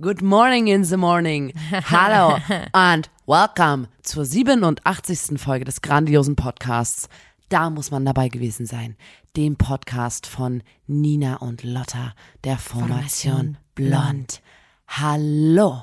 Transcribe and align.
Good 0.00 0.22
morning 0.22 0.68
in 0.68 0.84
the 0.84 0.96
morning. 0.96 1.52
Hallo 1.72 2.38
and 2.72 3.08
welcome 3.26 3.88
zur 4.04 4.24
87. 4.24 5.38
Folge 5.38 5.64
des 5.64 5.82
grandiosen 5.82 6.36
Podcasts. 6.36 7.08
Da 7.48 7.68
muss 7.68 7.90
man 7.90 8.04
dabei 8.04 8.28
gewesen 8.28 8.64
sein. 8.64 8.94
Dem 9.36 9.56
Podcast 9.56 10.28
von 10.28 10.62
Nina 10.86 11.38
und 11.38 11.64
Lotta, 11.64 12.14
der 12.44 12.58
Formation 12.58 13.58
Blond. 13.74 14.40
Hallo. 14.86 15.82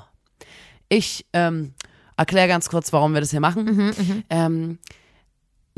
Ich 0.88 1.26
ähm, 1.34 1.74
erkläre 2.16 2.48
ganz 2.48 2.70
kurz, 2.70 2.94
warum 2.94 3.12
wir 3.12 3.20
das 3.20 3.32
hier 3.32 3.40
machen. 3.40 4.24
ähm, 4.30 4.78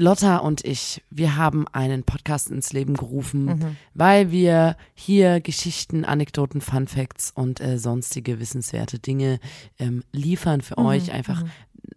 Lotta 0.01 0.37
und 0.37 0.65
ich, 0.65 1.03
wir 1.11 1.37
haben 1.37 1.67
einen 1.73 2.05
Podcast 2.05 2.53
ins 2.53 2.73
Leben 2.73 2.95
gerufen, 2.95 3.77
weil 3.95 4.31
wir 4.31 4.77
hier 4.95 5.41
Geschichten, 5.41 6.05
Anekdoten, 6.05 6.61
Fun 6.61 6.87
Facts 6.87 7.33
und 7.35 7.61
äh, 7.61 7.79
sonstige 7.79 8.39
wissenswerte 8.39 9.01
Dinge 9.01 9.41
ähm, 9.81 10.05
liefern 10.13 10.61
für 10.61 10.79
euch, 10.79 11.11
einfach 11.11 11.43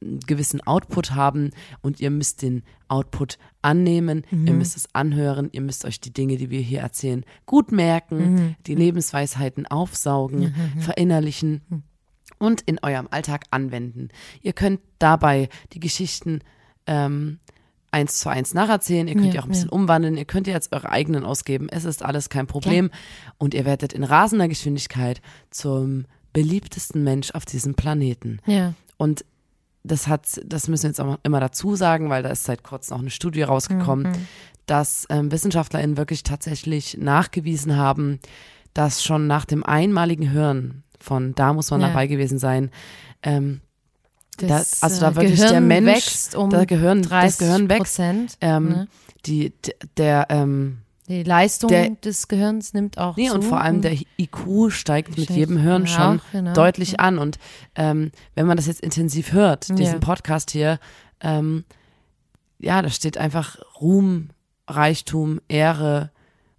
einen 0.01 0.19
gewissen 0.21 0.61
Output 0.65 1.11
haben 1.11 1.51
und 1.81 1.99
ihr 1.99 2.09
müsst 2.09 2.41
den 2.41 2.63
Output 2.87 3.37
annehmen, 3.61 4.25
ihr 4.31 4.53
müsst 4.53 4.75
es 4.77 4.87
anhören, 4.95 5.49
ihr 5.51 5.61
müsst 5.61 5.85
euch 5.85 5.99
die 5.99 6.11
Dinge, 6.11 6.37
die 6.37 6.49
wir 6.49 6.61
hier 6.61 6.79
erzählen, 6.79 7.23
gut 7.45 7.71
merken, 7.71 8.55
die 8.65 8.73
Lebensweisheiten 8.73 9.67
aufsaugen, 9.67 10.55
verinnerlichen 10.79 11.61
und 12.39 12.61
in 12.61 12.79
eurem 12.81 13.07
Alltag 13.11 13.43
anwenden. 13.51 14.09
Ihr 14.41 14.53
könnt 14.53 14.79
dabei 14.97 15.49
die 15.73 15.79
Geschichten 15.79 16.39
ähm, 16.87 17.37
eins 17.91 18.19
zu 18.19 18.29
eins 18.29 18.53
nacherzählen, 18.53 19.07
ihr 19.07 19.15
könnt 19.15 19.27
Ja, 19.27 19.31
die 19.33 19.39
auch 19.39 19.43
ein 19.45 19.49
bisschen 19.49 19.69
umwandeln, 19.69 20.17
ihr 20.17 20.25
könnt 20.25 20.47
die 20.47 20.51
jetzt 20.51 20.71
eure 20.73 20.89
eigenen 20.89 21.25
ausgeben, 21.25 21.67
es 21.69 21.83
ist 21.85 22.03
alles 22.03 22.29
kein 22.29 22.47
Problem. 22.47 22.89
Und 23.37 23.53
ihr 23.53 23.65
werdet 23.65 23.93
in 23.93 24.03
rasender 24.03 24.47
Geschwindigkeit 24.47 25.21
zum 25.49 26.05
beliebtesten 26.33 27.03
Mensch 27.03 27.31
auf 27.31 27.45
diesem 27.45 27.75
Planeten. 27.75 28.39
Ja. 28.45 28.73
Und 28.97 29.25
das 29.83 30.07
hat, 30.07 30.39
das 30.45 30.67
müssen 30.67 30.83
wir 30.83 30.89
jetzt 30.91 31.01
auch 31.01 31.17
immer 31.23 31.39
dazu 31.39 31.75
sagen, 31.75 32.09
weil 32.09 32.23
da 32.23 32.29
ist 32.29 32.43
seit 32.45 32.63
kurzem 32.63 32.95
auch 32.95 33.01
eine 33.01 33.09
Studie 33.09 33.41
rausgekommen, 33.41 34.07
dass 34.67 35.05
ähm, 35.09 35.31
WissenschaftlerInnen 35.31 35.97
wirklich 35.97 36.23
tatsächlich 36.23 36.97
nachgewiesen 36.97 37.75
haben, 37.75 38.19
dass 38.73 39.03
schon 39.03 39.27
nach 39.27 39.43
dem 39.43 39.63
einmaligen 39.65 40.31
Hören 40.31 40.83
von 40.99 41.33
da 41.35 41.51
muss 41.51 41.71
man 41.71 41.81
Ja. 41.81 41.87
dabei 41.87 42.05
gewesen 42.07 42.37
sein, 42.37 42.69
ähm, 43.23 43.59
Das, 44.37 44.79
Da- 44.79 44.85
also 44.87 45.01
da 45.01 45.11
äh, 45.11 45.15
wirklich 45.15 45.35
Gehirn 45.35 45.51
der 45.51 45.61
Mensch, 45.61 45.87
wächst 45.95 46.35
um 46.35 46.49
da 46.49 46.65
Gehirn- 46.65 47.01
das 47.01 47.09
30 47.09 47.37
Gehirn 47.39 47.69
wächst. 47.69 47.79
Prozent. 47.97 48.37
ähm, 48.41 48.69
ne? 48.69 48.87
die, 49.25 49.53
der, 49.97 50.27
ähm, 50.29 50.79
Die 51.07 51.23
Leistung 51.23 51.69
der- 51.69 51.89
des 51.91 52.27
Gehirns 52.27 52.73
nimmt 52.73 52.97
auch 52.97 53.17
nee, 53.17 53.27
zu. 53.27 53.35
und 53.35 53.43
vor 53.43 53.61
allem 53.61 53.81
der 53.81 53.93
IQ 54.17 54.71
steigt 54.71 55.17
mit 55.17 55.29
jedem 55.29 55.61
Hören 55.61 55.83
auch, 55.83 55.87
schon 55.87 56.21
genau. 56.31 56.53
deutlich 56.53 56.99
an. 56.99 57.19
Und 57.19 57.37
ähm, 57.75 58.11
wenn 58.35 58.47
man 58.47 58.57
das 58.57 58.65
jetzt 58.67 58.81
intensiv 58.81 59.31
hört, 59.33 59.69
diesen 59.69 59.83
Ja. 59.95 59.99
Podcast 59.99 60.51
hier, 60.51 60.79
ähm, 61.19 61.65
ja, 62.57 62.81
da 62.81 62.89
steht 62.89 63.17
einfach 63.17 63.57
Ruhm, 63.79 64.29
Reichtum, 64.67 65.41
Ehre, 65.49 66.11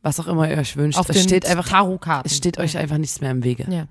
was 0.02 0.20
auch 0.20 0.26
immer 0.26 0.48
ihr 0.50 0.58
euch 0.58 0.76
wünscht. 0.76 0.98
auf 0.98 1.08
es 1.08 1.22
steht 1.22 1.46
einfach, 1.46 2.22
es 2.24 2.36
steht 2.36 2.58
euch 2.58 2.76
einfach 2.76 2.98
nichts 2.98 3.20
mehr 3.20 3.30
im 3.30 3.42
Wege. 3.44 3.66
Ja. 3.70 3.86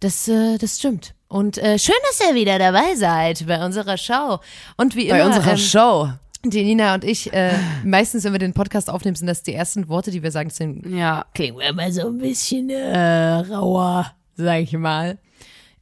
Das, 0.00 0.28
äh, 0.28 0.58
das 0.58 0.78
stimmt. 0.78 1.14
Und 1.28 1.58
äh, 1.58 1.78
schön, 1.78 1.94
dass 2.08 2.26
ihr 2.26 2.34
wieder 2.34 2.58
dabei 2.58 2.94
seid 2.94 3.46
bei 3.46 3.64
unserer 3.64 3.96
Show. 3.98 4.38
Und 4.76 4.96
wie 4.96 5.08
Bei 5.08 5.20
immer, 5.20 5.26
unserer 5.26 5.52
ähm, 5.52 5.56
Show. 5.58 6.08
die 6.44 6.64
Nina 6.64 6.94
und 6.94 7.04
ich, 7.04 7.32
äh, 7.32 7.52
meistens, 7.84 8.24
wenn 8.24 8.32
wir 8.32 8.38
den 8.38 8.54
Podcast 8.54 8.88
aufnehmen, 8.88 9.14
sind 9.16 9.26
das 9.26 9.42
die 9.42 9.52
ersten 9.54 9.88
Worte, 9.88 10.10
die 10.10 10.22
wir 10.22 10.30
sagen, 10.30 10.48
sind, 10.50 10.86
Ja, 10.86 11.26
klingen 11.34 11.58
wir 11.58 11.68
immer 11.68 11.92
so 11.92 12.08
ein 12.08 12.18
bisschen 12.18 12.70
äh, 12.70 13.34
rauer, 13.40 14.10
sag 14.36 14.60
ich 14.62 14.72
mal. 14.72 15.18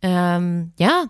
Ähm, 0.03 0.73
ja. 0.79 1.05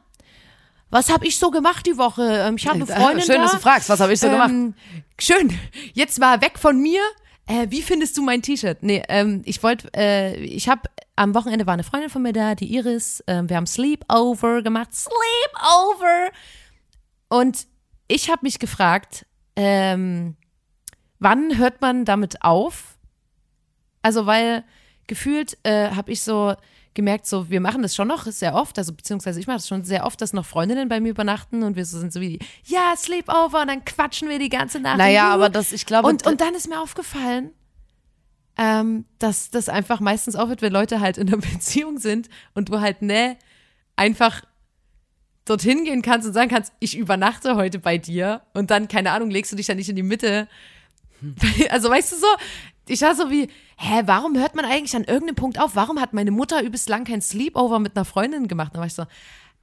Was 0.90 1.10
habe 1.10 1.26
ich 1.26 1.38
so 1.38 1.50
gemacht 1.50 1.86
die 1.86 1.96
Woche? 1.96 2.22
Ähm, 2.46 2.56
ich 2.56 2.66
habe 2.66 2.76
eine 2.76 2.86
Freundin 2.86 3.24
Schön, 3.24 3.36
da. 3.36 3.42
dass 3.42 3.52
du 3.52 3.58
fragst, 3.58 3.88
was 3.88 4.00
habe 4.00 4.12
ich 4.12 4.20
so 4.20 4.28
gemacht? 4.28 4.50
Ähm, 4.50 4.74
schön. 5.18 5.52
Jetzt 5.94 6.18
mal 6.20 6.40
weg 6.42 6.58
von 6.58 6.80
mir. 6.80 7.00
Äh, 7.46 7.66
wie 7.70 7.82
findest 7.82 8.16
du 8.18 8.22
mein 8.22 8.42
T-Shirt? 8.42 8.78
Nee, 8.82 9.02
ähm, 9.08 9.42
ich 9.44 9.62
wollte, 9.62 9.88
äh, 9.96 10.36
ich 10.36 10.68
habe 10.68 10.82
am 11.16 11.34
Wochenende 11.34 11.66
war 11.66 11.74
eine 11.74 11.84
Freundin 11.84 12.10
von 12.10 12.22
mir 12.22 12.32
da, 12.32 12.54
die 12.54 12.74
Iris. 12.74 13.24
Ähm, 13.26 13.48
wir 13.48 13.56
haben 13.56 13.66
Sleepover 13.66 14.62
gemacht. 14.62 14.90
Sleepover. 14.94 16.30
Und 17.28 17.66
ich 18.06 18.30
habe 18.30 18.40
mich 18.42 18.58
gefragt, 18.58 19.26
ähm, 19.56 20.36
wann 21.18 21.56
hört 21.58 21.80
man 21.80 22.04
damit 22.04 22.42
auf? 22.42 22.98
Also, 24.02 24.26
weil 24.26 24.62
gefühlt 25.06 25.58
äh, 25.64 25.90
habe 25.90 26.12
ich 26.12 26.22
so 26.22 26.54
gemerkt, 26.94 27.26
so 27.26 27.50
wir 27.50 27.60
machen 27.60 27.82
das 27.82 27.94
schon 27.94 28.08
noch 28.08 28.24
sehr 28.24 28.54
oft, 28.54 28.78
also 28.78 28.92
beziehungsweise 28.92 29.38
ich 29.38 29.46
mache 29.46 29.58
das 29.58 29.68
schon 29.68 29.84
sehr 29.84 30.04
oft, 30.06 30.20
dass 30.20 30.32
noch 30.32 30.46
Freundinnen 30.46 30.88
bei 30.88 30.98
mir 30.98 31.10
übernachten 31.10 31.62
und 31.62 31.76
wir 31.76 31.84
so 31.84 31.98
sind 32.00 32.12
so 32.12 32.20
wie, 32.20 32.38
ja, 32.64 32.94
Sleepover 32.96 33.60
und 33.60 33.68
dann 33.68 33.84
quatschen 33.84 34.28
wir 34.28 34.38
die 34.38 34.48
ganze 34.48 34.80
Nacht. 34.80 34.96
Naja, 34.96 35.32
aber 35.32 35.50
das, 35.50 35.72
ich 35.72 35.86
glaube, 35.86 36.08
und, 36.08 36.26
und 36.26 36.40
dann 36.40 36.54
ist 36.54 36.68
mir 36.68 36.80
aufgefallen, 36.80 37.52
ähm, 38.56 39.04
dass 39.18 39.50
das 39.50 39.68
einfach 39.68 40.00
meistens 40.00 40.36
aufhört, 40.36 40.62
wenn 40.62 40.72
Leute 40.72 41.00
halt 41.00 41.18
in 41.18 41.28
einer 41.28 41.36
Beziehung 41.52 41.98
sind 41.98 42.28
und 42.54 42.68
du 42.68 42.80
halt, 42.80 43.02
ne, 43.02 43.36
einfach 43.96 44.42
dorthin 45.44 45.84
gehen 45.84 46.02
kannst 46.02 46.26
und 46.26 46.34
sagen 46.34 46.50
kannst, 46.50 46.72
ich 46.80 46.96
übernachte 46.96 47.56
heute 47.56 47.78
bei 47.78 47.98
dir 47.98 48.42
und 48.52 48.70
dann, 48.70 48.88
keine 48.88 49.12
Ahnung, 49.12 49.30
legst 49.30 49.52
du 49.52 49.56
dich 49.56 49.66
dann 49.66 49.76
nicht 49.76 49.88
in 49.88 49.96
die 49.96 50.02
Mitte. 50.02 50.48
Also 51.70 51.88
weißt 51.88 52.12
du 52.12 52.16
so, 52.16 52.26
ich 52.88 53.00
war 53.00 53.14
so 53.14 53.30
wie, 53.30 53.48
hä, 53.78 54.02
warum 54.04 54.38
hört 54.38 54.54
man 54.54 54.66
eigentlich 54.66 54.94
an 54.94 55.04
irgendeinem 55.04 55.34
Punkt 55.34 55.58
auf? 55.58 55.74
Warum 55.74 56.00
hat 56.00 56.12
meine 56.12 56.30
Mutter 56.30 56.62
übelst 56.62 56.88
lang 56.90 57.04
kein 57.04 57.22
Sleepover 57.22 57.78
mit 57.78 57.96
einer 57.96 58.04
Freundin 58.04 58.48
gemacht? 58.48 58.72
Da 58.74 58.80
war 58.80 58.86
ich 58.86 58.94
so, 58.94 59.06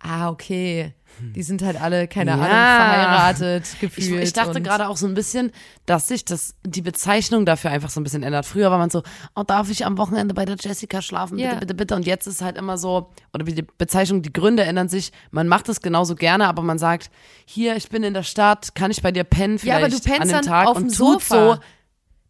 ah, 0.03 0.29
okay, 0.29 0.93
die 1.35 1.43
sind 1.43 1.61
halt 1.61 1.79
alle, 1.79 2.07
keine 2.07 2.31
Ja. 2.31 2.37
Ahnung, 2.37 2.47
verheiratet, 2.47 3.65
Ich, 3.73 3.79
gefühlt. 3.79 4.23
ich 4.23 4.33
dachte 4.33 4.57
und- 4.57 4.63
gerade 4.63 4.87
auch 4.89 4.97
so 4.97 5.05
ein 5.07 5.13
bisschen, 5.13 5.51
dass 5.85 6.07
sich 6.07 6.25
das, 6.25 6.55
die 6.65 6.81
Bezeichnung 6.81 7.45
dafür 7.45 7.69
einfach 7.71 7.89
so 7.89 7.99
ein 7.99 8.03
bisschen 8.03 8.23
ändert. 8.23 8.45
Früher 8.45 8.71
war 8.71 8.77
man 8.79 8.89
so, 8.89 9.03
oh, 9.35 9.43
darf 9.43 9.69
ich 9.69 9.85
am 9.85 9.97
Wochenende 9.99 10.33
bei 10.33 10.43
der 10.45 10.55
Jessica 10.59 11.01
schlafen? 11.01 11.37
Bitte, 11.37 11.49
Ja. 11.49 11.55
bitte, 11.59 11.73
bitte. 11.75 11.95
Und 11.95 12.05
jetzt 12.07 12.25
ist 12.27 12.41
halt 12.41 12.57
immer 12.57 12.77
so, 12.77 13.11
oder 13.33 13.45
wie 13.45 13.53
die 13.53 13.61
Bezeichnung, 13.77 14.21
die 14.23 14.33
Gründe 14.33 14.63
ändern 14.63 14.89
sich. 14.89 15.11
Man 15.31 15.47
macht 15.47 15.69
es 15.69 15.81
genauso 15.81 16.15
gerne, 16.15 16.47
aber 16.47 16.63
man 16.63 16.79
sagt, 16.79 17.11
hier, 17.45 17.75
ich 17.75 17.89
bin 17.89 18.03
in 18.03 18.13
der 18.15 18.23
Stadt, 18.23 18.73
kann 18.75 18.89
ich 18.91 19.01
bei 19.03 19.11
dir 19.11 19.23
pennen 19.23 19.57
Ja, 19.57 19.61
vielleicht 19.61 19.77
aber 19.85 19.89
du 19.89 19.99
pennst 19.99 20.33
an 20.33 20.41
dem 20.41 20.47
Tag 20.49 20.67
auf 20.67 20.77
und 20.77 20.83
dem 20.85 20.89
Sofa. 20.89 21.55
so. 21.55 21.61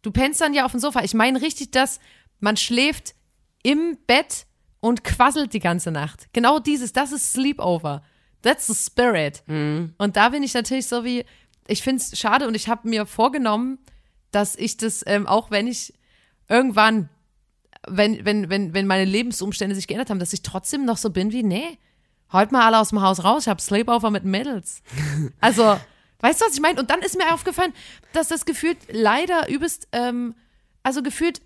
Du 0.02 0.10
pennst 0.12 0.40
dann 0.42 0.52
ja 0.52 0.66
auf 0.66 0.72
dem 0.72 0.80
Sofa. 0.80 1.00
Ich 1.02 1.14
meine 1.14 1.40
richtig, 1.40 1.70
dass 1.70 1.98
man 2.38 2.58
schläft 2.58 3.14
im 3.62 3.96
Bett 4.06 4.44
und 4.84 5.02
quasselt 5.02 5.54
die 5.54 5.60
ganze 5.60 5.90
Nacht. 5.90 6.28
Genau 6.34 6.58
dieses, 6.58 6.92
das 6.92 7.10
ist 7.10 7.32
Sleepover. 7.32 8.02
That's 8.42 8.66
the 8.66 8.74
spirit. 8.74 9.42
Mhm. 9.46 9.94
Und 9.96 10.18
da 10.18 10.28
bin 10.28 10.42
ich 10.42 10.52
natürlich 10.52 10.88
so 10.88 11.04
wie, 11.04 11.24
ich 11.66 11.82
finde 11.82 12.02
es 12.02 12.18
schade 12.18 12.46
und 12.46 12.54
ich 12.54 12.68
habe 12.68 12.86
mir 12.86 13.06
vorgenommen, 13.06 13.78
dass 14.30 14.54
ich 14.56 14.76
das, 14.76 15.02
ähm, 15.06 15.26
auch 15.26 15.50
wenn 15.50 15.68
ich 15.68 15.94
irgendwann, 16.50 17.08
wenn, 17.88 18.26
wenn, 18.26 18.50
wenn, 18.50 18.74
wenn 18.74 18.86
meine 18.86 19.06
Lebensumstände 19.06 19.74
sich 19.74 19.86
geändert 19.86 20.10
haben, 20.10 20.18
dass 20.18 20.34
ich 20.34 20.42
trotzdem 20.42 20.84
noch 20.84 20.98
so 20.98 21.08
bin 21.08 21.32
wie, 21.32 21.42
nee, 21.42 21.78
heute 22.30 22.52
mal 22.52 22.66
alle 22.66 22.78
aus 22.78 22.90
dem 22.90 23.00
Haus 23.00 23.24
raus, 23.24 23.44
ich 23.44 23.48
habe 23.48 23.62
Sleepover 23.62 24.10
mit 24.10 24.24
Mädels. 24.26 24.82
Also, 25.40 25.80
weißt 26.20 26.42
du, 26.42 26.44
was 26.44 26.52
ich 26.52 26.60
meine? 26.60 26.78
Und 26.78 26.90
dann 26.90 27.00
ist 27.00 27.16
mir 27.16 27.32
aufgefallen, 27.32 27.72
dass 28.12 28.28
das 28.28 28.44
gefühlt 28.44 28.76
leider 28.92 29.48
übelst, 29.48 29.88
ähm, 29.92 30.34
also 30.82 31.02
gefühlt 31.02 31.40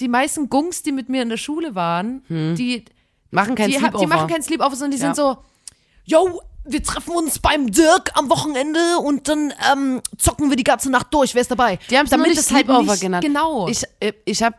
die 0.00 0.08
meisten 0.08 0.48
Gungs, 0.48 0.82
die 0.82 0.92
mit 0.92 1.08
mir 1.08 1.22
in 1.22 1.28
der 1.28 1.36
Schule 1.36 1.74
waren, 1.74 2.22
die, 2.28 2.84
Machen 3.30 3.54
kein 3.54 3.70
die, 3.70 3.76
Sleepover. 3.78 3.98
die 4.04 4.06
machen 4.06 4.26
kein 4.28 4.42
Sleepover, 4.42 4.76
sondern 4.76 4.90
die 4.98 5.02
Ja. 5.02 5.14
sind 5.14 5.16
so, 5.16 5.38
yo, 6.04 6.42
wir 6.64 6.82
treffen 6.82 7.14
uns 7.16 7.38
beim 7.38 7.70
Dirk 7.70 8.10
am 8.14 8.30
Wochenende 8.30 8.78
und 9.02 9.28
dann 9.28 9.52
ähm, 9.72 10.00
zocken 10.18 10.48
wir 10.48 10.56
die 10.56 10.64
ganze 10.64 10.90
Nacht 10.90 11.12
durch. 11.12 11.34
Wer 11.34 11.42
ist 11.42 11.50
dabei? 11.50 11.78
Die 11.90 11.98
haben 11.98 12.04
es 12.04 12.10
Damit 12.10 12.30
es 12.30 12.36
nicht 12.36 12.52
halt 12.52 12.66
Sleepover 12.66 12.92
nicht- 12.92 13.00
genannt. 13.02 13.24
Genau. 13.24 13.68
Ich, 13.68 13.82
äh, 14.00 14.12
ich 14.24 14.42
habe, 14.42 14.56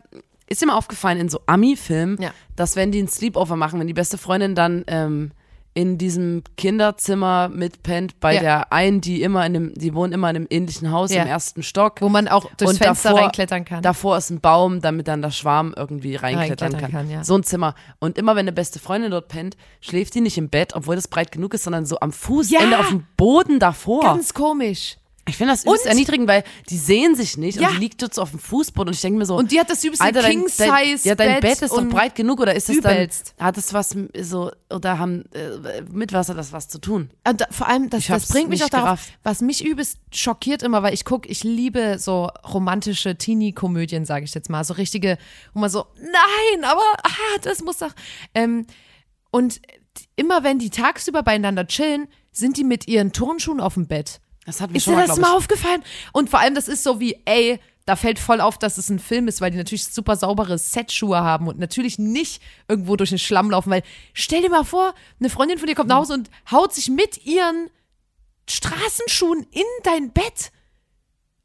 ist 0.48 0.62
dir 0.62 0.66
mal 0.68 0.76
aufgefallen 0.76 1.20
in 1.20 1.30
so 1.30 1.40
Ami-Filmen, 1.46 2.22
Ja. 2.22 2.32
dass 2.56 2.76
wenn 2.76 2.92
die 2.92 3.02
ein 3.02 3.08
Sleepover 3.08 3.56
machen, 3.56 3.80
wenn 3.80 3.88
die 3.88 3.94
beste 3.94 4.18
Freundin 4.18 4.54
dann 4.56 4.84
ähm, 4.88 5.32
in 5.76 5.98
diesem 5.98 6.44
Kinderzimmer 6.56 7.50
mitpennt 7.50 8.20
bei 8.20 8.36
Ja. 8.36 8.42
der 8.42 8.74
einen, 8.74 9.02
die 9.02 9.22
immer 9.24 9.40
in 9.46 9.56
einem, 9.56 9.74
die 9.74 9.94
wohnen 9.96 10.14
immer 10.14 10.30
in 10.30 10.36
einem 10.36 10.48
ähnlichen 10.50 10.92
Haus 10.92 11.12
Ja. 11.14 11.24
im 11.24 11.28
ersten 11.30 11.64
Stock. 11.64 12.02
Wo 12.02 12.10
man 12.10 12.28
auch 12.28 12.46
durchs 12.58 12.74
Und 12.74 12.78
Fenster 12.84 13.10
davor- 13.10 13.22
reinklettern 13.24 13.66
kann. 13.66 13.82
Davor 13.82 14.18
ist 14.18 14.30
ein 14.30 14.40
Baum, 14.40 14.82
damit 14.82 15.08
dann 15.08 15.22
der 15.22 15.32
Schwarm 15.32 15.74
irgendwie 15.76 16.16
reinklettern, 16.16 16.74
Reinklettern 16.74 16.92
kann. 16.92 16.92
kann, 17.08 17.10
ja. 17.10 17.24
So 17.24 17.36
ein 17.36 17.44
Zimmer. 17.44 17.74
Und 18.00 18.18
immer 18.18 18.36
wenn 18.36 18.42
eine 18.44 18.52
beste 18.52 18.80
Freundin 18.80 19.12
dort 19.12 19.28
pennt, 19.30 19.58
schläft 19.82 20.14
die 20.16 20.22
nicht 20.22 20.38
im 20.38 20.50
Bett, 20.50 20.76
obwohl 20.76 20.96
das 20.96 21.08
breit 21.08 21.32
genug 21.32 21.54
ist, 21.54 21.64
sondern 21.64 21.86
so 21.86 22.00
am 22.00 22.12
Fußende 22.12 22.72
Ja. 22.72 22.80
auf 22.80 22.90
dem 22.90 23.06
Boden 23.18 23.60
davor. 23.60 24.02
Ganz 24.02 24.34
komisch. 24.34 24.98
Ich 25.26 25.38
finde 25.38 25.54
das 25.54 25.64
übelst 25.64 25.86
Und- 25.86 25.90
erniedrigend, 25.90 26.28
weil 26.28 26.44
die 26.70 26.78
sehen 26.78 27.16
sich 27.16 27.38
nicht 27.38 27.60
Ja. 27.60 27.70
und 27.70 27.76
die 27.76 27.80
liegt 27.80 28.14
so 28.14 28.22
auf 28.22 28.32
dem 28.32 28.40
Fußboden 28.40 28.90
und 28.90 28.94
ich 28.94 29.02
denke 29.02 29.18
mir 29.20 29.26
so, 29.26 29.38
Und 29.38 29.52
die 29.52 29.60
hat 29.60 29.70
das 29.70 29.84
übelste 29.84 30.04
Alter, 30.04 30.22
dein, 30.22 30.32
dein, 30.32 30.40
King-Size 30.42 31.08
ja, 31.08 31.16
dein 31.16 31.40
Bett 31.40 31.42
Bett 31.42 31.62
ist 31.62 31.72
doch 31.72 31.86
breit 31.90 32.16
genug 32.16 32.42
oder 32.42 32.54
ist 32.54 32.68
dann, 32.68 32.78
übelst. 32.78 33.34
hat 33.40 33.58
es 33.58 33.74
was 33.74 33.96
so, 34.22 34.52
oder 34.70 35.00
haben, 35.00 35.24
äh, 35.34 35.82
mit 35.92 36.12
was 36.12 36.28
hat 36.28 36.38
das 36.38 36.52
was 36.52 36.68
zu 36.68 36.80
tun? 36.80 37.10
Und 37.28 37.40
da, 37.40 37.46
vor 37.52 37.68
allem, 37.68 37.90
das, 37.90 38.06
das 38.08 38.28
bringt 38.28 38.50
mich 38.50 38.64
auch 38.64 38.70
darauf, 38.70 39.00
was 39.24 39.42
mich 39.42 39.64
übelst 39.64 39.98
schockiert 40.12 40.62
immer, 40.62 40.84
weil 40.84 40.94
ich 40.94 41.06
gucke, 41.06 41.30
ich 41.30 41.44
liebe 41.44 41.98
so 42.00 42.30
romantische 42.54 43.18
Teenie-Komödien, 43.18 44.06
sage 44.06 44.26
ich 44.26 44.34
jetzt 44.34 44.50
mal. 44.50 44.64
So 44.66 44.74
richtige, 44.74 45.18
wo 45.54 45.60
man 45.62 45.70
so, 45.70 45.86
nein, 46.00 46.64
aber 46.66 46.82
ah, 47.04 47.38
das 47.42 47.62
muss 47.64 47.78
doch. 47.78 47.94
Ähm, 48.36 48.66
und 49.32 49.62
immer 50.16 50.44
wenn 50.44 50.60
die 50.60 50.70
tagsüber 50.70 51.24
beieinander 51.24 51.66
chillen, 51.66 52.08
sind 52.32 52.58
die 52.58 52.64
mit 52.64 52.88
ihren 52.88 53.14
Turnschuhen 53.14 53.60
auf 53.62 53.76
dem 53.76 53.88
Bett. 53.88 54.20
Das 54.46 54.62
hat 54.62 54.72
mir 54.72 54.78
Ist 54.78 54.84
schon 54.84 54.94
dir 54.94 55.02
mal, 55.02 55.08
das 55.08 55.20
mal 55.20 55.36
aufgefallen? 55.36 55.84
Und 56.12 56.30
vor 56.30 56.40
allem, 56.40 56.56
das 56.56 56.68
ist 56.68 56.84
so 56.84 57.00
wie, 57.00 57.18
ey, 57.26 57.60
da 57.86 57.96
fällt 57.96 58.20
voll 58.20 58.40
auf, 58.40 58.58
dass 58.58 58.78
es 58.78 58.90
ein 58.90 59.00
Film 59.00 59.28
ist, 59.28 59.42
weil 59.42 59.52
die 59.52 59.58
natürlich 59.58 59.86
super 59.86 60.16
saubere 60.16 60.58
Setschuhe 60.58 61.18
haben 61.18 61.48
und 61.48 61.60
natürlich 61.60 62.00
nicht 62.00 62.42
irgendwo 62.68 62.96
durch 62.96 63.10
den 63.10 63.20
Schlamm 63.20 63.52
laufen, 63.52 63.72
weil 63.72 63.84
stell 64.14 64.42
dir 64.42 64.50
mal 64.50 64.64
vor, 64.64 64.94
eine 65.20 65.30
Freundin 65.30 65.58
von 65.58 65.68
dir 65.68 65.76
kommt 65.76 65.90
nach 65.90 65.98
Hause 65.98 66.14
und 66.14 66.30
haut 66.52 66.74
sich 66.74 66.90
mit 66.90 67.26
ihren 67.26 67.70
Straßenschuhen 68.50 69.46
in 69.52 69.64
dein 69.84 70.12
Bett. 70.12 70.52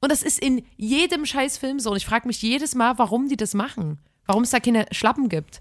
Und 0.00 0.12
das 0.12 0.22
ist 0.22 0.38
in 0.38 0.64
jedem 0.76 1.26
Scheißfilm 1.26 1.80
so. 1.80 1.90
Und 1.90 1.96
ich 1.96 2.06
frage 2.06 2.28
mich 2.28 2.40
jedes 2.40 2.74
Mal, 2.76 2.98
warum 2.98 3.28
die 3.28 3.36
das 3.36 3.54
machen. 3.54 3.98
Warum 4.26 4.44
es 4.44 4.50
da 4.50 4.60
keine 4.60 4.86
Schlappen 4.92 5.28
gibt. 5.28 5.60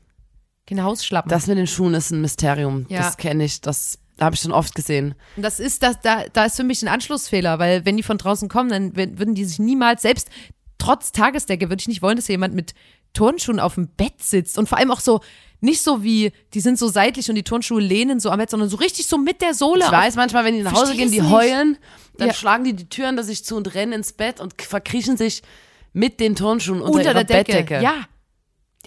Keine 0.67 0.83
Hausschlappen. 0.83 1.29
das 1.29 1.47
mit 1.47 1.57
den 1.57 1.65
Schuhen 1.65 1.93
ist 1.93 2.11
ein 2.11 2.21
Mysterium. 2.21 2.85
Ja. 2.89 2.99
Das 3.01 3.17
kenne 3.17 3.45
ich, 3.45 3.61
das 3.61 3.99
habe 4.19 4.35
ich 4.35 4.41
schon 4.41 4.51
oft 4.51 4.73
gesehen. 4.75 5.15
Und 5.35 5.43
das 5.43 5.59
ist, 5.59 5.83
das, 5.83 5.99
da, 6.01 6.23
da 6.33 6.45
ist 6.45 6.55
für 6.55 6.63
mich 6.63 6.81
ein 6.81 6.87
Anschlussfehler, 6.87 7.59
weil 7.59 7.85
wenn 7.85 7.97
die 7.97 8.03
von 8.03 8.17
draußen 8.17 8.49
kommen, 8.49 8.69
dann 8.69 8.93
wür- 8.93 9.17
würden 9.19 9.35
die 9.35 9.45
sich 9.45 9.59
niemals, 9.59 10.01
selbst 10.01 10.29
trotz 10.77 11.11
Tagesdecke, 11.11 11.69
würde 11.69 11.81
ich 11.81 11.87
nicht 11.87 12.01
wollen, 12.01 12.15
dass 12.17 12.27
jemand 12.27 12.53
mit 12.53 12.73
Turnschuhen 13.13 13.59
auf 13.59 13.75
dem 13.75 13.87
Bett 13.87 14.21
sitzt. 14.21 14.57
Und 14.57 14.69
vor 14.69 14.77
allem 14.77 14.91
auch 14.91 14.99
so, 14.99 15.21
nicht 15.59 15.81
so 15.81 16.03
wie, 16.03 16.31
die 16.53 16.59
sind 16.59 16.77
so 16.77 16.87
seitlich 16.87 17.29
und 17.29 17.35
die 17.35 17.43
Turnschuhe 17.43 17.81
lehnen 17.81 18.19
so 18.19 18.29
am 18.29 18.37
Bett, 18.37 18.49
sondern 18.51 18.69
so 18.69 18.77
richtig 18.77 19.07
so 19.07 19.17
mit 19.17 19.41
der 19.41 19.53
Sohle. 19.55 19.85
Ich 19.85 19.91
weiß 19.91 20.15
manchmal, 20.15 20.45
wenn 20.45 20.53
die 20.55 20.61
nach 20.61 20.73
Hause 20.73 20.95
gehen, 20.95 21.11
die 21.11 21.21
nicht. 21.21 21.31
heulen, 21.31 21.77
dann 22.17 22.27
Ja. 22.27 22.33
schlagen 22.33 22.63
die 22.63 22.73
die 22.73 22.89
Türen 22.89 23.17
da 23.17 23.23
sich 23.23 23.43
zu 23.43 23.55
und 23.55 23.73
rennen 23.73 23.93
ins 23.93 24.13
Bett 24.13 24.39
und 24.39 24.61
verkriechen 24.61 25.17
sich 25.17 25.41
mit 25.93 26.19
den 26.19 26.35
Turnschuhen 26.35 26.79
unter, 26.81 26.97
unter 26.99 27.13
der 27.15 27.23
Decke. 27.23 27.53
Bettdecke. 27.53 27.83
Ja, 27.83 28.05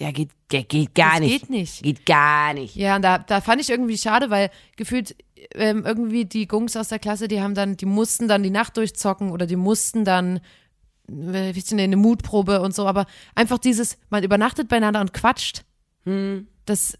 Ja, 0.00 0.12
geht, 0.12 0.31
geht, 0.49 0.70
geht 0.70 0.94
gar 0.94 1.11
das 1.12 1.20
nicht. 1.20 1.41
geht 1.43 1.50
nicht. 1.50 1.82
Geht 1.82 2.06
gar 2.06 2.55
nicht. 2.55 2.75
Ja, 2.75 2.97
und 2.97 3.02
da, 3.02 3.19
da 3.19 3.43
fand 3.43 3.61
ich 3.61 3.69
irgendwie 3.69 3.99
schade, 3.99 4.31
weil 4.31 4.50
gefühlt 4.76 5.14
ähm, 5.55 5.85
irgendwie 5.85 6.25
die 6.25 6.49
Gungs 6.49 6.75
aus 6.75 6.88
der 6.88 6.99
Klasse, 6.99 7.29
die 7.29 7.43
haben 7.43 7.55
dann, 7.55 7.76
die 7.76 7.85
mussten 7.85 8.26
dann 8.26 8.43
die 8.43 8.49
Nacht 8.50 8.79
durchzocken 8.79 9.31
oder 9.31 9.44
die 9.47 9.56
mussten 9.56 10.06
dann, 10.06 10.38
äh, 11.08 11.55
wie 11.55 11.58
ist 11.58 11.70
denn, 11.70 11.81
eine 11.81 11.97
Mutprobe 11.99 12.62
und 12.62 12.75
so, 12.75 12.87
aber 12.87 13.05
einfach 13.35 13.58
dieses, 13.58 13.99
man 14.08 14.25
übernachtet 14.25 14.69
beieinander 14.69 15.02
und 15.02 15.12
quatscht. 15.12 15.64
Das, 16.64 16.96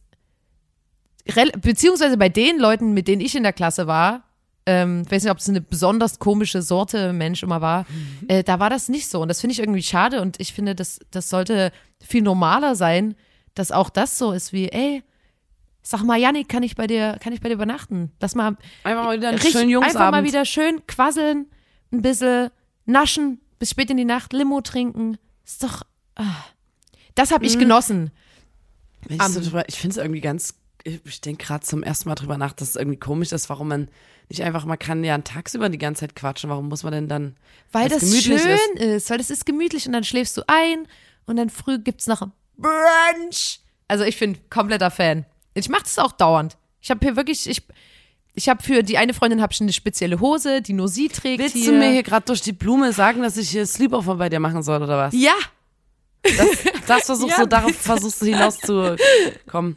rel- 1.27 1.59
beziehungsweise 1.59 2.19
bei 2.19 2.29
den 2.29 2.59
Leuten, 2.59 2.93
mit 2.93 3.09
denen 3.09 3.23
ich 3.23 3.35
in 3.35 3.43
der 3.45 3.55
Klasse 3.55 3.87
war, 3.87 4.25
ähm, 4.71 5.03
ich 5.07 5.11
weiß 5.13 5.23
nicht, 5.25 5.33
ob 5.33 5.39
es 5.39 5.49
eine 5.49 5.61
besonders 5.61 6.19
komische 6.19 6.63
Sorte 6.63 7.13
Mensch 7.13 7.43
immer 7.43 7.61
war, 7.61 7.87
äh, 8.29 8.43
da 8.45 8.59
war 8.61 8.71
das 8.71 8.89
nicht 8.89 9.09
so. 9.09 9.21
Und 9.23 9.29
das 9.29 9.41
finde 9.41 9.53
ich 9.53 9.59
irgendwie 9.61 9.83
schade 9.83 10.21
und 10.21 10.39
ich 10.41 10.53
finde, 10.53 10.75
das, 10.75 11.01
das 11.11 11.29
sollte 11.29 11.73
viel 12.01 12.23
normaler 12.23 12.75
sein, 12.77 13.15
dass 13.55 13.73
auch 13.73 13.91
das 13.91 14.17
so 14.19 14.33
ist 14.33 14.53
wie, 14.53 14.69
ey, 14.69 15.03
sag 15.83 16.03
mal, 16.05 16.19
Janik, 16.19 16.49
kann 16.49 16.63
ich 16.63 16.77
bei 16.77 16.87
dir, 16.87 17.17
kann 17.23 17.33
ich 17.33 17.41
bei 17.41 17.49
dir 17.49 17.55
übernachten? 17.55 18.13
Dass 18.19 18.35
mal 18.35 18.57
Einfach 18.85 19.05
mal 19.05 19.17
wieder 19.17 19.29
einen 19.29 19.39
richtig- 19.39 19.53
schönen 19.53 19.71
Jungsabend. 19.71 19.97
einfach 19.97 20.11
mal 20.13 20.25
wieder 20.25 20.45
schön 20.45 20.87
quasseln, 20.87 21.47
ein 21.93 22.03
bisschen 22.03 22.51
naschen, 22.87 23.41
bis 23.59 23.71
spät 23.71 23.91
in 23.91 23.97
die 23.97 24.05
Nacht, 24.05 24.33
Limo 24.33 24.61
trinken. 24.61 25.17
Ist 25.45 25.63
doch, 25.65 25.83
ah. 26.17 26.25
das 27.15 27.33
habe 27.33 27.45
ich 27.45 27.57
Mhm. 27.57 27.61
genossen. 27.61 28.11
So 29.29 29.41
drüber, 29.41 29.65
ich 29.69 29.77
finde 29.79 29.93
es 29.93 29.97
irgendwie 29.97 30.21
ganz, 30.21 30.55
ich, 30.85 31.21
denke 31.21 31.45
gerade 31.45 31.65
zum 31.65 31.83
ersten 31.83 32.09
Mal 32.09 32.15
drüber 32.15 32.39
nach, 32.39 32.53
dass 32.53 32.71
es 32.71 32.77
irgendwie 32.77 32.99
komisch 32.99 33.33
ist, 33.33 33.49
warum 33.49 33.69
man 33.69 33.89
nicht 34.29 34.43
einfach, 34.43 34.65
man 34.65 34.79
kann 34.79 35.03
ja 35.05 35.19
tagsüber 35.19 35.69
die 35.69 35.79
ganze 35.79 36.01
Zeit 36.01 36.15
quatschen, 36.15 36.51
warum 36.51 36.69
muss 36.69 36.83
man 36.83 36.93
denn 36.93 37.09
dann, 37.09 37.37
Weil 37.73 37.89
das 37.89 38.03
schön 38.23 38.37
ist. 38.77 39.11
weil 39.11 39.19
das 39.19 39.31
ist 39.31 39.45
gemütlich 39.45 39.87
und 39.87 39.93
dann 39.93 40.05
schläfst 40.05 40.37
du 40.37 40.43
ein 40.47 40.87
und 41.27 41.37
dann 41.37 41.51
früh 41.51 41.79
gibt's 41.79 42.07
noch 42.07 42.23
ein 42.23 42.33
Brunch. 42.57 43.61
Also 43.89 44.05
ich 44.05 44.19
bin 44.19 44.39
kompletter 44.51 44.91
Fan. 44.91 45.27
Ich 45.55 45.69
mache 45.69 45.83
das 45.83 45.99
auch 45.99 46.13
dauernd. 46.13 46.57
Ich 46.81 46.91
habe 46.91 47.05
hier 47.05 47.17
wirklich, 47.17 47.49
ich, 47.49 47.63
ich 48.35 48.49
habe 48.49 48.63
für 48.63 48.83
die 48.83 48.99
eine 48.99 49.15
Freundin 49.15 49.43
habe 49.43 49.53
ich 49.53 49.61
eine 49.61 49.73
spezielle 49.73 50.21
Hose, 50.21 50.63
die 50.63 50.73
nur 50.73 50.89
sie 50.89 51.09
trägt. 51.09 51.43
Willst 51.43 51.57
hier. 51.57 51.73
du 51.73 51.79
mir 51.79 51.91
hier 51.91 52.03
gerade 52.03 52.27
durch 52.27 52.41
die 52.41 52.53
Blume 52.53 52.93
sagen, 52.93 53.23
dass 53.23 53.37
ich 53.37 53.51
hier 53.51 53.67
Sleepover 53.67 54.17
bei 54.17 54.29
dir 54.29 54.41
machen 54.41 54.63
soll 54.63 54.83
oder 54.83 54.97
was? 54.97 55.15
Ja, 55.15 55.35
Das 56.87 57.07
versuchst 57.07 57.37
Ja, 57.37 57.45
du, 57.45 57.49
darauf 57.49 57.75
versuchst 57.75 58.21
du 58.21 58.27
hinauszukommen. 58.27 59.75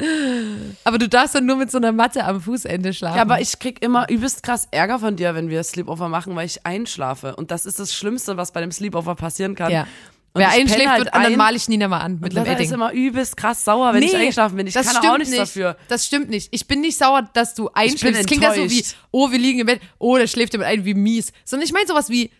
aber 0.83 0.97
du 0.97 1.07
darfst 1.07 1.35
dann 1.35 1.45
nur 1.45 1.55
mit 1.55 1.71
so 1.71 1.77
einer 1.77 1.91
Matte 1.91 2.23
am 2.25 2.41
Fußende 2.41 2.93
schlafen. 2.93 3.15
Ja, 3.15 3.21
aber 3.21 3.39
ich 3.41 3.59
krieg 3.59 3.81
immer 3.83 4.09
übelst 4.09 4.43
krass 4.43 4.67
Ärger 4.71 4.99
von 4.99 5.15
dir, 5.15 5.35
wenn 5.35 5.49
wir 5.49 5.63
Sleepover 5.63 6.09
machen, 6.09 6.35
weil 6.35 6.45
ich 6.45 6.65
einschlafe. 6.65 7.35
Und 7.35 7.51
das 7.51 7.65
ist 7.65 7.79
das 7.79 7.93
Schlimmste, 7.93 8.35
was 8.37 8.51
bei 8.51 8.61
dem 8.61 8.71
Sleepover 8.71 9.15
passieren 9.15 9.55
kann. 9.55 9.71
ja. 9.71 9.87
Und 10.35 10.39
Wer 10.41 10.49
einschläft, 10.49 10.87
halt 10.89 10.99
wird 11.05 11.13
an, 11.13 11.21
dann 11.21 11.33
ein. 11.33 11.37
male 11.37 11.55
ich 11.55 11.67
Nina 11.69 11.87
mal 11.87 11.99
an 11.99 12.19
mit 12.19 12.35
einem 12.35 12.45
Lara 12.47 12.57
ist 12.57 12.61
Edding. 12.63 12.73
immer 12.73 12.91
übelst 12.91 13.37
krass 13.37 13.63
sauer, 13.63 13.93
wenn 13.93 14.01
ich 14.01 14.15
eingeschlafen 14.15 14.57
bin. 14.57 14.65
Ich 14.65 14.73
das 14.73 14.87
kann 14.87 14.95
stimmt 14.95 15.13
auch 15.13 15.17
nichts 15.19 15.29
nicht. 15.29 15.41
dafür. 15.43 15.77
Das 15.89 16.07
stimmt 16.07 16.31
nicht. 16.31 16.47
Ich 16.49 16.65
bin 16.67 16.81
nicht 16.81 16.97
sauer, 16.97 17.29
dass 17.33 17.53
du 17.53 17.69
einschläfst. 17.71 18.21
Es 18.21 18.25
klingt 18.25 18.43
das 18.43 18.55
so 18.55 18.67
wie, 18.67 18.83
oh, 19.11 19.29
wir 19.29 19.37
liegen 19.37 19.59
im 19.59 19.67
Bett, 19.67 19.79
oh, 19.99 20.17
der 20.17 20.25
schläft 20.25 20.53
jemand 20.53 20.71
ein, 20.71 20.85
wie 20.85 20.95
mies. 20.95 21.33
Sondern 21.45 21.67
ich 21.67 21.71
meine 21.71 21.85
sowas 21.85 22.09
wie, 22.09 22.31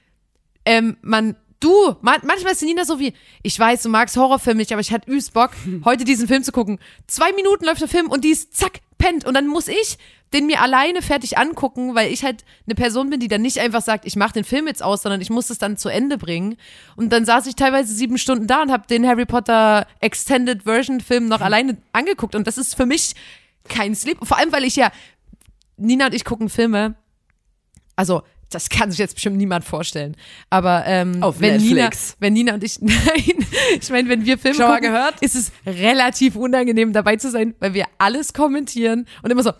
ähm, 0.65 0.97
man, 1.03 1.35
du, 1.63 1.95
man, 2.01 2.18
manchmal 2.24 2.54
ist 2.54 2.62
die 2.62 2.65
Nina 2.65 2.86
so 2.86 3.00
wie, 3.00 3.13
ich 3.42 3.57
weiß, 3.57 3.83
du 3.83 3.89
magst 3.89 4.18
Horrorfilme 4.18 4.60
nicht, 4.60 4.71
aber 4.71 4.81
ich 4.81 4.92
hatte 4.92 5.10
übelst 5.10 5.33
Bock, 5.33 5.51
heute 5.86 6.04
diesen 6.04 6.27
Film 6.27 6.44
zu 6.44 6.51
gucken. 6.51 6.80
Zwei 7.07 7.31
Minuten 7.33 7.65
läuft 7.65 7.81
der 7.81 7.88
Film 7.88 8.10
und 8.10 8.24
die 8.24 8.31
ist 8.31 8.56
zack, 8.56 8.81
pennt. 8.98 9.25
Und 9.25 9.33
dann 9.33 9.48
muss 9.48 9.68
ich 9.68 9.98
den 10.33 10.48
mir 10.48 10.62
alleine 10.62 11.01
fertig 11.01 11.38
angucken, 11.38 11.94
weil 11.94 12.12
ich 12.12 12.24
halt 12.24 12.44
eine 12.65 12.74
Person 12.74 13.10
bin, 13.10 13.19
die 13.19 13.27
dann 13.27 13.42
nicht 13.42 13.60
einfach 13.60 13.81
sagt, 13.81 14.06
ich 14.06 14.15
mache 14.15 14.34
den 14.34 14.43
Film 14.43 14.65
jetzt 14.65 14.82
aus, 14.82 15.03
sondern 15.03 15.22
ich 15.22 15.29
muss 15.29 15.51
es 15.51 15.60
dann 15.60 15.77
zu 15.77 15.89
Ende 15.89 16.17
bringen. 16.17 16.58
Und 16.96 17.12
dann 17.13 17.24
saß 17.24 17.46
ich 17.46 17.55
teilweise 17.55 17.93
sieben 17.93 18.17
Stunden 18.17 18.48
da 18.48 18.63
und 18.63 18.72
habe 18.72 18.88
den 18.88 19.05
Harry 19.05 19.25
Potter 19.25 19.86
Extended 20.00 20.63
Version 20.63 21.01
Film 21.01 21.27
noch 21.27 21.41
alleine 21.41 21.77
angeguckt. 21.91 22.34
Und 22.34 22.48
das 22.48 22.58
ist 22.58 22.75
für 22.75 22.88
mich 22.88 23.13
kein 23.70 23.93
Sleep. 23.93 24.17
Vor 24.24 24.38
allem, 24.38 24.51
weil 24.51 24.63
ich 24.63 24.75
ja, 24.75 24.91
Nina 25.77 26.08
und 26.08 26.15
ich 26.15 26.25
gucken 26.25 26.50
Filme, 26.50 26.96
also 27.96 28.24
das 28.53 28.69
kann 28.69 28.91
sich 28.91 29.00
jetzt 29.00 29.15
bestimmt 29.15 29.38
niemand 29.38 29.65
vorstellen. 29.65 30.15
Aber 30.50 30.83
ähm, 30.86 31.22
Auf 31.24 31.39
wenn 31.39 31.57
Nina, 31.57 31.89
wenn 32.19 32.33
Nina 32.33 32.53
und 32.53 32.63
ich, 32.63 32.77
nein, 32.81 33.45
ich 33.79 33.89
meine, 33.89 34.10
wenn 34.10 34.25
wir 34.25 34.38
Filme 34.38 34.55
Schon 34.55 34.67
mal 34.67 34.75
gucken, 34.75 34.93
gehört? 34.93 35.15
ist 35.22 35.36
es 35.36 35.51
relativ 35.65 36.36
unangenehm 36.36 36.93
dabei 36.93 37.15
zu 37.15 37.29
sein, 37.31 37.55
weil 37.60 37.74
wir 37.74 37.86
alles 37.98 38.33
kommentieren 38.33 39.07
und 39.22 39.31
immer 39.31 39.43
so, 39.43 39.51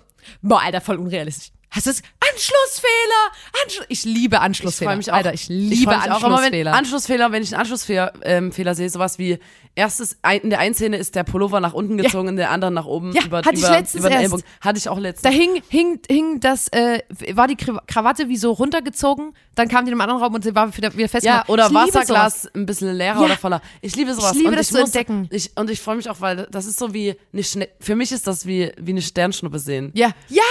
boah, 0.42 0.62
Alter, 0.62 0.82
voll 0.82 0.98
unrealistisch. 0.98 1.52
Hast 1.76 1.88
du 1.88 1.92
das? 1.92 2.02
Anschlussfehler! 2.32 3.32
Anschlu 3.64 3.84
ich 3.90 4.04
liebe 4.06 4.36
Ich 4.36 4.42
Anschlussfehler. 4.42 4.92
freue 4.92 4.98
mich 4.98 5.12
auch. 5.12 5.16
Alter, 5.16 5.34
ich 5.34 5.48
liebe 5.50 5.92
freu 5.92 5.98
mich 5.98 6.12
auch 6.12 6.24
immer, 6.24 6.38
wenn, 6.38 6.44
Anschlussfehler. 6.44 6.74
Anschlussfehler, 6.74 7.32
wenn 7.32 7.44
ich 7.44 7.52
einen 7.54 7.62
Anschlussfehler 7.62 8.14
ähm, 8.24 8.52
Fehler 8.52 8.76
sehe, 8.76 8.90
sowas 8.90 9.18
wie 9.20 9.40
erstes 9.76 10.18
in 10.44 10.52
der 10.52 10.60
einen 10.60 10.76
Szene 10.76 10.98
ist 10.98 11.16
der 11.16 11.24
Pullover 11.24 11.60
nach 11.60 11.74
unten 11.74 11.98
gezogen, 11.98 12.28
in 12.30 12.36
der 12.36 12.52
anderen 12.52 12.76
nach 12.76 12.86
oben 12.86 13.12
Ja, 13.14 13.24
über, 13.26 13.40
hatte 13.40 13.54
ich 13.54 13.60
über, 13.62 13.72
letztens 13.72 14.02
über 14.06 14.10
den 14.12 14.22
erst. 14.22 14.44
Hatte 14.62 14.78
ich 14.78 14.88
auch 14.88 15.00
letztens. 15.00 15.24
da 15.24 15.30
hing, 15.36 15.64
hing, 15.68 16.00
hing 16.08 16.40
das, 16.40 16.68
äh, 16.68 17.00
war 17.34 17.48
die 17.48 17.56
Kra- 17.56 17.82
Krawatte 17.88 18.30
wie 18.30 18.38
so 18.38 18.52
runtergezogen, 18.52 19.34
dann 19.56 19.68
kam 19.70 19.86
die 19.86 19.92
in 19.92 19.94
einem 19.94 20.02
anderen 20.02 20.22
Raum 20.22 20.36
und 20.36 20.44
sie 20.44 20.54
war 20.54 20.76
wieder, 20.78 20.96
wieder 20.96 21.10
fest. 21.10 21.26
Ja, 21.26 21.44
oder 21.48 21.68
ich 21.68 21.74
Wasserglas 21.74 22.48
ein 22.54 22.68
bisschen 22.68 22.94
leerer 22.94 23.20
Ja. 23.20 23.26
oder 23.26 23.38
voller. 23.38 23.62
Ich 23.82 23.96
liebe 23.96 24.14
sowas. 24.14 24.34
Ich 24.34 24.38
liebe 24.38 24.50
und 24.50 24.58
das 24.58 24.68
ich 24.68 24.74
zu 24.76 24.80
muss, 24.80 24.90
entdecken. 24.90 25.28
Ich, 25.32 25.52
und 25.58 25.70
ich 25.72 25.82
freue 25.82 25.96
mich 25.96 26.08
auch, 26.08 26.22
weil 26.22 26.48
das 26.52 26.66
ist 26.68 26.78
so 26.78 26.94
wie 26.94 27.16
eine 27.34 27.44
Schne 27.44 27.68
für 27.80 27.96
mich 27.96 28.12
ist 28.12 28.28
das 28.28 28.46
wie, 28.46 28.72
wie 28.80 28.92
eine 28.92 29.02
Sternschnuppe 29.02 29.58
sehen. 29.58 29.92
Ja, 29.96 30.12
ja, 30.30 30.42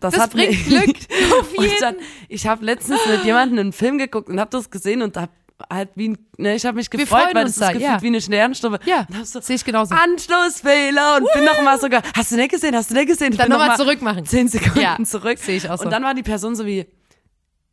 das, 0.00 0.16
hat 0.18 0.30
bringt 0.32 0.68
mir- 0.68 0.80
Glück. 0.84 0.96
Auf 1.40 1.52
jeden. 1.58 1.74
dann, 1.80 1.96
ich 2.28 2.46
habe 2.46 2.64
letztens 2.64 3.00
mit 3.06 3.24
jemandem 3.24 3.58
einen 3.58 3.72
Film 3.72 3.98
geguckt 3.98 4.28
und 4.28 4.38
habe 4.40 4.50
das 4.50 4.70
gesehen 4.70 5.02
und 5.02 5.16
hab 5.16 5.30
halt 5.70 5.90
wie 5.94 6.08
ein, 6.10 6.18
ne, 6.38 6.54
ich 6.54 6.64
habe 6.64 6.76
mich 6.76 6.88
gefreut, 6.88 7.34
weil 7.34 7.44
das 7.44 7.52
ist 7.52 7.60
da, 7.60 7.66
gefühlt 7.72 7.82
ja. 7.90 8.00
wie 8.00 8.06
eine 8.06 8.20
Sternschnuppe. 8.22 8.80
Ja, 8.86 9.06
so, 9.24 9.40
sehe 9.40 9.56
ich 9.56 9.64
genauso. 9.64 9.94
Anschlussfehler 9.94 11.18
und 11.18 11.28
bin 11.34 11.44
noch 11.44 11.60
mal 11.62 11.78
sogar, 11.78 12.02
hast 12.16 12.32
du 12.32 12.36
nicht 12.36 12.50
gesehen, 12.50 12.74
hast 12.74 12.90
du 12.90 12.94
nicht 12.94 13.08
gesehen? 13.08 13.32
Ich 13.32 13.38
Dann 13.38 13.48
bin 13.48 13.52
noch 13.58 13.58
mal 13.66 13.68
mal 13.68 13.76
zurückmachen. 13.76 14.24
Zehn 14.24 14.48
Sekunden 14.48 14.80
Ja, 14.80 14.96
zurück. 15.04 15.38
sehe 15.38 15.56
ich 15.58 15.68
auch 15.68 15.76
so. 15.76 15.84
Und 15.84 15.90
dann 15.90 16.02
war 16.02 16.14
die 16.14 16.22
Person 16.22 16.54
so 16.56 16.64
wie, 16.64 16.86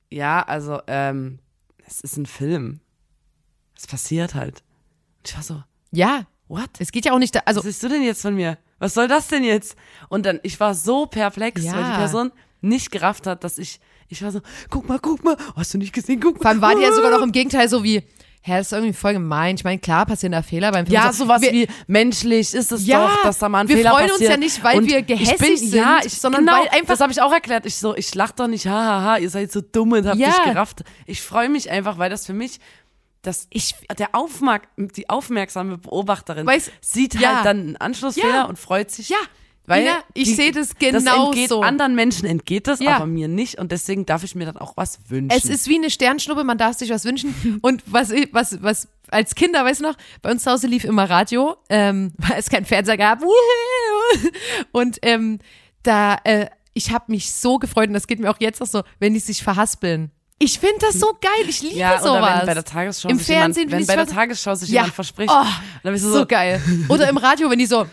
ja, 0.09 0.41
also, 0.41 0.81
ähm, 0.87 1.39
es 1.85 2.01
ist 2.01 2.17
ein 2.17 2.25
Film. 2.25 2.81
Es 3.77 3.87
passiert 3.87 4.35
halt. 4.35 4.63
Und 5.19 5.29
ich 5.29 5.35
war 5.35 5.43
so, 5.43 5.63
Ja, 5.91 6.23
what? 6.49 6.69
es 6.79 6.91
geht 6.91 7.05
ja 7.05 7.13
auch 7.13 7.19
nicht, 7.19 7.35
da, 7.35 7.41
also 7.45 7.59
Was 7.59 7.65
siehst 7.67 7.83
du 7.83 7.87
denn 7.89 8.01
jetzt 8.03 8.21
von 8.21 8.35
mir? 8.35 8.57
Was 8.79 8.93
soll 8.93 9.07
das 9.07 9.27
denn 9.27 9.43
jetzt? 9.43 9.75
Und 10.09 10.25
dann, 10.25 10.39
ich 10.43 10.59
war 10.59 10.73
so 10.73 11.05
perplex, 11.05 11.63
Ja. 11.63 11.73
weil 11.73 11.83
die 11.83 11.97
Person 11.97 12.31
nicht 12.61 12.91
gerafft 12.91 13.27
hat, 13.27 13.43
dass 13.43 13.57
ich, 13.57 13.79
ich 14.07 14.21
war 14.23 14.31
so, 14.31 14.41
guck 14.69 14.87
mal, 14.87 14.99
guck 14.99 15.23
mal, 15.23 15.35
hast 15.55 15.73
du 15.73 15.77
nicht 15.77 15.93
gesehen, 15.93 16.19
guck 16.19 16.35
mal. 16.35 16.41
Vor 16.41 16.49
allem 16.51 16.61
war 16.61 16.75
die 16.75 16.81
ja 16.83 16.91
sogar 16.93 17.11
noch 17.11 17.21
im 17.21 17.31
Gegenteil 17.33 17.67
so 17.69 17.83
wie, 17.83 18.03
hä, 18.41 18.57
das 18.57 18.67
ist 18.67 18.71
irgendwie 18.73 18.93
voll 18.93 19.13
gemein. 19.13 19.55
Ich 19.55 19.63
meine, 19.63 19.79
klar 19.79 20.05
passieren 20.05 20.31
da 20.31 20.41
Fehler 20.41 20.71
beim 20.71 20.85
Film. 20.85 20.93
Ja, 20.93 21.11
So, 21.11 21.25
sowas 21.25 21.41
wir, 21.41 21.51
wie 21.51 21.67
menschlich 21.87 22.53
ist 22.53 22.71
es 22.71 22.85
Ja, 22.87 23.07
doch, 23.07 23.23
dass 23.23 23.39
da 23.39 23.49
mal 23.49 23.59
ein 23.61 23.67
wir 23.67 23.77
Fehler 23.77 23.89
freuen 23.91 24.03
uns 24.05 24.13
passiert. 24.13 24.31
ja 24.31 24.37
nicht, 24.37 24.63
weil 24.63 24.77
Und 24.77 24.87
wir 24.87 24.99
ich 24.99 25.05
bin, 25.05 25.17
gehässig 25.17 25.71
ja, 25.73 25.97
sind, 26.01 26.05
ich, 26.13 26.19
sondern 26.19 26.45
genau, 26.45 26.57
weil 26.57 26.69
einfach- 26.69 26.87
Das 26.93 26.99
habe 27.01 27.11
ich 27.11 27.21
auch 27.21 27.31
erklärt. 27.33 27.65
Ich 27.65 27.75
so, 27.75 27.95
ich 27.95 28.13
lach 28.15 28.31
doch 28.31 28.47
nicht, 28.47 28.65
hahaha, 28.67 29.17
ihr 29.17 29.29
seid 29.29 29.51
so 29.51 29.61
dumm 29.61 29.91
und 29.91 30.05
habt 30.07 30.17
Ja. 30.17 30.27
nicht 30.29 30.43
gerafft. 30.45 30.83
Ich 31.05 31.21
freue 31.21 31.49
mich 31.49 31.69
einfach, 31.69 31.97
weil 31.97 32.09
das 32.09 32.25
für 32.25 32.33
mich 32.33 32.59
das 33.27 33.47
Ich- 33.51 33.75
der 33.99 34.15
Aufmerk 34.15 34.67
die 34.77 35.09
aufmerksame 35.09 35.77
Beobachterin 35.77 36.47
Weiß- 36.47 36.71
sieht 36.81 37.13
ja. 37.15 37.35
halt 37.37 37.45
dann 37.45 37.59
einen 37.59 37.77
Anschlussfehler 37.77 38.29
Ja. 38.29 38.43
und 38.45 38.57
freut 38.57 38.89
sich. 38.91 39.09
Ja, 39.09 39.17
Weil 39.69 39.83
Nina, 39.83 39.99
ich 40.13 40.33
sehe 40.35 40.53
das 40.53 40.69
Das 40.69 40.77
genau 40.79 41.25
entgeht 41.25 41.49
so. 41.49 41.61
anderen 41.61 41.93
Menschen 41.93 42.25
entgeht 42.25 42.67
das, 42.67 42.79
Ja. 42.79 42.95
aber 42.95 43.05
mir 43.05 43.27
nicht 43.27 43.59
und 43.59 43.73
deswegen 43.73 44.05
darf 44.05 44.23
ich 44.23 44.33
mir 44.33 44.45
dann 44.45 44.55
auch 44.57 44.77
was 44.77 44.99
wünschen. 45.09 45.37
Es 45.37 45.43
ist 45.43 45.67
wie 45.67 45.75
eine 45.75 45.89
Sternschnuppe, 45.89 46.45
man 46.45 46.57
darf 46.57 46.77
sich 46.77 46.89
was 46.89 47.03
wünschen. 47.03 47.35
Und 47.61 47.83
was, 47.85 48.11
was, 48.31 48.61
was 48.63 48.87
als 49.09 49.35
Kinder, 49.35 49.65
weißt 49.65 49.81
du 49.81 49.83
noch, 49.85 49.95
bei 50.21 50.31
uns 50.31 50.43
zu 50.43 50.51
Hause 50.51 50.67
lief 50.67 50.85
immer 50.85 51.09
Radio, 51.09 51.57
ähm, 51.69 52.13
weil 52.17 52.39
es 52.39 52.49
keinen 52.49 52.65
Fernseher 52.65 52.95
gab. 52.97 53.21
Und 54.71 54.99
ähm, 55.01 55.39
da, 55.83 56.17
äh, 56.23 56.47
ich 56.73 56.91
habe 56.91 57.05
mich 57.11 57.31
so 57.33 57.57
gefreut, 57.59 57.87
und 57.89 57.93
das 57.93 58.07
geht 58.07 58.19
mir 58.19 58.29
auch 58.29 58.39
jetzt 58.39 58.59
noch 58.59 58.67
so, 58.67 58.83
wenn 58.99 59.13
die 59.13 59.19
sich 59.19 59.43
verhaspeln. 59.43 60.11
Ich 60.39 60.59
finde 60.59 60.75
das 60.81 60.99
so 60.99 61.07
geil, 61.19 61.49
ich 61.49 61.61
liebe 61.63 61.75
ja, 61.75 61.99
sowas. 61.99 62.11
oder 62.21 62.39
wenn 62.39 62.45
bei 62.45 62.53
der 62.53 62.63
Tagesschau 62.63 63.09
Im 63.09 63.17
sich 63.17 63.25
Fernsehen, 63.27 63.69
jemand, 63.69 63.87
wenn 63.87 63.95
bei 63.97 64.03
der 64.05 64.13
Tagesschau 64.13 64.53
sich 64.55 64.69
Ja. 64.69 64.81
jemand 64.81 64.93
verspricht, 64.93 65.31
Oh, 65.33 65.45
dann 65.83 65.93
bist 65.93 66.05
du 66.05 66.09
so 66.09 66.19
so, 66.19 66.25
geil. 66.27 66.61
Oder 66.89 67.09
im 67.09 67.17
Radio, 67.17 67.49
wenn 67.49 67.57
die 67.59 67.65
so. 67.65 67.85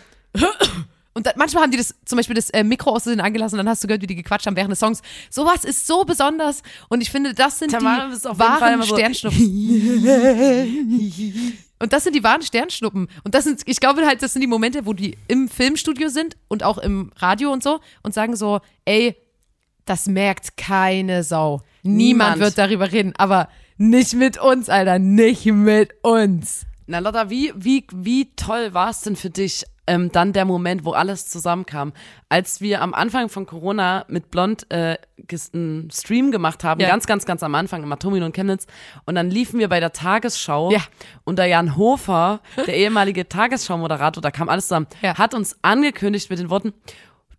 Und 1.13 1.25
dann, 1.25 1.33
manchmal 1.37 1.63
haben 1.63 1.71
die 1.71 1.77
das, 1.77 1.95
zum 2.05 2.17
Beispiel 2.17 2.35
das 2.35 2.49
äh, 2.49 2.61
Mikro 2.63 2.89
aus 2.91 3.03
Versehen 3.03 3.21
angelassen, 3.21 3.57
dann 3.57 3.69
hast 3.69 3.81
du 3.83 3.87
gehört, 3.87 4.01
wie 4.01 4.07
die 4.07 4.15
gequatscht 4.15 4.45
haben 4.47 4.55
während 4.57 4.71
des 4.73 4.79
Songs. 4.79 5.01
Sowas 5.29 5.63
ist 5.63 5.87
so 5.87 6.03
besonders. 6.03 6.61
Und 6.89 6.99
ich 7.01 7.09
finde, 7.09 7.33
das 7.33 7.57
sind 7.57 7.71
Tamara 7.71 8.09
die 8.09 8.23
wahren 8.37 8.81
so- 8.83 8.95
Sternschnuppen. 8.95 9.39
und 11.79 11.93
das 11.93 12.03
sind 12.03 12.15
die 12.15 12.23
wahren 12.23 12.41
Sternschnuppen. 12.41 13.07
Und 13.23 13.33
das 13.33 13.45
sind, 13.45 13.61
ich 13.65 13.79
glaube 13.79 14.05
halt, 14.05 14.21
das 14.21 14.33
sind 14.33 14.41
die 14.41 14.47
Momente, 14.47 14.85
wo 14.85 14.93
die 14.93 15.17
im 15.27 15.47
Filmstudio 15.49 16.09
sind 16.09 16.35
und 16.47 16.63
auch 16.63 16.77
im 16.77 17.11
Radio 17.17 17.51
und 17.51 17.63
so 17.63 17.79
und 18.03 18.13
sagen 18.13 18.35
so, 18.35 18.59
ey, 18.85 19.15
das 19.85 20.07
merkt 20.07 20.57
keine 20.57 21.23
Sau. 21.23 21.61
Niemand 21.85 22.37
Niemand. 22.37 22.39
wird 22.41 22.57
darüber 22.57 22.91
reden, 22.91 23.13
aber 23.17 23.47
nicht 23.77 24.13
mit 24.13 24.37
uns, 24.41 24.69
Alter, 24.69 24.99
nicht 24.99 25.45
mit 25.45 25.93
uns. 26.01 26.65
Na 26.87 26.99
Lotta, 26.99 27.29
wie, 27.29 27.51
wie, 27.55 27.85
wie 27.93 28.31
toll 28.35 28.73
war 28.73 28.89
es 28.89 29.01
denn 29.01 29.15
für 29.15 29.29
dich, 29.29 29.63
ähm, 29.87 30.11
dann 30.11 30.33
der 30.33 30.45
Moment, 30.45 30.83
wo 30.83 30.91
alles 30.93 31.27
zusammenkam? 31.29 31.93
Als 32.27 32.59
wir 32.61 32.81
am 32.81 32.93
Anfang 32.95 33.29
von 33.29 33.45
Corona 33.45 34.05
mit 34.07 34.31
Blond 34.31 34.65
äh, 34.71 34.97
einen 35.53 35.89
Stream 35.91 36.31
gemacht 36.31 36.63
haben, 36.63 36.81
Ja. 36.81 36.87
ganz, 36.89 37.05
ganz, 37.05 37.25
ganz 37.25 37.43
am 37.43 37.53
Anfang, 37.53 37.83
im 37.83 37.91
Atomin 37.91 38.23
und 38.23 38.33
Chemnitz, 38.35 38.65
und 39.05 39.13
dann 39.15 39.29
liefen 39.29 39.59
wir 39.59 39.67
bei 39.69 39.79
der 39.79 39.93
Tagesschau 39.93 40.71
Ja. 40.71 40.79
und 41.23 41.37
der 41.37 41.45
Jan 41.47 41.75
Hofer, 41.77 42.39
der 42.65 42.75
ehemalige 42.77 43.27
Tagesschau-Moderator, 43.29 44.21
da 44.21 44.31
kam 44.31 44.49
alles 44.49 44.65
zusammen, 44.67 44.87
Ja. 45.03 45.17
hat 45.19 45.33
uns 45.35 45.55
angekündigt 45.61 46.29
mit 46.31 46.39
den 46.39 46.49
Worten, 46.49 46.73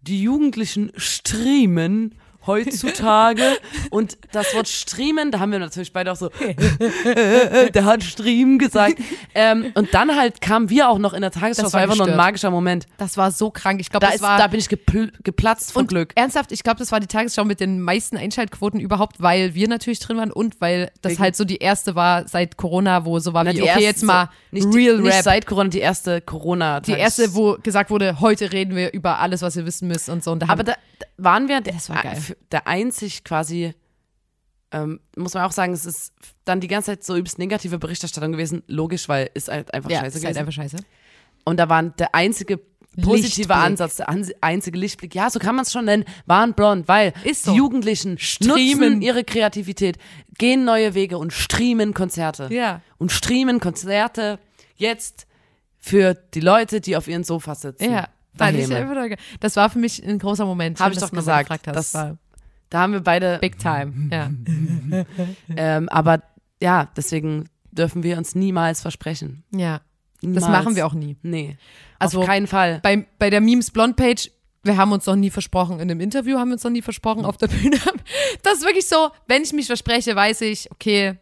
die 0.03 0.23
Jugendlichen 0.23 0.93
streamen 0.97 2.15
heutzutage 2.47 3.43
und 3.91 4.17
das 4.33 4.55
Wort 4.55 4.69
streamen, 4.69 5.31
da 5.31 5.41
haben 5.41 5.53
wir 5.53 5.59
natürlich 5.59 5.93
beide 5.93 6.12
auch 6.12 6.17
so, 6.17 6.31
der 7.75 7.85
hat 7.85 8.03
Stream 8.03 8.59
gesagt. 8.59 8.99
ähm, 9.35 9.73
und 9.75 9.93
dann 9.95 10.17
halt 10.17 10.41
kamen 10.41 10.71
wir 10.71 10.88
auch 10.88 10.99
noch 10.99 11.12
in 11.12 11.21
der 11.23 11.31
Tagesschau, 11.31 11.62
Das 11.65 11.73
war 11.73 11.81
einfach 11.81 11.97
nur 11.97 12.09
ein 12.09 12.17
magischer 12.17 12.50
Moment. 12.50 12.87
Das 12.99 13.17
war 13.17 13.31
so 13.31 13.50
krank. 13.50 13.81
Ich 13.81 13.91
glaube, 13.91 14.05
Da, 14.07 14.09
das 14.12 14.17
ist, 14.17 14.23
war 14.23 14.38
da 14.38 14.47
bin 14.47 14.61
ich 14.61 14.69
gepl 14.69 15.12
geplatzt 15.23 15.73
vor 15.73 15.81
und 15.83 15.88
Glück. 15.88 16.12
ernsthaft, 16.15 16.53
ich 16.53 16.62
glaube, 16.62 16.79
das 16.79 16.93
war 16.93 17.00
die 17.00 17.07
Tagesschau 17.07 17.45
mit 17.45 17.61
den 17.61 17.81
meisten 17.81 18.17
Einschaltquoten 18.17 18.81
überhaupt, 18.81 19.21
weil 19.21 19.55
wir 19.55 19.69
natürlich 19.69 19.99
drin 20.00 20.17
waren 20.17 20.33
und 20.33 20.61
weil 20.61 20.91
das 21.03 21.12
Wegen- 21.12 21.23
halt 21.23 21.37
so 21.37 21.45
die 21.45 21.57
erste 21.59 21.95
war 21.95 22.26
seit 22.29 22.57
Corona, 22.57 23.05
wo 23.05 23.19
so 23.19 23.33
war 23.35 23.45
Na, 23.45 23.53
wie, 23.53 23.61
okay, 23.62 23.69
erste- 23.69 23.83
jetzt 23.85 24.03
mal 24.05 24.31
nicht, 24.50 24.67
Real 24.75 24.97
die, 24.97 25.03
nicht 25.03 25.15
Rap. 25.17 25.23
seit 25.25 25.47
Corona, 25.47 25.69
die 25.69 25.81
erste 25.81 26.21
corona 26.21 26.81
die 26.81 26.93
erste, 26.93 27.35
wo 27.35 27.57
gesagt 27.62 27.91
wurde, 27.91 28.21
heute 28.21 28.53
reden 28.53 28.76
wir 28.76 28.93
über 28.93 29.19
alles, 29.19 29.43
was 29.43 29.57
ihr 29.57 29.67
wissen 29.67 29.88
müsst 29.88 30.09
und 30.09 30.23
so. 30.25 30.33
Und 30.33 30.41
da 30.41 30.49
Aber 30.49 30.65
da, 30.65 30.75
da 30.99 31.07
waren 31.19 31.49
wir 31.49 31.61
Das 31.61 31.88
war 31.88 32.03
geil. 32.03 32.17
Der 32.52 32.66
einzig 32.66 33.25
quasi, 33.25 33.75
ähm, 34.73 35.00
muss 35.16 35.35
man 35.35 35.45
auch 35.45 35.52
sagen, 35.52 35.73
es 35.73 35.87
ist 35.87 36.12
dann 36.45 36.61
die 36.61 36.69
ganze 36.69 36.93
Zeit 36.93 37.05
so 37.05 37.16
übelst 37.16 37.38
negative 37.38 37.78
Berichterstattung 37.78 38.33
gewesen. 38.33 38.62
Logisch, 38.66 39.09
weil 39.09 39.31
ist 39.35 39.49
halt 39.49 39.73
einfach 39.75 39.90
ja, 39.90 40.00
scheiße 40.00 40.19
ist 40.19 40.25
halt 40.25 40.37
einfach 40.37 40.52
scheiße. 40.52 40.76
Und 41.45 41.59
da 41.59 41.69
waren 41.69 41.95
der 41.99 42.14
einzige 42.14 42.61
positive 43.02 43.49
Lichtblick. 43.49 43.57
Ansatz, 43.59 43.97
der 43.97 44.09
einzige 44.40 44.78
Lichtblick, 44.78 45.14
ja, 45.14 45.31
so 45.31 45.38
kann 45.38 45.55
man 45.55 45.64
es 45.64 45.73
schon 45.73 45.85
nennen, 45.85 46.05
waren 46.26 46.55
blond, 46.55 46.88
weil 46.88 47.12
so. 47.33 47.50
die 47.50 47.59
Jugendlichen 47.59 48.19
Streamen. 48.19 48.95
nutzen 48.95 49.02
ihre 49.02 49.25
Kreativität, 49.25 49.99
gehen 50.38 50.64
neue 50.64 50.95
Wege 50.95 51.19
und 51.19 51.33
streamen 51.33 51.95
Konzerte. 51.95 52.49
Ja. 52.50 52.81
Und 52.99 53.12
streamen 53.12 53.61
Konzerte 53.61 54.38
jetzt 54.76 55.26
für 55.78 56.14
die 56.14 56.40
Leute, 56.40 56.81
die 56.81 56.97
auf 56.97 57.09
ihren 57.09 57.25
Sofas 57.25 57.61
sitzen. 57.62 57.93
Ja. 57.93 58.09
Fand 58.37 58.59
ich 58.59 58.75
einfach, 58.75 59.16
das 59.40 59.57
war 59.57 59.71
für 59.71 59.78
mich 59.78 60.05
ein 60.05 60.19
großer 60.19 60.45
Moment. 60.45 60.78
Hab 60.78 60.88
Schön, 60.88 60.99
ich 60.99 61.09
doch 61.09 61.11
gesagt, 61.11 61.49
gefragt 61.49 61.69
Hast. 61.69 61.76
Das 61.76 61.95
war 61.95 62.19
Da 62.71 62.81
haben 62.81 62.93
wir 62.93 63.01
beide, 63.01 63.39
big 63.41 63.59
time. 63.59 63.93
Ja. 64.11 64.31
ähm, 65.57 65.89
aber 65.89 66.23
ja, 66.61 66.89
deswegen 66.97 67.49
dürfen 67.71 68.03
wir 68.03 68.17
uns 68.19 68.35
niemals 68.35 68.81
versprechen. 68.83 69.45
ja. 69.53 69.81
Das 70.23 70.43
Niemals. 70.43 70.49
machen 70.65 70.77
wir 70.77 70.87
auch 70.87 70.95
nie. 70.95 71.17
Nee, 71.23 71.59
Also- 71.99 72.21
auf 72.21 72.27
keinen 72.27 72.47
Fall. 72.47 72.81
bei, 72.83 73.07
bei 73.19 73.29
der 73.29 73.43
Memes 73.43 73.71
Blond 73.71 73.97
Page, 73.97 74.31
wir 74.65 74.77
haben 74.79 74.91
uns 74.91 75.05
noch 75.05 75.15
nie 75.15 75.29
versprochen, 75.31 75.75
in 75.79 75.83
einem 75.91 76.01
Interview 76.01 76.39
haben 76.39 76.49
wir 76.49 76.55
uns 76.55 76.65
noch 76.65 76.71
nie 76.71 76.81
versprochen, 76.81 77.27
auf 77.27 77.37
der 77.37 77.49
Bühne. 77.49 77.77
Das 78.43 78.55
ist 78.55 78.65
wirklich 78.65 78.89
so, 78.89 79.11
wenn 79.29 79.43
ich 79.43 79.53
mich 79.53 79.67
verspreche, 79.67 80.17
weiß 80.17 80.41
ich, 80.41 80.71
okay, 80.73 81.19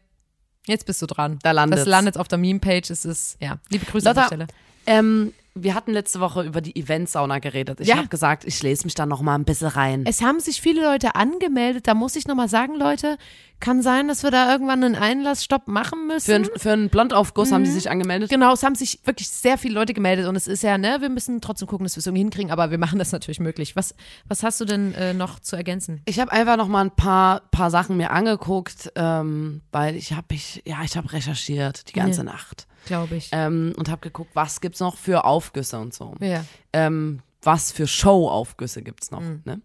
jetzt 0.67 0.87
bist 0.87 1.03
du 1.03 1.07
dran. 1.07 1.41
Da 1.43 1.51
landet's. 1.51 1.83
Das 1.83 1.89
landet 1.89 2.17
auf 2.17 2.29
der 2.29 2.39
Meme 2.39 2.61
Page, 2.61 2.89
es 2.91 3.05
ist, 3.05 3.37
ja, 3.43 3.59
liebe 3.69 3.85
Grüße 3.85 4.07
Lotta, 4.09 4.23
an 4.23 4.29
der 4.39 4.47
Stelle. 4.47 4.47
Ähm, 4.87 5.33
wir 5.57 5.75
hatten 5.75 5.93
letzte 5.93 6.19
Woche 6.21 6.43
über 6.43 6.61
die 6.61 6.75
Eventsauna 6.77 7.39
geredet. 7.39 7.81
Ich 7.81 7.89
Ja. 7.89 7.97
habe 7.97 8.09
gesagt, 8.09 8.45
ich 8.45 8.61
lese 8.63 8.85
mich 8.85 8.95
da 8.95 9.07
noch 9.07 9.23
mal 9.23 9.37
ein 9.37 9.45
bisschen 9.45 9.69
rein. 9.69 10.05
Es 10.07 10.21
haben 10.21 10.41
sich 10.41 10.61
viele 10.61 10.83
Leute 10.83 11.15
angemeldet, 11.15 11.87
da 11.87 11.95
muss 11.95 12.17
ich 12.17 12.27
nochmal 12.27 12.49
sagen, 12.49 12.75
Leute, 12.75 13.17
kann 13.61 13.81
sein, 13.81 14.09
dass 14.09 14.23
wir 14.25 14.31
da 14.31 14.51
irgendwann 14.53 14.83
einen 14.85 14.97
Einlassstopp 14.97 15.69
machen 15.69 16.07
müssen. 16.09 16.27
Für, 16.27 16.35
ein, 16.35 16.59
für 16.59 16.73
einen 16.73 16.89
Blondaufguss 16.91 17.53
haben 17.53 17.65
die 17.65 17.71
sich 17.71 17.89
angemeldet. 17.89 18.29
Genau, 18.29 18.53
es 18.53 18.63
haben 18.63 18.75
sich 18.75 18.99
wirklich 19.05 19.29
sehr 19.29 19.57
viele 19.57 19.75
Leute 19.75 19.95
gemeldet 19.95 20.27
und 20.27 20.37
es 20.37 20.49
ist 20.49 20.63
ja, 20.63 20.77
ne, 20.77 20.97
wir 21.01 21.09
müssen 21.09 21.41
trotzdem 21.41 21.69
gucken, 21.69 21.85
dass 21.85 21.95
wir 21.97 22.01
es 22.01 22.07
irgendwie 22.07 22.23
hinkriegen, 22.23 22.51
aber 22.51 22.71
wir 22.71 22.79
machen 22.79 22.99
das 22.99 23.13
natürlich 23.13 23.41
möglich. 23.41 23.75
Was, 23.77 23.95
was 24.27 24.43
hast 24.43 24.61
du 24.61 24.65
denn 24.65 24.93
äh, 24.95 25.15
noch 25.15 25.39
zu 25.41 25.57
ergänzen? 25.57 26.03
Ich 26.05 26.19
habe 26.21 26.33
einfach 26.33 26.57
noch 26.57 26.69
mal 26.69 26.83
ein 26.83 26.91
paar, 26.91 27.43
paar 27.53 27.71
Sachen 27.71 27.97
mir 27.97 28.11
angeguckt, 28.11 28.93
ähm, 28.97 29.63
weil 29.73 29.95
ich 29.95 30.13
habe 30.13 30.27
ich, 30.35 30.63
ja, 30.67 30.79
ich 30.85 30.97
habe 30.97 31.11
recherchiert 31.13 31.89
die 31.89 31.93
ganze 31.93 32.19
Ja. 32.19 32.25
Nacht 32.25 32.67
Glaube 32.87 33.17
ich. 33.17 33.29
ähm, 33.33 33.73
und 33.77 33.89
habe 33.91 34.01
geguckt, 34.01 34.31
was 34.35 34.61
gibt's 34.61 34.81
noch 34.81 34.97
für 34.97 35.25
Aufgüsse 35.25 35.79
und 35.79 35.95
so. 35.95 36.15
ja. 36.21 36.45
ähm, 36.73 37.21
was 37.43 37.73
für 37.73 37.87
Show-Aufgüsse 37.87 38.83
gibt's 38.83 39.11
noch. 39.11 39.21
Mhm. 39.21 39.43
Ne? 39.45 39.61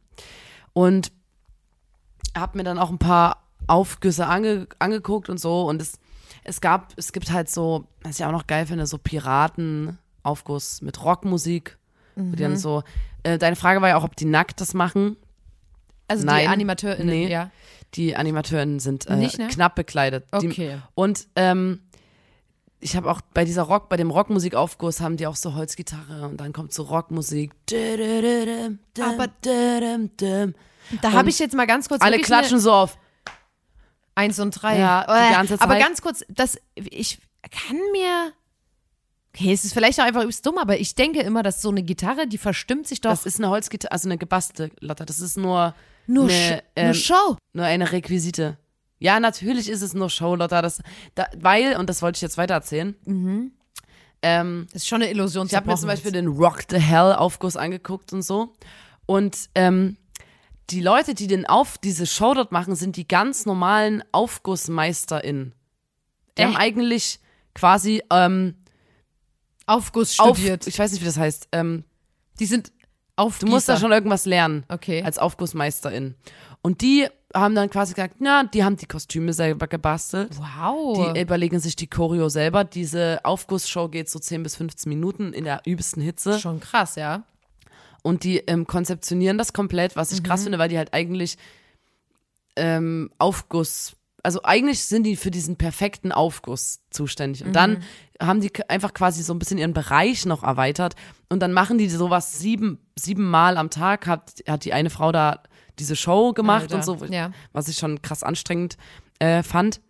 Und 0.73 1.11
habe 2.37 2.57
mir 2.57 2.63
dann 2.65 2.77
auch 2.77 2.89
ein 2.89 2.97
paar 2.99 3.43
Aufgüsse 3.67 4.27
ange 4.27 4.67
angeguckt 4.79 5.29
und 5.29 5.39
so. 5.39 5.61
Und 5.63 5.81
es, 5.81 5.97
es 6.43 6.59
gab, 6.61 6.93
es 6.97 7.13
gibt 7.13 7.31
halt 7.31 7.49
so, 7.49 7.85
was 8.03 8.19
ich 8.19 8.25
auch 8.25 8.31
noch 8.33 8.47
geil 8.47 8.65
finde, 8.65 8.85
so 8.85 8.97
Piraten-Aufguss 8.97 10.81
mit 10.81 11.03
Rockmusik. 11.03 11.77
Wo 12.15 12.35
die 12.35 12.43
dann 12.43 12.51
Mhm. 12.53 12.57
so, 12.57 12.83
äh, 13.23 13.37
deine 13.37 13.55
Frage 13.55 13.81
war 13.81 13.89
ja 13.89 13.97
auch, 13.97 14.03
ob 14.03 14.15
die 14.17 14.25
nackt 14.25 14.59
das 14.59 14.73
machen. 14.73 15.15
Also 16.09 16.25
Nein. 16.25 16.41
die 16.43 16.47
AnimateurInnen, 16.49 17.07
Nee. 17.07 17.29
ja. 17.31 17.49
Die 17.95 18.15
Animateurinnen 18.15 18.79
sind 18.79 19.07
äh, 19.07 19.15
Nicht, 19.15 19.37
ne? 19.39 19.47
knapp 19.47 19.75
bekleidet. 19.75 20.25
Die, 20.41 20.47
Okay. 20.49 20.77
und 20.95 21.27
ähm, 21.35 21.81
ich 22.79 22.95
habe 22.95 23.09
auch 23.11 23.21
bei 23.33 23.45
dieser 23.45 23.63
Rock, 23.63 23.89
bei 23.89 23.97
dem 23.97 24.09
Rockmusikaufguss 24.11 25.01
haben 25.01 25.17
die 25.17 25.27
auch 25.27 25.35
so 25.35 25.53
Holzgitarre 25.55 26.25
und 26.27 26.37
dann 26.37 26.53
kommt 26.53 26.73
so 26.73 26.83
Rockmusik. 26.83 27.51
Aber- 28.99 29.27
da 31.01 31.11
habe 31.11 31.29
ich 31.29 31.39
jetzt 31.39 31.53
mal 31.55 31.67
ganz 31.67 31.87
kurz 31.89 32.01
alle 32.01 32.19
klatschen 32.19 32.59
so 32.59 32.71
auf. 32.71 32.97
Eins 34.15 34.39
und 34.39 34.51
drei. 34.51 34.77
Ja, 34.79 35.05
die 35.05 35.11
Äh, 35.31 35.33
ganze 35.33 35.61
Aber 35.61 35.73
Zeit. 35.73 35.83
ganz 35.83 36.01
kurz, 36.01 36.25
das, 36.29 36.57
ich 36.75 37.19
kann 37.51 37.77
mir. 37.91 38.33
Okay, 39.35 39.53
es 39.53 39.63
ist 39.63 39.73
vielleicht 39.73 39.99
auch 40.01 40.05
einfach 40.05 40.21
übelst 40.23 40.45
dumm, 40.45 40.57
aber 40.57 40.79
ich 40.79 40.95
denke 40.95 41.21
immer, 41.21 41.43
dass 41.43 41.61
so 41.61 41.69
eine 41.69 41.83
Gitarre, 41.83 42.27
die 42.27 42.37
verstimmt 42.39 42.87
sich 42.87 42.99
doch 42.99 43.11
Das 43.11 43.25
ist 43.25 43.37
eine 43.37 43.49
Holzgitarre, 43.49 43.91
also 43.91 44.09
eine 44.09 44.17
gebastelte 44.17 44.75
Lotta. 44.81 45.05
Das 45.05 45.19
ist 45.19 45.37
nur 45.37 45.73
nur, 46.07 46.23
eine, 46.25 46.31
Sch 46.33 46.63
ähm, 46.75 46.85
nur 46.87 46.93
Show. 46.95 47.37
nur 47.53 47.65
eine 47.65 47.91
Requisite. 47.91 48.57
Ja, 48.99 49.19
natürlich 49.19 49.69
ist 49.69 49.81
es 49.81 49.93
nur 49.93 50.09
Show, 50.09 50.35
Lotta. 50.35 50.61
Das, 50.61 50.81
da, 51.15 51.25
weil, 51.37 51.77
und 51.77 51.89
das 51.89 52.01
wollte 52.01 52.17
ich 52.17 52.21
jetzt 52.21 52.37
weiter 52.37 52.53
erzählen. 52.55 52.95
Ähm, 54.21 54.67
Das 54.73 54.83
ist 54.83 54.87
schon 54.87 55.01
eine 55.01 55.09
Illusion. 55.11 55.47
Ich 55.47 55.55
habe 55.55 55.67
mir 55.67 55.77
zum 55.77 55.87
Beispiel 55.87 56.11
den 56.11 56.27
Rock 56.27 56.63
the 56.69 56.77
Hell 56.79 57.13
Aufguss 57.13 57.55
angeguckt 57.55 58.11
und 58.11 58.21
so. 58.21 58.53
Und 59.05 59.49
ähm, 59.55 59.97
die 60.69 60.81
Leute, 60.81 61.13
die 61.15 61.27
den 61.27 61.45
auf 61.47 61.77
diese 61.77 62.05
Show 62.05 62.33
dort 62.33 62.51
machen, 62.51 62.75
sind 62.75 62.95
die 62.97 63.07
ganz 63.07 63.45
normalen 63.45 64.03
AufgussmeisterInnen. 64.11 65.53
Die 66.37 66.41
Äh? 66.41 66.45
haben 66.45 66.57
eigentlich 66.57 67.19
quasi 67.55 68.03
ähm, 68.11 68.55
Aufguss 69.65 70.19
auf, 70.19 70.37
studiert. 70.37 70.67
ich 70.67 70.77
weiß 70.77 70.91
nicht, 70.91 71.01
wie 71.01 71.05
das 71.05 71.17
heißt, 71.17 71.47
ähm, 71.53 71.83
Die 72.39 72.45
sind 72.45 72.71
auf 73.15 73.39
Du 73.39 73.47
musst 73.47 73.67
da 73.69 73.77
schon 73.77 73.91
irgendwas 73.91 74.25
lernen. 74.25 74.63
Okay. 74.69 75.03
Als 75.03 75.17
Aufgussmeisterin. 75.17 76.15
Und 76.61 76.81
die 76.81 77.07
haben 77.33 77.53
dann 77.55 77.69
quasi 77.69 77.93
gesagt, 77.93 78.15
na, 78.19 78.43
die 78.43 78.63
haben 78.63 78.75
die 78.75 78.85
Kostüme 78.87 79.33
selber 79.33 79.67
gebastelt. 79.67 80.31
Wow. 80.39 81.13
Die 81.13 81.21
überlegen 81.21 81.59
sich 81.59 81.75
die 81.75 81.87
Choreo 81.87 82.27
selber. 82.29 82.63
Diese 82.63 83.19
Aufgussshow 83.23 83.87
geht 83.87 84.09
so 84.09 84.17
10 84.19 84.41
bis 84.43 84.55
15 84.55 84.89
Minuten 84.89 85.33
in 85.33 85.43
der 85.43 85.61
übelsten 85.65 86.01
Hitze. 86.01 86.39
schon 86.39 86.59
krass, 86.59 86.95
ja. 86.95 87.23
Und 88.01 88.23
die 88.23 88.37
ähm, 88.39 88.65
konzeptionieren 88.65 89.37
das 89.37 89.53
komplett, 89.53 89.95
was 89.95 90.11
ich 90.11 90.21
Mhm. 90.21 90.25
krass 90.25 90.43
finde, 90.43 90.57
weil 90.57 90.69
die 90.69 90.77
halt 90.77 90.93
eigentlich 90.93 91.37
ähm, 92.55 93.09
Aufguss, 93.19 93.95
also 94.23 94.41
eigentlich 94.43 94.83
sind 94.83 95.03
die 95.03 95.15
für 95.15 95.31
diesen 95.31 95.55
perfekten 95.55 96.11
Aufguss 96.11 96.81
zuständig. 96.89 97.43
Und 97.43 97.49
Mhm. 97.49 97.53
dann 97.53 97.83
haben 98.21 98.41
die 98.41 98.51
einfach 98.67 98.93
quasi 98.93 99.23
so 99.23 99.33
ein 99.33 99.39
bisschen 99.39 99.57
ihren 99.57 99.73
Bereich 99.73 100.25
noch 100.25 100.43
erweitert. 100.43 100.95
Und 101.29 101.39
dann 101.41 101.53
machen 101.53 101.77
die 101.77 101.89
sowas 101.89 102.39
sieben, 102.39 102.79
sieben 102.97 103.29
Mal 103.29 103.57
am 103.57 103.69
Tag, 103.69 104.07
hat, 104.07 104.33
hat 104.47 104.65
die 104.65 104.73
eine 104.73 104.89
Frau 104.89 105.11
da 105.11 105.41
diese 105.79 105.95
Show 105.95 106.33
gemacht 106.33 106.73
Alter, 106.73 106.75
und 106.75 106.83
so, 106.83 107.05
ja. 107.05 107.31
was 107.53 107.67
ich 107.67 107.77
schon 107.77 108.01
krass 108.01 108.23
anstrengend 108.23 108.77
äh, 109.19 109.43
fand. 109.43 109.81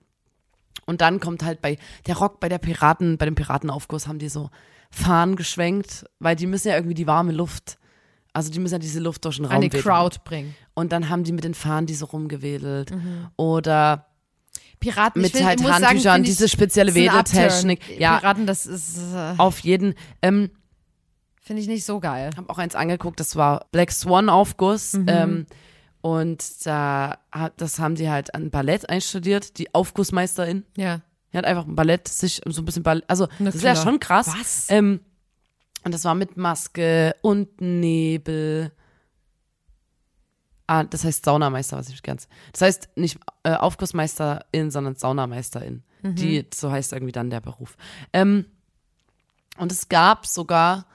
Und 0.86 1.02
dann 1.02 1.20
kommt 1.20 1.44
halt 1.44 1.62
bei 1.62 1.78
der 2.08 2.18
Rock, 2.18 2.40
bei 2.40 2.50
der 2.50 2.58
Piraten, 2.58 3.18
bei 3.18 3.26
dem 3.26 3.36
Piratenaufguss 3.36 4.08
haben 4.08 4.20
die 4.20 4.30
so 4.30 4.50
Fahnen 4.90 5.36
geschwenkt, 5.36 6.06
weil 6.20 6.36
die 6.36 6.48
müssen 6.48 6.70
ja 6.70 6.76
irgendwie 6.76 6.96
die 6.96 7.06
warme 7.06 7.32
Luft, 7.32 7.78
also 8.34 8.52
die 8.52 8.60
müssen 8.60 8.76
ja 8.76 8.80
diese 8.80 9.00
Luft 9.00 9.26
durch 9.26 9.36
den 9.36 9.46
Raum 9.46 9.56
Eine 9.56 9.66
wedeln. 9.66 9.84
Crowd 9.84 10.20
bringen. 10.24 10.56
Und 10.74 10.92
dann 10.92 11.10
haben 11.10 11.24
die 11.24 11.32
mit 11.32 11.44
den 11.44 11.54
Fahnen 11.54 11.86
die 11.86 11.94
so 11.94 12.06
rumgewedelt. 12.06 12.92
Oder 13.36 14.08
Piraten, 14.80 15.22
mit 15.22 15.34
will, 15.34 15.46
halt 15.46 15.60
sagen, 15.60 15.84
Handtüchern, 15.84 16.22
ich, 16.22 16.30
diese 16.30 16.48
spezielle 16.48 16.94
Wedeltechnik. 16.96 18.00
Ja, 18.00 18.18
Piraten, 18.18 18.48
das 18.48 18.66
ist, 18.66 18.98
äh, 19.14 19.34
auf 19.38 19.60
jeden. 19.60 19.94
Ähm, 20.22 20.52
finde 21.42 21.62
ich 21.62 21.68
nicht 21.68 21.84
so 21.84 22.00
geil. 22.00 22.30
habe 22.38 22.50
auch 22.50 22.58
eins 22.58 22.76
angeguckt, 22.76 23.20
das 23.20 23.36
war 23.36 23.66
Black 23.72 23.92
Swan 23.92 24.30
Aufguss. 24.30 24.94
Mhm. 24.94 25.06
Ähm, 25.08 25.46
und 26.02 26.66
da 26.66 27.18
hat, 27.32 27.60
das 27.62 27.80
haben 27.80 27.96
die 27.96 28.10
halt 28.10 28.34
an 28.34 28.50
Ballett 28.50 28.90
einstudiert, 28.90 29.58
die 29.58 29.74
Aufgussmeisterin. 29.74 30.66
Ja. 30.78 31.02
Die 31.32 31.38
hat 31.38 31.46
einfach 31.46 31.66
ein 31.68 31.76
Ballett, 31.76 32.08
sich 32.08 32.42
so 32.46 32.62
ein 32.62 32.66
bisschen 32.66 32.84
Ballett, 32.84 33.06
also 33.08 33.28
Na 33.40 33.46
das 33.46 33.56
ist 33.56 33.64
ja 33.64 33.74
klar. 33.74 33.84
schon 33.84 34.00
krass. 34.00 34.28
Was? 34.28 34.68
Ähm, 34.70 35.02
und 35.84 35.94
das 35.94 36.04
war 36.06 36.16
mit 36.16 36.38
Maske 36.38 37.16
und 37.22 37.62
Nebel. 37.62 38.72
Ah, 40.68 40.84
das 40.84 41.04
heißt 41.04 41.26
Saunameister, 41.26 41.78
was 41.78 41.90
ich 41.90 42.04
ganz. 42.04 42.28
Das 42.52 42.62
heißt 42.62 42.90
nicht 42.96 43.20
äh, 43.44 43.54
Aufgussmeisterin, 43.54 44.72
sondern 44.72 44.96
Saunameisterin. 44.96 45.84
Mhm. 46.02 46.16
Die, 46.16 46.46
so 46.54 46.72
heißt 46.72 46.94
irgendwie 46.94 47.12
dann 47.12 47.30
der 47.30 47.42
Beruf. 47.42 47.76
Ähm, 48.14 48.46
und 49.58 49.72
es 49.72 49.90
gab 49.90 50.26
sogar, 50.26 50.86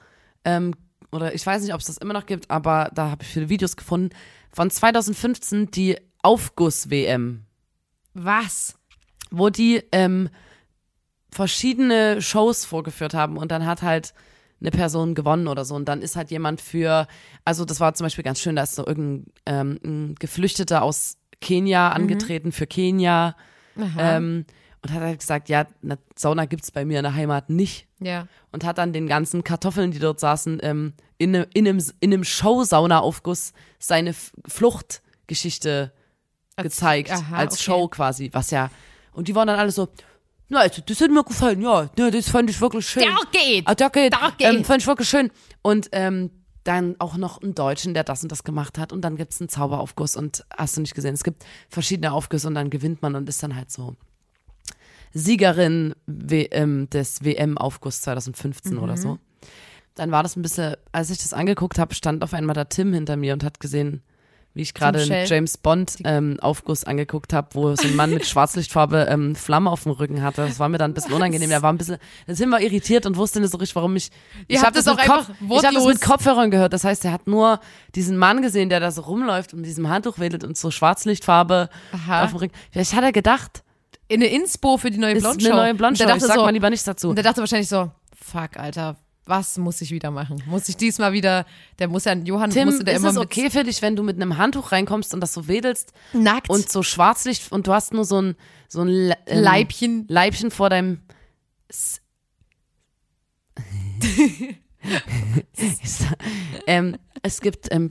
ähm, 0.43 0.73
oder 1.11 1.33
ich 1.33 1.45
weiß 1.45 1.61
nicht, 1.61 1.73
ob 1.73 1.79
es 1.79 1.87
das 1.87 1.97
immer 1.97 2.13
noch 2.13 2.25
gibt, 2.25 2.49
aber 2.49 2.89
da 2.93 3.11
habe 3.11 3.23
ich 3.23 3.29
viele 3.29 3.49
Videos 3.49 3.75
gefunden, 3.75 4.15
von 4.55 4.69
2015 4.71 5.69
die 5.69 5.97
Aufguss-WM 6.23 7.43
Was? 8.13 8.79
wo 9.29 9.49
die 9.49 9.83
ähm, 9.91 10.29
verschiedene 11.29 12.21
Shows 12.21 12.63
vorgeführt 12.63 13.13
haben 13.13 13.35
und 13.35 13.51
dann 13.51 13.65
hat 13.65 13.81
halt 13.81 14.13
eine 14.61 14.71
Person 14.71 15.13
gewonnen 15.13 15.49
oder 15.49 15.65
so. 15.65 15.75
Und 15.75 15.89
dann 15.89 16.01
ist 16.01 16.15
halt 16.15 16.31
jemand 16.31 16.61
für, 16.61 17.07
also 17.43 17.65
das 17.65 17.81
war 17.81 17.93
zum 17.95 18.05
Beispiel 18.05 18.23
ganz 18.23 18.39
schön, 18.39 18.55
da 18.55 18.63
ist 18.63 18.75
so 18.75 18.87
irgendein 18.87 19.25
ähm, 19.45 19.79
ein 19.83 20.15
Geflüchteter 20.15 20.83
aus 20.83 21.17
Kenia 21.41 21.89
angetreten 21.89 22.53
für 22.53 22.65
Kenia. 22.65 23.35
Ähm, 23.99 24.45
und 24.85 24.93
hat 24.93 25.01
halt 25.01 25.19
gesagt, 25.19 25.49
ja, 25.49 25.65
eine 25.81 25.97
Sauna 26.15 26.45
gibt's 26.45 26.69
bei 26.69 26.85
mir 26.85 26.99
in 26.99 27.03
der 27.03 27.15
Heimat 27.15 27.49
nicht 27.49 27.87
Ja. 27.99 28.27
und 28.51 28.63
hat 28.63 28.77
dann 28.77 28.93
den 28.93 29.07
ganzen 29.07 29.43
Kartoffeln, 29.43 29.89
die 29.89 29.97
dort 29.97 30.19
saßen, 30.19 30.59
ähm, 30.61 30.93
in, 31.17 31.31
ne, 31.31 31.47
in 31.55 31.67
einem, 31.67 31.83
in 32.01 32.13
einem 32.13 32.23
Show-Sauna-Aufguss 32.23 33.53
seine 33.79 34.13
Fluchtgeschichte 34.47 35.91
gezeigt, 36.57 37.09
aha, 37.11 37.35
als 37.35 37.55
okay. 37.55 37.63
Show 37.63 37.87
quasi, 37.87 38.29
was 38.31 38.51
ja, 38.51 38.69
und 39.13 39.27
die 39.27 39.33
waren 39.33 39.47
dann 39.47 39.57
alle 39.57 39.71
so, 39.71 39.87
na, 40.49 40.59
also, 40.59 40.83
das 40.85 41.01
hat 41.01 41.09
mir 41.09 41.23
gefallen, 41.23 41.63
ja, 41.63 41.89
ja, 41.97 42.11
das 42.11 42.29
fand 42.29 42.51
ich 42.51 42.61
wirklich 42.61 42.87
schön. 42.87 43.01
Der 43.01 43.17
geht. 43.31 43.67
Ah, 43.67 43.73
der 43.73 43.89
geht. 43.89 44.13
Der 44.13 44.31
geht. 44.37 44.47
Ähm, 44.47 44.63
fand 44.63 44.83
ich 44.83 44.87
wirklich 44.87 45.09
schön. 45.09 45.31
Und 45.63 45.89
ähm, 45.93 46.29
dann 46.63 46.95
auch 46.99 47.17
noch 47.17 47.41
einen 47.41 47.55
Deutschen, 47.55 47.95
der 47.95 48.03
das 48.03 48.21
und 48.21 48.31
das 48.31 48.43
gemacht 48.43 48.77
hat. 48.77 48.93
Und 48.93 49.01
dann 49.01 49.15
gibt's 49.15 49.41
einen 49.41 49.49
Zauberaufguss 49.49 50.15
und 50.15 50.45
hast 50.55 50.77
du 50.77 50.81
nicht 50.81 50.93
gesehen, 50.93 51.15
es 51.15 51.23
gibt 51.23 51.43
verschiedene 51.69 52.11
Aufgüsse 52.11 52.47
und 52.47 52.53
dann 52.53 52.69
gewinnt 52.69 53.01
man 53.01 53.15
und 53.15 53.27
ist 53.27 53.41
dann 53.41 53.55
halt 53.55 53.71
so 53.71 53.95
Siegerin 55.15 55.95
WM, 56.07 56.89
des 56.89 57.23
WM-Aufguss 57.23 58.01
2015 58.01 58.73
Mhm. 58.75 58.83
oder 58.83 58.97
so. 58.97 59.17
Dann 59.95 60.11
war 60.11 60.23
das 60.23 60.35
ein 60.35 60.41
bisschen, 60.41 60.75
als 60.91 61.09
ich 61.09 61.17
das 61.19 61.31
angeguckt 61.31 61.79
habe, 61.79 61.95
stand 61.95 62.21
auf 62.21 62.33
einmal 62.33 62.53
der 62.53 62.67
Tim 62.67 62.91
hinter 62.93 63.15
mir 63.15 63.31
und 63.31 63.41
hat 63.45 63.61
gesehen, 63.61 64.03
wie 64.53 64.61
ich 64.61 64.73
gerade 64.73 65.01
einen. 65.01 65.25
James 65.25 65.57
Bond 65.57 65.95
ähm, 66.03 66.37
Aufguss 66.41 66.83
angeguckt 66.83 67.31
habe, 67.31 67.47
wo 67.53 67.73
so 67.75 67.87
ein 67.87 67.95
Mann 67.95 68.13
mit 68.13 68.25
Schwarzlichtfarbe 68.27 69.07
ähm, 69.09 69.35
Flamme 69.35 69.69
auf 69.69 69.83
dem 69.83 69.93
Rücken 69.93 70.21
hatte. 70.21 70.45
Das 70.45 70.59
war 70.59 70.67
mir 70.67 70.77
dann 70.77 70.91
ein 70.91 70.93
bisschen 70.93 71.13
unangenehm. 71.13 71.49
Der 71.49 71.61
war 71.61 71.71
ein 71.71 71.77
bisschen, 71.77 71.97
da 72.27 72.35
sind 72.35 72.49
wir 72.49 72.59
irritiert 72.59 73.05
und 73.05 73.15
wusste 73.17 73.39
nicht 73.39 73.51
so 73.51 73.57
richtig, 73.57 73.75
warum 73.77 73.95
ich. 73.95 74.11
Ihr 74.49 74.57
ich 74.57 74.63
habe 74.63 74.73
das, 74.73 74.83
das 74.85 74.95
mit 74.97 75.09
auch 75.09 75.13
einfach 75.17 75.29
ich 75.49 75.63
habe 75.65 75.75
das 75.75 75.85
mit 75.85 76.01
Kopfhörern 76.01 76.51
gehört. 76.51 76.71
Das 76.73 76.83
heißt, 76.85 77.03
er 77.05 77.11
hat 77.13 77.27
nur 77.27 77.59
diesen 77.95 78.17
Mann 78.17 78.41
gesehen, 78.41 78.67
der 78.69 78.81
da 78.81 78.91
so 78.91 79.01
rumläuft 79.01 79.53
und 79.53 79.59
mit 79.61 79.67
diesem 79.69 79.87
Handtuch 79.89 80.19
wedelt 80.19 80.43
und 80.45 80.57
so 80.57 80.71
Schwarzlichtfarbe 80.71 81.69
Aha. 81.93 82.23
auf 82.23 82.31
dem 82.31 82.37
Rücken. 82.39 82.55
Vielleicht 82.71 82.93
hat 82.93 83.03
er 83.03 83.11
gedacht, 83.11 83.63
In 84.07 84.21
eine 84.21 84.27
Inspo 84.31 84.77
für 84.77 84.91
die 84.91 84.97
neue 84.99 85.15
Blondshow. 85.19 85.47
eine 85.49 85.55
neue 85.61 85.73
Blondshow. 85.75 86.05
Dachte 86.05 86.25
sag 86.27 86.35
so, 86.35 86.41
mal 86.43 86.51
lieber 86.51 86.69
nichts 86.69 86.85
dazu. 86.85 87.09
Und 87.09 87.15
der 87.15 87.23
dachte 87.23 87.39
wahrscheinlich 87.41 87.67
so, 87.69 87.91
fuck, 88.15 88.57
Alter, 88.57 88.97
was 89.25 89.57
muss 89.57 89.81
ich 89.81 89.89
wieder 89.89 90.11
machen? 90.11 90.43
Muss 90.45 90.69
ich 90.69 90.77
diesmal 90.77 91.11
wieder, 91.11 91.45
der 91.79 91.87
muss 91.87 92.05
ja, 92.05 92.13
Johann 92.13 92.51
Tim, 92.51 92.65
musste 92.67 92.83
der 92.83 92.93
ist 92.95 92.99
immer 93.01 93.09
es 93.09 93.17
okay 93.17 93.49
für 93.49 93.63
dich, 93.63 93.81
wenn 93.81 93.95
du 93.95 94.03
mit 94.03 94.15
einem 94.21 94.37
Handtuch 94.37 94.71
reinkommst 94.71 95.13
und 95.15 95.21
das 95.21 95.33
so 95.33 95.47
wedelst 95.47 95.93
nackt 96.13 96.49
und 96.49 96.71
so 96.71 96.83
Schwarzlicht 96.83 97.51
und 97.51 97.65
du 97.65 97.73
hast 97.73 97.91
nur 97.93 98.05
so 98.05 98.21
ein, 98.21 98.35
so 98.67 98.81
ein 98.81 98.87
Le- 98.87 99.17
ähm, 99.25 99.43
Leibchen. 99.43 100.05
Leibchen 100.07 100.51
vor 100.51 100.69
deinem 100.69 101.01
S 101.67 102.01
ähm, 106.67 106.97
es 107.23 107.41
gibt 107.41 107.69
ähm, 107.71 107.89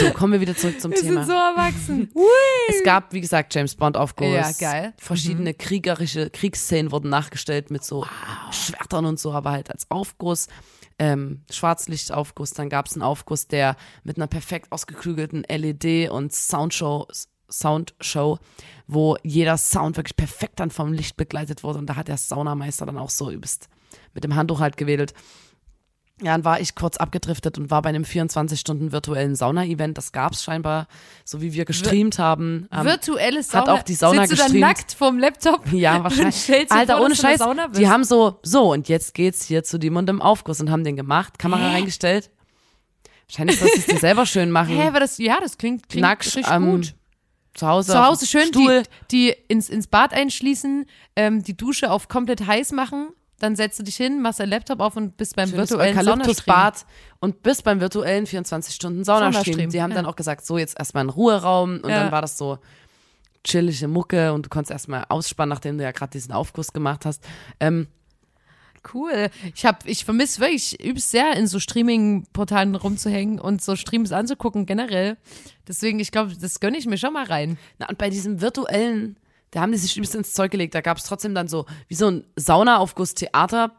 so 0.00 0.10
kommen 0.10 0.32
wir 0.32 0.40
wieder 0.40 0.56
zurück 0.56 0.80
zum 0.80 0.92
Wir 0.92 1.00
Thema. 1.00 1.24
sind 1.24 1.26
so 1.26 1.32
erwachsen. 1.32 2.10
es 2.68 2.82
gab 2.84 3.12
wie 3.12 3.20
gesagt 3.20 3.54
James 3.54 3.74
Bond 3.74 3.96
Aufguss. 3.96 4.28
Ja, 4.28 4.50
geil. 4.58 4.88
Mhm. 4.88 4.92
Verschiedene 4.98 5.54
kriegerische 5.54 6.30
Kriegsszenen 6.30 6.92
wurden 6.92 7.10
nachgestellt 7.10 7.70
mit 7.70 7.84
so 7.84 8.06
Schwertern 8.50 9.06
und 9.06 9.18
so, 9.18 9.32
aber 9.32 9.52
halt 9.52 9.70
als 9.70 9.90
Aufguss. 9.90 10.48
Ähm, 10.98 11.42
Schwarzlichtaufguss, 11.50 12.52
dann 12.52 12.70
gab 12.70 12.86
es 12.86 12.94
einen 12.94 13.02
Aufguss, 13.02 13.46
der 13.46 13.76
mit 14.02 14.16
einer 14.16 14.26
perfekt 14.26 14.72
ausgeklügelten 14.72 15.44
LED 15.48 16.10
und 16.10 16.32
Soundshow, 16.32 17.06
Soundshow, 17.50 18.38
wo 18.86 19.16
jeder 19.22 19.58
Sound 19.58 19.98
wirklich 19.98 20.16
perfekt 20.16 20.58
dann 20.58 20.70
vom 20.70 20.94
Licht 20.94 21.16
begleitet 21.18 21.62
wurde 21.62 21.78
und 21.78 21.86
da 21.86 21.96
hat 21.96 22.08
der 22.08 22.16
Saunameister 22.16 22.86
dann 22.86 22.96
auch 22.96 23.10
so 23.10 23.30
übelst 23.30 23.68
mit 24.14 24.24
dem 24.24 24.34
Handtuch 24.34 24.60
halt 24.60 24.76
gewedelt. 24.76 25.12
Ja, 26.22 26.32
dann 26.32 26.46
war 26.46 26.60
ich 26.60 26.74
kurz 26.74 26.96
abgedriftet 26.96 27.58
und 27.58 27.70
war 27.70 27.82
bei 27.82 27.90
einem 27.90 28.04
24-Stunden 28.04 28.90
virtuellen 28.90 29.34
Sauna-Event. 29.36 29.98
Das 29.98 30.12
gab's 30.12 30.42
scheinbar, 30.42 30.88
so 31.26 31.42
wie 31.42 31.52
wir 31.52 31.66
gestreamt 31.66 32.18
haben. 32.18 32.68
Ähm, 32.72 32.86
Virtuelle 32.86 33.42
Sauna. 33.42 33.74
auch 33.74 33.82
die 33.82 33.94
Sauna 33.94 34.22
Sitzt 34.22 34.32
du 34.32 34.36
dann 34.36 34.46
gestreamt. 34.46 34.60
nackt 34.60 34.92
vorm 34.94 35.18
Laptop? 35.18 35.60
ja, 35.72 36.02
wahrscheinlich. 36.02 36.72
Alter, 36.72 36.96
vor, 36.96 37.04
ohne 37.04 37.14
Scheiß. 37.16 37.38
Die 37.76 37.88
haben 37.88 38.02
so, 38.02 38.40
so, 38.42 38.72
und 38.72 38.88
jetzt 38.88 39.12
geht's 39.12 39.44
hier 39.44 39.62
zu 39.62 39.78
dem 39.78 39.96
und 39.96 40.06
dem 40.06 40.22
Aufguss 40.22 40.58
und 40.58 40.70
haben 40.70 40.84
den 40.84 40.96
gemacht, 40.96 41.38
Kamera 41.38 41.72
reingestellt. 41.72 42.30
Wahrscheinlich, 43.28 43.60
dass 43.60 43.72
sie 43.72 43.80
es 43.80 43.86
dir 43.86 43.98
selber 43.98 44.24
schön 44.24 44.50
machen. 44.50 44.74
Hä, 44.74 44.88
aber 44.88 45.00
das, 45.00 45.18
ja, 45.18 45.38
das 45.40 45.58
klingt, 45.58 45.88
klingt 45.90 46.02
Nackt 46.02 46.24
richtig 46.24 46.46
am 46.46 46.70
gut. 46.70 46.94
Zu 47.52 47.66
Hause. 47.66 47.92
Zu 47.92 48.04
Hause 48.04 48.26
schön 48.26 48.48
Stuhl. 48.48 48.84
die, 49.10 49.28
die 49.28 49.36
ins, 49.48 49.68
ins 49.68 49.86
Bad 49.86 50.14
einschließen, 50.14 50.86
ähm, 51.16 51.42
die 51.42 51.56
Dusche 51.56 51.90
auf 51.90 52.08
komplett 52.08 52.46
heiß 52.46 52.72
machen, 52.72 53.08
dann 53.38 53.54
setzt 53.56 53.78
du 53.78 53.82
dich 53.82 53.96
hin, 53.96 54.22
machst 54.22 54.40
deinen 54.40 54.48
Laptop 54.50 54.80
auf 54.80 54.96
und 54.96 55.16
bist 55.16 55.36
beim 55.36 55.48
Schönes 55.48 55.70
virtuellen. 55.70 55.96
Eukalyptusbad 55.98 56.86
und 57.20 57.42
bis 57.42 57.62
beim 57.62 57.80
virtuellen 57.80 58.26
24-Stunden 58.26 59.04
Saunastream. 59.04 59.44
Saunastream, 59.44 59.70
Sie 59.70 59.82
haben 59.82 59.90
ja. 59.90 59.96
dann 59.96 60.06
auch 60.06 60.16
gesagt, 60.16 60.46
so 60.46 60.56
jetzt 60.58 60.78
erstmal 60.78 61.04
ein 61.04 61.10
Ruheraum 61.10 61.80
und 61.82 61.90
Ja. 61.90 62.04
dann 62.04 62.12
war 62.12 62.22
das 62.22 62.38
so 62.38 62.58
chillige 63.44 63.88
Mucke 63.88 64.32
und 64.32 64.46
du 64.46 64.48
konntest 64.48 64.72
erstmal 64.72 65.04
ausspannen, 65.08 65.50
nachdem 65.50 65.78
du 65.78 65.84
ja 65.84 65.92
gerade 65.92 66.10
diesen 66.10 66.32
Aufguss 66.32 66.72
gemacht 66.72 67.04
hast. 67.04 67.22
Ähm, 67.60 67.88
Cool. 68.94 69.30
Ich 69.54 69.66
hab, 69.66 69.84
ich 69.86 70.04
vermisse 70.04 70.40
wirklich 70.40 70.80
übelst 70.80 71.10
sehr, 71.10 71.34
in 71.36 71.46
so 71.48 71.58
Streaming-Portalen 71.58 72.74
rumzuhängen 72.76 73.40
und 73.40 73.60
so 73.62 73.74
Streams 73.74 74.12
anzugucken, 74.12 74.64
generell. 74.64 75.16
Deswegen, 75.66 75.98
ich 75.98 76.12
glaube, 76.12 76.34
das 76.40 76.60
gönne 76.60 76.78
ich 76.78 76.86
mir 76.86 76.96
schon 76.98 77.12
mal 77.12 77.24
rein. 77.24 77.58
na, 77.78 77.88
und 77.88 77.98
bei 77.98 78.10
diesem 78.10 78.40
virtuellen, 78.40 79.16
da 79.50 79.60
haben 79.60 79.72
die 79.72 79.78
sich 79.78 79.94
bisschen 79.94 80.20
ins 80.20 80.32
Zeug 80.34 80.50
gelegt. 80.50 80.74
Da 80.74 80.80
gab 80.80 80.98
es 80.98 81.04
trotzdem 81.04 81.34
dann 81.34 81.48
so, 81.48 81.66
wie 81.88 81.94
so 81.94 82.08
ein 82.10 82.24
Saunaaufguss-Theater, 82.36 83.72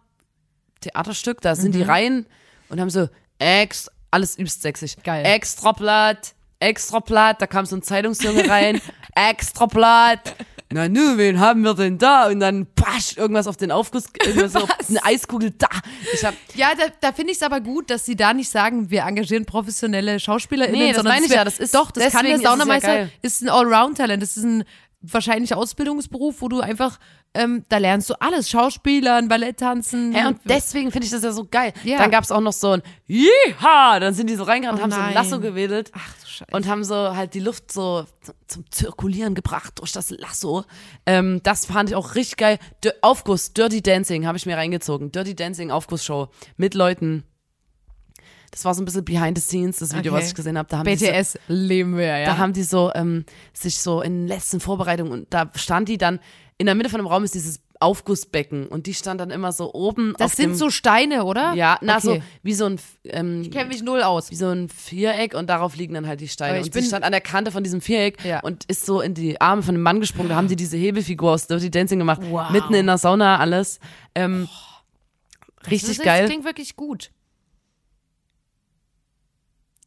Theaterstück, 0.81 1.41
da 1.41 1.55
sind 1.55 1.73
die 1.75 1.81
rein 1.81 2.25
und 2.69 2.79
haben 2.79 2.89
so 2.89 3.09
ex, 3.39 3.89
alles 4.11 4.35
übelst 4.37 4.61
sexig. 4.61 4.95
Geil. 5.03 5.25
Extra 5.25 5.71
Blatt, 5.71 6.33
extra 6.59 6.99
Blatt, 6.99 7.41
da 7.41 7.47
kam 7.47 7.65
so 7.65 7.75
ein 7.75 7.81
Zeitungsjunge 7.83 8.47
rein, 8.47 8.79
extra 9.15 9.65
Blatt. 9.65 10.35
na 10.71 10.87
nu, 10.87 11.17
wen 11.17 11.39
haben 11.39 11.61
wir 11.63 11.73
denn 11.73 11.97
da? 11.97 12.27
Und 12.27 12.39
dann 12.41 12.67
pasch, 12.75 13.17
irgendwas 13.17 13.47
auf 13.47 13.57
den 13.57 13.71
Aufguss, 13.71 14.05
irgendwas 14.23 14.53
so, 14.53 14.61
Was? 14.67 14.89
eine 14.89 15.03
Eiskugel 15.03 15.51
da. 15.51 15.67
Ich 16.13 16.23
hab, 16.23 16.33
Ja, 16.55 16.71
da, 16.77 16.85
da 16.99 17.11
finde 17.11 17.31
ich 17.31 17.37
es 17.37 17.43
aber 17.43 17.59
gut, 17.61 17.89
dass 17.89 18.05
sie 18.05 18.15
da 18.15 18.33
nicht 18.33 18.49
sagen, 18.49 18.89
wir 18.91 19.01
engagieren 19.03 19.45
professionelle 19.45 20.19
SchauspielerInnen, 20.19 20.79
Nee, 20.79 20.87
das 20.89 20.97
sondern 20.97 21.15
meine 21.15 21.25
ich 21.25 21.31
ja, 21.31 21.43
das 21.43 21.57
ist- 21.59 21.73
doch, 21.73 21.89
das 21.91 22.11
kann 22.13 22.25
der 22.25 22.35
ja 22.35 22.39
Saunameister, 22.41 22.87
geil. 22.87 23.11
ist 23.21 23.41
ein 23.41 23.49
Allround-Talent, 23.49 24.21
das 24.21 24.37
ist 24.37 24.43
ein 24.43 24.63
wahrscheinlich 25.11 25.53
Ausbildungsberuf, 25.53 26.41
wo 26.41 26.47
du 26.49 26.59
einfach, 26.59 26.99
ähm, 27.33 27.63
da 27.69 27.77
lernst 27.77 28.09
du 28.09 28.15
alles, 28.19 28.49
Schauspielern, 28.49 29.27
Ballett 29.27 29.57
tanzen. 29.59 30.13
Hä, 30.13 30.27
und 30.27 30.39
deswegen 30.45 30.91
finde 30.91 31.05
ich 31.05 31.11
das 31.11 31.23
ja 31.23 31.31
so 31.31 31.45
geil. 31.45 31.73
Ja. 31.83 31.97
Dann 31.97 32.11
gab's 32.11 32.31
auch 32.31 32.41
noch 32.41 32.53
so 32.53 32.71
ein 32.71 32.81
Jeha! 33.05 33.99
Dann 33.99 34.13
sind 34.13 34.29
die 34.29 34.35
so 34.35 34.43
reingerannt, 34.43 34.79
Oh 34.79 34.83
haben 34.83 34.91
so 34.91 34.97
ein 34.97 35.05
nein. 35.05 35.13
Lasso 35.13 35.39
gewedelt. 35.39 35.91
Ach 35.93 36.13
du 36.21 36.27
Scheiße. 36.27 36.51
und 36.55 36.67
haben 36.67 36.83
so 36.83 37.15
halt 37.15 37.33
die 37.33 37.39
Luft 37.39 37.71
so 37.71 38.05
zum 38.47 38.69
Zirkulieren 38.71 39.33
gebracht 39.35 39.79
durch 39.79 39.91
das 39.91 40.09
Lasso. 40.11 40.65
Ähm, 41.05 41.41
das 41.43 41.65
fand 41.65 41.89
ich 41.89 41.95
auch 41.95 42.15
richtig 42.15 42.37
geil. 42.37 42.59
D 42.83 42.91
Aufguss, 43.01 43.53
Dirty 43.53 43.81
Dancing 43.81 44.25
habe 44.27 44.37
ich 44.37 44.45
mir 44.45 44.57
reingezogen. 44.57 45.11
Dirty 45.11 45.35
Dancing 45.35 45.71
Aufgussshow 45.71 46.29
mit 46.57 46.73
Leuten. 46.73 47.23
Das 48.51 48.63
war 48.65 48.73
so 48.73 48.81
ein 48.81 48.85
bisschen 48.85 49.03
behind 49.05 49.37
the 49.37 49.43
scenes, 49.43 49.77
das 49.77 49.95
Video, 49.95 50.13
Okay. 50.13 50.21
was 50.21 50.29
ich 50.29 50.35
gesehen 50.35 50.57
habe. 50.57 50.69
Da 50.69 50.79
haben 50.79 50.85
die 50.87 50.95
so, 50.95 51.05
BTS 51.05 51.39
leben 51.47 51.97
wir, 51.97 52.05
ja. 52.19 52.25
da 52.25 52.37
haben 52.37 52.53
die 52.53 52.63
so 52.63 52.91
ähm, 52.95 53.25
sich 53.53 53.79
so 53.79 54.01
in 54.01 54.27
letzten 54.27 54.59
Vorbereitungen 54.59 55.11
und 55.11 55.27
da 55.33 55.51
stand 55.55 55.89
die 55.89 55.97
dann 55.97 56.19
in 56.57 56.65
der 56.65 56.73
Mitte 56.73 56.89
von 56.89 56.99
dem 56.99 57.05
Raum 57.07 57.23
ist 57.23 57.35
dieses 57.35 57.59
Aufgussbecken 57.79 58.67
und 58.67 58.87
die 58.87 58.95
stand 58.95 59.21
dann 59.21 59.29
immer 59.29 59.51
so 59.51 59.71
oben 59.75 60.15
das 60.17 60.35
sind 60.35 60.51
dem 60.53 60.55
so 60.55 60.71
Steine, 60.71 61.25
oder? 61.25 61.53
ja, 61.53 61.77
na 61.81 61.97
okay. 61.97 62.01
so 62.07 62.17
wie 62.41 62.53
so 62.55 62.65
ein 62.65 62.79
ähm, 63.03 63.41
Ich 63.43 63.51
kenne 63.51 63.67
mich 63.69 63.83
null 63.83 64.01
aus. 64.01 64.31
wie 64.31 64.35
so 64.35 64.47
ein 64.47 64.67
Viereck 64.67 65.35
und 65.35 65.47
darauf 65.47 65.75
liegen 65.75 65.93
dann 65.93 66.07
halt 66.07 66.19
die 66.19 66.27
Steine. 66.27 66.57
Ich 66.59 66.65
und 66.67 66.73
bin- 66.73 66.83
stand 66.85 67.03
an 67.05 67.11
der 67.11 67.21
Kante 67.21 67.51
von 67.51 67.63
diesem 67.63 67.79
Viereck 67.81 68.23
Ja. 68.25 68.39
und 68.39 68.63
ist 68.65 68.87
so 68.87 69.01
in 69.01 69.13
die 69.13 69.39
Arme 69.39 69.61
von 69.61 69.75
dem 69.75 69.83
Mann 69.83 69.99
gesprungen. 69.99 70.29
Da 70.29 70.35
haben 70.35 70.47
die 70.47 70.55
diese 70.55 70.77
Hebefigur 70.77 71.33
aus 71.33 71.45
Dirty 71.45 71.69
Dancing 71.69 71.99
gemacht. 71.99 72.21
Wow. 72.27 72.49
Mitten 72.49 72.73
in 72.73 72.87
der 72.87 72.97
Sauna, 72.97 73.37
alles. 73.37 73.79
Ähm, 74.15 74.47
richtig 75.69 75.97
das 75.97 76.05
geil. 76.05 76.21
Das 76.23 76.29
klingt 76.31 76.45
wirklich 76.45 76.75
gut. 76.75 77.11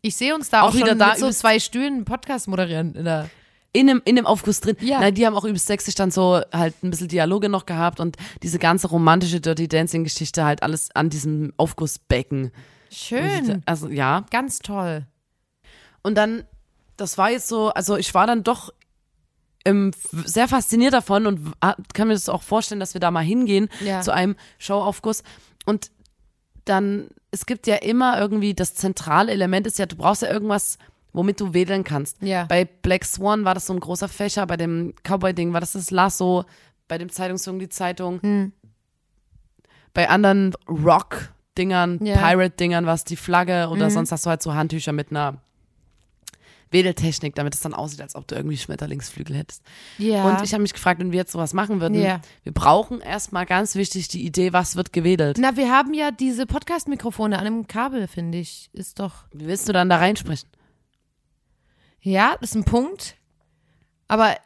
Ich 0.03 0.17
sehe 0.17 0.35
uns 0.35 0.49
da 0.49 0.63
Auch 0.63 0.71
auch, 0.71 0.75
wieder 0.75 0.95
da 0.95 1.11
mit 1.11 1.19
so 1.19 1.31
zwei 1.31 1.59
Stühlen 1.59 1.95
einen 1.95 2.05
Podcast 2.05 2.49
moderieren. 2.49 2.95
In 2.95 3.05
der 3.05 3.29
In 3.73 3.87
dem, 3.87 4.03
in 4.05 4.17
dem 4.17 4.27
Aufguss 4.27 4.61
drin. 4.61 4.77
Ja. 4.81 5.01
Nein, 5.01 5.15
die 5.15 5.27
haben 5.27 5.35
auch 5.37 5.45
übelst 5.45 5.67
sexy 5.67 5.93
dann 5.95 6.11
so 6.11 6.41
halt 6.53 6.75
ein 6.83 6.91
bisschen 6.91 7.09
Dialoge 7.09 7.49
noch 7.49 7.67
gehabt 7.67 8.01
und 8.01 8.17
diese 8.43 8.59
ganze 8.59 8.89
romantische 8.89 9.41
Dirty 9.41 9.69
Dancing 9.69 10.05
Geschichte 10.05 10.45
halt 10.45 10.63
alles 10.63 10.95
an 10.95 11.11
diesem 11.11 11.53
Aufgussbecken. 11.57 12.51
Schön. 12.91 13.63
Also 13.67 13.89
ja. 13.89 14.25
Ganz 14.31 14.59
toll. 14.61 15.07
Und 16.03 16.15
dann, 16.17 16.45
das 16.97 17.19
war 17.19 17.31
jetzt 17.31 17.49
so, 17.49 17.69
also 17.69 17.97
ich 17.97 18.15
war 18.15 18.27
dann 18.27 18.43
doch 18.43 18.73
ähm, 19.67 19.93
sehr 20.13 20.49
fasziniert 20.49 20.95
davon 20.95 21.27
und 21.27 21.53
ah, 21.61 21.77
kann 21.93 22.09
mir 22.09 22.15
das 22.15 22.29
auch 22.31 22.43
vorstellen, 22.43 22.81
dass 22.81 22.95
wir 22.95 23.01
da 23.01 23.11
mal 23.11 23.21
hingehen 23.21 23.69
Ja. 23.85 24.01
zu 24.01 24.13
einem 24.13 24.35
Showaufguss. 24.59 25.23
Und 25.67 25.91
dann, 26.71 27.09
es 27.31 27.45
gibt 27.47 27.67
ja 27.67 27.77
immer 27.77 28.19
irgendwie, 28.19 28.55
das 28.55 28.75
zentrale 28.75 29.33
Element 29.33 29.67
ist 29.67 29.79
ja, 29.79 29.87
du 29.87 29.97
brauchst 29.97 30.23
ja 30.23 30.31
irgendwas, 30.31 30.79
womit 31.13 31.41
du 31.41 31.53
wedeln 31.53 31.85
kannst. 31.85 32.23
Ja. 32.23 32.45
Bei 32.45 32.65
Black 32.65 33.05
Swan 33.05 33.45
war 33.45 33.55
das 33.55 33.67
so 33.67 33.73
ein 33.73 33.81
großer 33.81 34.09
Fächer, 34.09 34.47
bei 34.47 34.57
dem 34.57 34.95
Cowboy-Ding 35.03 35.53
war 35.53 35.61
das 35.61 35.73
das 35.73 35.91
Lasso, 35.91 36.45
bei 36.89 36.99
dem 36.99 37.11
Zeitungsjungen 37.11 37.59
die 37.61 37.69
Zeitung. 37.69 38.21
Hm. 38.23 38.53
Bei 39.93 40.09
anderen 40.09 40.55
Rock-Dingern, 40.69 42.05
Ja. 42.05 42.17
Mhm. 42.17 42.21
Pirate-Dingern 42.21 42.87
war 42.87 42.95
es 42.95 43.05
die 43.05 43.17
Flagge 43.17 43.69
oder 43.71 43.91
sonst 43.91 44.13
hast 44.13 44.25
du 44.27 44.31
halt 44.31 44.43
so 44.43 44.55
Handtücher 44.55 44.93
mit 44.93 45.11
einer 45.11 45.39
Wedeltechnik, 46.73 47.35
damit 47.35 47.55
es 47.55 47.61
dann 47.61 47.75
aussieht, 47.75 48.01
als 48.01 48.15
ob 48.15 48.27
du 48.29 48.35
irgendwie 48.37 48.57
Schmetterlingsflügel 48.57 49.37
hättest. 49.37 49.63
Ja. 49.99 50.25
Und 50.25 50.43
ich 50.45 50.53
habe 50.53 50.63
mich 50.63 50.73
gefragt, 50.73 51.01
wenn 51.01 51.11
wir 51.13 51.19
jetzt 51.19 51.33
sowas 51.33 51.53
machen 51.53 51.81
würden, 51.81 52.01
Ja. 52.01 52.21
wir 52.45 52.53
brauchen 52.53 53.01
erstmal 53.01 53.47
ganz 53.47 53.75
wichtig 53.75 54.09
die 54.09 54.25
Idee, 54.25 54.53
was 54.53 54.77
wird 54.77 54.93
gewedelt. 54.93 55.39
Na, 55.41 55.57
wir 55.57 55.71
haben 55.71 55.95
ja 55.95 56.11
diese 56.11 56.47
Podcast-Mikrofone 56.47 57.39
an 57.39 57.47
einem 57.47 57.67
Kabel, 57.67 58.07
finde 58.07 58.39
ich. 58.39 58.71
Ist 58.73 59.01
doch. 59.01 59.25
Wie 59.33 59.47
willst 59.47 59.69
du 59.69 59.73
dann 59.73 59.89
da 59.89 59.97
reinsprechen? 59.97 60.49
Ja, 62.03 62.37
das 62.41 62.51
ist 62.51 62.57
ein 62.57 62.65
Punkt. 62.65 63.17
Aber 64.09 64.37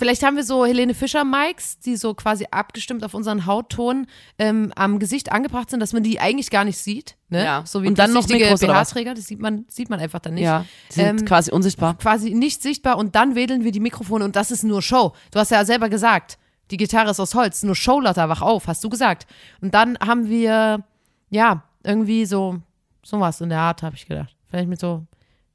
vielleicht 0.00 0.24
haben 0.24 0.34
wir 0.34 0.42
so 0.42 0.66
Helene 0.66 0.94
Fischer-Mikes, 0.94 1.78
die 1.78 1.94
so 1.96 2.14
quasi 2.14 2.46
abgestimmt 2.50 3.04
auf 3.04 3.14
unseren 3.14 3.46
Hautton 3.46 4.06
ähm, 4.38 4.72
am 4.74 4.98
Gesicht 4.98 5.30
angebracht 5.30 5.70
sind, 5.70 5.78
dass 5.78 5.92
man 5.92 6.02
die 6.02 6.18
eigentlich 6.18 6.50
gar 6.50 6.64
nicht 6.64 6.78
sieht. 6.78 7.16
Ne? 7.28 7.44
Ja. 7.44 7.62
So 7.64 7.82
wie 7.84 7.86
Und 7.86 7.98
dann 7.98 8.12
noch? 8.12 8.26
BH-Träger, 8.26 9.14
das 9.14 9.26
sieht 9.26 9.38
man, 9.38 9.66
sieht 9.68 9.90
man 9.90 10.00
einfach 10.00 10.18
dann 10.18 10.34
nicht. 10.34 10.42
Ja, 10.44 10.64
die 10.88 10.94
sind 10.94 11.20
Ähm, 11.20 11.24
quasi 11.24 11.52
unsichtbar. 11.52 11.96
quasi 11.98 12.34
nicht 12.34 12.62
sichtbar 12.62 12.98
und 12.98 13.14
dann 13.14 13.36
wedeln 13.36 13.62
wir 13.62 13.70
die 13.70 13.78
Mikrofone 13.80 14.24
und 14.24 14.34
das 14.34 14.50
ist 14.50 14.64
nur 14.64 14.82
Show. 14.82 15.12
Du 15.30 15.38
hast 15.38 15.50
ja 15.52 15.64
selber 15.64 15.88
gesagt, 15.88 16.38
die 16.72 16.76
Gitarre 16.76 17.10
ist 17.10 17.20
aus 17.20 17.34
Holz, 17.34 17.62
nur 17.62 17.76
Showlatter, 17.76 18.28
wach 18.28 18.42
auf, 18.42 18.66
hast 18.66 18.82
du 18.82 18.88
gesagt. 18.88 19.26
Und 19.60 19.74
dann 19.74 19.98
haben 19.98 20.28
wir, 20.28 20.82
ja, 21.28 21.62
irgendwie 21.84 22.24
so, 22.26 22.60
sowas 23.02 23.40
in 23.40 23.50
der 23.50 23.58
Art, 23.60 23.82
habe 23.82 23.96
ich 23.96 24.06
gedacht. 24.06 24.34
Vielleicht 24.48 24.68
mit 24.68 24.80
so, 24.80 25.04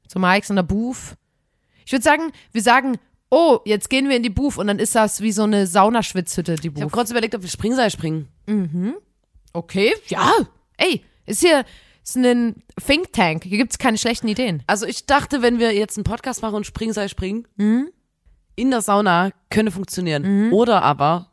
so 0.08 0.20
Mikes 0.20 0.50
und 0.50 0.58
einer 0.58 0.68
Booth. 0.68 1.16
Ich 1.86 1.92
würde 1.92 2.04
sagen, 2.04 2.32
wir 2.52 2.62
sagen, 2.62 2.98
oh, 3.36 3.60
jetzt 3.66 3.90
gehen 3.90 4.08
wir 4.10 4.16
in 4.16 4.24
die 4.24 4.30
Booth 4.30 4.58
und 4.58 4.68
dann 4.68 4.80
ist 4.80 4.96
das 4.96 5.20
wie 5.22 5.32
so 5.32 5.44
eine 5.44 5.68
Saunaschwitzhütte, 5.68 6.56
die 6.56 6.68
Ich 6.70 6.74
habe 6.76 6.86
Booth. 6.86 6.92
kurz 6.92 7.12
überlegt, 7.12 7.36
ob 7.36 7.42
wir 7.42 7.50
Springseil 7.50 7.90
springen. 7.92 8.28
Okay, 9.54 9.94
ja. 10.08 10.32
Ey, 10.78 11.04
ist 11.26 11.42
hier, 11.42 11.66
ist 12.04 12.16
ein 12.18 12.64
Think 12.86 13.14
Tank, 13.14 13.44
hier 13.44 13.58
gibt 13.58 13.72
es 13.72 13.78
keine 13.78 13.98
schlechten 13.98 14.28
Ideen. 14.28 14.64
Also 14.68 14.86
ich 14.86 15.06
dachte, 15.06 15.42
wenn 15.42 15.60
wir 15.60 15.74
jetzt 15.74 15.98
einen 15.98 16.04
Podcast 16.04 16.42
machen 16.42 16.56
und 16.56 16.66
Springseil 16.66 17.10
springen, 17.10 17.48
Mhm. 17.56 17.90
in 18.56 18.72
der 18.72 18.82
Sauna 18.82 19.32
könnte 19.50 19.72
funktionieren. 19.72 20.52
Oder 20.54 20.82
aber 20.84 21.30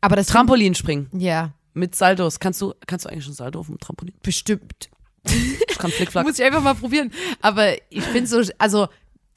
Aber 0.00 0.16
das 0.16 0.28
Trampolin 0.28 0.74
springen 0.74 1.08
Ja, 1.12 1.52
mit 1.74 1.94
Saldos. 1.94 2.40
Kannst 2.40 2.60
du, 2.60 2.74
kannst 2.86 3.04
du 3.04 3.10
eigentlich 3.10 3.24
schon 3.24 3.34
Saldo 3.34 3.60
auf 3.60 3.66
dem 3.66 3.78
Trampolin? 3.78 4.14
bestimmt. 4.22 4.88
Ich 5.24 5.78
kann 5.78 5.90
Flickflack. 5.90 6.24
Muss 6.26 6.38
ich 6.38 6.44
einfach 6.44 6.62
mal 6.62 6.74
probieren. 6.74 7.12
Aber 7.42 7.74
ich 7.90 8.02
finde 8.04 8.26
so, 8.26 8.42
also, 8.58 8.88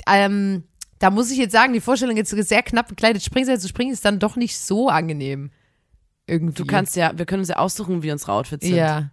ähm, 0.08 0.64
da 1.04 1.10
muss 1.10 1.30
ich 1.32 1.38
jetzt 1.38 1.52
sagen, 1.52 1.74
die 1.74 1.82
Vorstellung 1.82 2.16
jetzt 2.16 2.30
sehr 2.30 2.64
knapp 2.64 2.88
gekleidet 2.88 3.22
Springseil 3.22 3.60
zu 3.60 3.68
springen 3.68 3.92
ist 3.92 4.06
dann 4.06 4.20
doch 4.20 4.38
nicht 4.38 4.58
so 4.58 4.88
angenehm. 4.88 5.52
Irgendwie. 6.28 6.56
Du 6.56 6.66
kannst 6.66 6.96
ja, 6.96 7.12
wir 7.18 7.26
können 7.26 7.42
uns 7.42 7.50
ja 7.50 7.58
aussuchen, 7.58 8.04
wie 8.04 8.12
unsere 8.14 8.32
Outfits 8.32 8.66
sind. 8.66 8.78
Ja. 8.78 9.10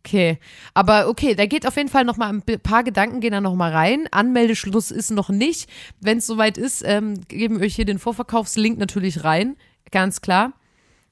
Okay. 0.00 0.40
Aber 0.74 1.06
okay, 1.06 1.36
da 1.36 1.46
geht 1.46 1.68
auf 1.68 1.76
jeden 1.76 1.88
Fall 1.88 2.04
noch 2.04 2.16
mal 2.16 2.28
ein 2.28 2.42
paar 2.42 2.82
Gedanken 2.82 3.20
gehen 3.20 3.30
da 3.30 3.40
noch 3.40 3.54
mal 3.54 3.70
rein. 3.70 4.08
Anmeldeschluss 4.10 4.90
ist 4.90 5.12
noch 5.12 5.28
nicht. 5.28 5.70
Wenn 6.00 6.18
es 6.18 6.26
soweit 6.26 6.58
ist, 6.58 6.82
ähm, 6.84 7.20
geben 7.28 7.60
wir 7.60 7.66
euch 7.66 7.76
hier 7.76 7.84
den 7.84 8.00
Vorverkaufslink 8.00 8.76
natürlich 8.76 9.22
rein. 9.22 9.56
Ganz 9.92 10.20
klar. 10.20 10.52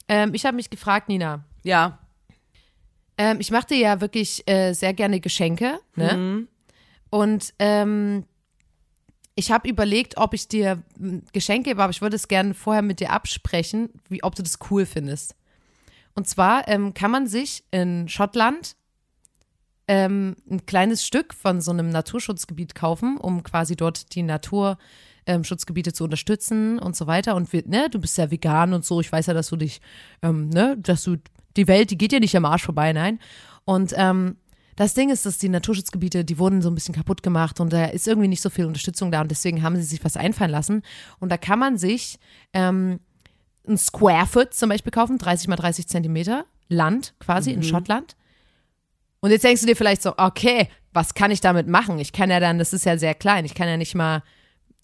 Ähm, 0.09 0.35
ich 0.35 0.47
habe 0.47 0.57
mich 0.57 0.71
gefragt, 0.71 1.09
Nina. 1.09 1.45
Ja. 1.63 2.01
Ähm, 3.17 3.37
ich 3.39 3.53
mache 3.53 3.69
dir 3.69 3.79
ja 3.79 4.01
wirklich 4.01 4.43
äh, 4.49 4.73
sehr 4.73 4.95
gerne 4.95 5.21
Geschenke, 5.21 5.79
ne? 5.95 6.17
Mhm. 6.17 6.49
Und 7.11 7.55
ähm, 7.61 8.25
ich 9.41 9.51
habe 9.51 9.71
überlegt, 9.71 10.19
ob 10.19 10.35
ich 10.35 10.49
dir 10.49 10.83
ein 10.99 11.25
Geschenk 11.33 11.65
gebe, 11.65 11.83
aber 11.83 11.91
ich 11.91 12.03
würde 12.03 12.17
es 12.17 12.29
gerne 12.29 12.53
vorher 12.53 12.83
mit 12.83 13.01
dir 13.01 13.11
absprechen, 13.11 13.89
wie, 14.11 14.23
ob 14.23 14.35
du 14.35 14.43
das 14.43 14.59
cool 14.71 14.85
findest. 14.85 15.35
Und 16.15 16.29
zwar 16.29 16.69
ähm, 16.69 16.93
kann 16.93 17.11
man 17.11 17.27
sich 17.27 17.65
in 17.71 18.07
Schottland 18.11 18.77
ähm, 19.89 20.37
ein 20.51 20.67
kleines 20.67 21.07
Stück 21.07 21.33
von 21.33 21.63
so 21.63 21.71
einem 21.71 21.89
Naturschutzgebiet 21.89 22.75
kaufen, 22.75 23.17
um 23.17 23.43
quasi 23.43 23.77
dort 23.77 24.15
die 24.15 24.23
Naturschutzgebiete 24.23 25.95
zu 25.95 26.05
unterstützen 26.05 26.79
und 26.79 26.95
so 26.95 27.07
weiter. 27.07 27.35
Und 27.35 27.51
ne, 27.67 27.89
du 27.89 27.99
bist 27.99 28.19
ja 28.19 28.31
vegan 28.31 28.75
und 28.75 28.85
so. 28.85 29.01
Ich 29.01 29.11
weiß 29.11 29.25
ja, 29.25 29.33
dass 29.33 29.49
du 29.49 29.57
dich, 29.57 29.81
ähm, 30.21 30.51
ne, 30.51 30.77
dass 30.79 31.03
du 31.03 31.17
die 31.57 31.67
Welt, 31.67 31.91
die 31.91 31.97
geht 31.97 32.13
ja 32.13 32.21
nicht 32.21 32.37
am 32.37 32.45
Arsch 32.45 32.65
vorbei, 32.65 32.93
nein. 32.93 33.19
Und 33.65 33.95
ähm, 33.97 34.37
das 34.81 34.95
Ding 34.95 35.11
ist, 35.11 35.27
dass 35.27 35.37
die 35.37 35.51
Naturschutzgebiete, 35.51 36.25
die 36.25 36.39
wurden 36.39 36.63
so 36.63 36.71
ein 36.71 36.75
bisschen 36.75 36.95
kaputt 36.95 37.23
gemacht 37.23 37.61
und 37.61 37.71
da 37.71 37.85
ist 37.85 38.09
irgendwie 38.09 38.29
nicht 38.29 38.41
so 38.41 38.49
viel 38.49 38.65
Unterstützung 38.65 39.13
da 39.13 39.21
und 39.21 39.31
deswegen 39.31 39.63
haben 39.63 39.77
sie 39.77 39.83
sich 39.83 40.03
was 40.07 40.17
einfallen 40.17 40.51
lassen. 40.51 40.83
Und 41.19 41.29
da 41.29 41.37
kann 41.37 41.59
man 41.59 41.77
sich 41.77 42.19
ähm, 42.55 42.99
ein 43.69 43.77
Square 43.77 44.27
Foot 44.27 44.55
zum 44.55 44.71
Beispiel 44.71 44.91
kaufen, 44.91 45.19
30 45.19 45.49
mal 45.49 45.57
30 45.57 45.87
Zentimeter 45.87 46.47
Land 46.71 47.13
quasi 47.21 47.51
in 47.51 47.63
Schottland. 47.63 48.17
Und 49.21 49.33
jetzt 49.33 49.45
denkst 49.45 49.61
du 49.61 49.67
dir 49.67 49.77
vielleicht 49.77 50.01
so, 50.01 50.15
okay, 50.17 50.71
was 50.95 51.13
kann 51.13 51.31
ich 51.31 51.43
damit 51.43 51.67
machen? 51.67 51.99
Ich 51.99 52.15
kann 52.15 52.31
ja 52.31 52.41
dann, 52.41 52.59
das 52.59 52.73
ist 52.73 52.87
ja 52.87 52.97
sehr 52.97 53.15
klein, 53.15 53.45
ich 53.45 53.55
kann 53.55 53.69
ja 53.69 53.77
nicht 53.77 53.95
mal 53.95 54.23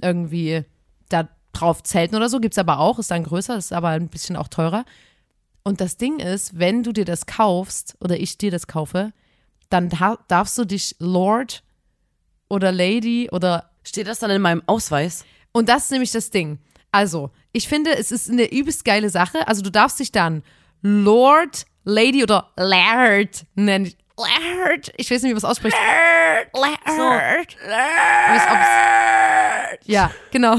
irgendwie 0.02 0.62
da 1.08 1.26
drauf 1.54 1.82
zelten 1.82 2.16
oder 2.16 2.28
so, 2.28 2.38
gibt's 2.38 2.58
aber 2.58 2.80
auch, 2.80 2.98
ist 2.98 3.10
dann 3.10 3.24
größer, 3.24 3.56
ist 3.56 3.72
aber 3.72 3.88
ein 3.88 4.08
bisschen 4.08 4.36
auch 4.36 4.48
teurer. 4.48 4.84
Und 5.62 5.80
das 5.80 5.96
Ding 5.96 6.18
ist, 6.18 6.58
wenn 6.58 6.82
du 6.82 6.92
dir 6.92 7.06
das 7.06 7.24
kaufst 7.24 7.96
oder 7.98 8.20
ich 8.20 8.36
dir 8.36 8.50
das 8.50 8.66
kaufe, 8.66 9.14
dann 9.70 9.88
da- 9.88 10.18
darfst 10.28 10.56
du 10.58 10.64
dich 10.64 10.94
Lord 10.98 11.62
oder 12.48 12.72
Lady 12.72 13.28
oder 13.32 13.70
Steht 13.84 14.06
das 14.08 14.18
dann 14.18 14.30
in 14.30 14.42
meinem 14.42 14.62
Ausweis? 14.66 15.24
und 15.52 15.68
das 15.68 15.84
ist 15.84 15.90
nämlich 15.92 16.10
das 16.12 16.30
Ding. 16.30 16.58
Also, 16.92 17.30
ich 17.52 17.68
finde, 17.68 17.96
es 17.96 18.10
ist 18.12 18.30
eine 18.30 18.50
übelst 18.52 18.84
geile 18.84 19.10
Sache. 19.10 19.46
Also, 19.48 19.62
du 19.62 19.70
darfst 19.70 19.98
dich 20.00 20.12
dann 20.12 20.42
Lord, 20.82 21.66
Lady 21.84 22.22
oder 22.22 22.50
Laird 22.56 23.44
nennen. 23.54 23.92
Laird. 24.16 24.92
Ich 24.96 25.10
weiß 25.10 25.22
nicht, 25.22 25.30
wie 25.30 25.34
man 25.34 25.38
es 25.38 25.44
ausspricht. 25.44 25.76
Laird. 26.54 27.56
Wie 27.60 28.36
es 28.36 28.42
ob's- 28.50 29.86
Ja, 29.86 30.10
genau. 30.30 30.56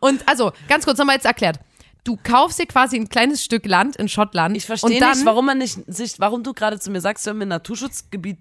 Und 0.00 0.26
also, 0.28 0.52
ganz 0.68 0.84
kurz 0.84 0.98
nochmal 0.98 1.16
jetzt 1.16 1.26
erklärt. 1.26 1.58
Du 2.04 2.16
kaufst 2.22 2.58
dir 2.58 2.66
quasi 2.66 2.96
ein 2.96 3.08
kleines 3.08 3.44
Stück 3.44 3.66
Land 3.66 3.96
in 3.96 4.08
Schottland. 4.08 4.56
Ich 4.56 4.66
verstehe 4.66 5.00
nicht, 5.04 5.24
warum 5.26 5.46
man 5.46 5.58
nicht 5.58 5.78
sich, 5.86 6.18
warum 6.20 6.42
du 6.42 6.52
gerade 6.54 6.78
zu 6.78 6.90
mir 6.90 7.00
sagst, 7.00 7.24
sollen 7.24 7.38
wir 7.38 7.46
ein 7.46 7.50
Naturschutzgebiet 7.50 8.38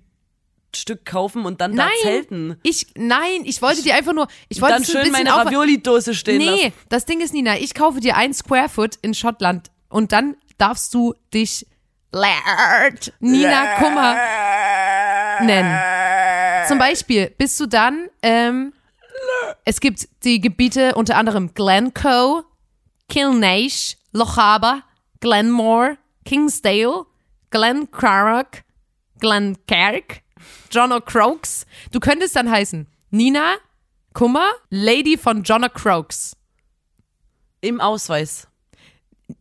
Stück 0.75 1.05
kaufen 1.05 1.45
und 1.45 1.61
dann 1.61 1.75
da 1.75 1.85
Nein, 1.85 1.93
zelten. 2.01 2.59
ich, 2.63 2.87
nein, 2.95 3.41
ich 3.45 3.61
wollte 3.61 3.81
dir 3.81 3.95
einfach 3.95 4.13
nur, 4.13 4.27
ich 4.49 4.61
wollte 4.61 4.75
Dann 4.75 4.85
schön 4.85 5.11
meine 5.11 5.31
Ravioli-Dose 5.31 6.13
stehen 6.13 6.37
Nee, 6.37 6.45
lassen. 6.65 6.73
das 6.89 7.05
Ding 7.05 7.21
ist, 7.21 7.33
Nina, 7.33 7.57
ich 7.57 7.73
kaufe 7.73 7.99
dir 7.99 8.15
ein 8.17 8.33
Square 8.33 8.69
Foot 8.69 8.95
in 9.01 9.13
Schottland 9.13 9.71
und 9.89 10.11
dann 10.11 10.35
darfst 10.57 10.93
du 10.93 11.13
dich 11.33 11.65
Laird 12.11 13.13
Nina 13.19 13.75
Kummer 13.79 14.17
nennen. 15.45 16.67
Zum 16.67 16.77
Beispiel 16.79 17.33
bist 17.37 17.59
du 17.59 17.65
dann, 17.65 18.07
ähm, 18.21 18.73
es 19.65 19.79
gibt 19.79 20.07
die 20.23 20.39
Gebiete 20.41 20.95
unter 20.95 21.15
anderem 21.17 21.53
Glencoe, 21.53 22.43
Kilnash, 23.09 23.97
Lochaber, 24.11 24.83
Glenmore, 25.19 25.97
Kingsdale, 26.25 27.05
Glencarrock, 27.49 28.63
Glencarrick, 29.19 30.21
John 30.71 30.91
O'Croaks. 30.91 31.65
Du 31.91 31.99
könntest 31.99 32.35
dann 32.35 32.49
heißen 32.49 32.87
Nina 33.11 33.55
Kummer, 34.13 34.49
Lady 34.69 35.17
von 35.17 35.43
John 35.43 35.63
O'Croaks. 35.63 36.33
Im 37.61 37.79
Ausweis. 37.81 38.47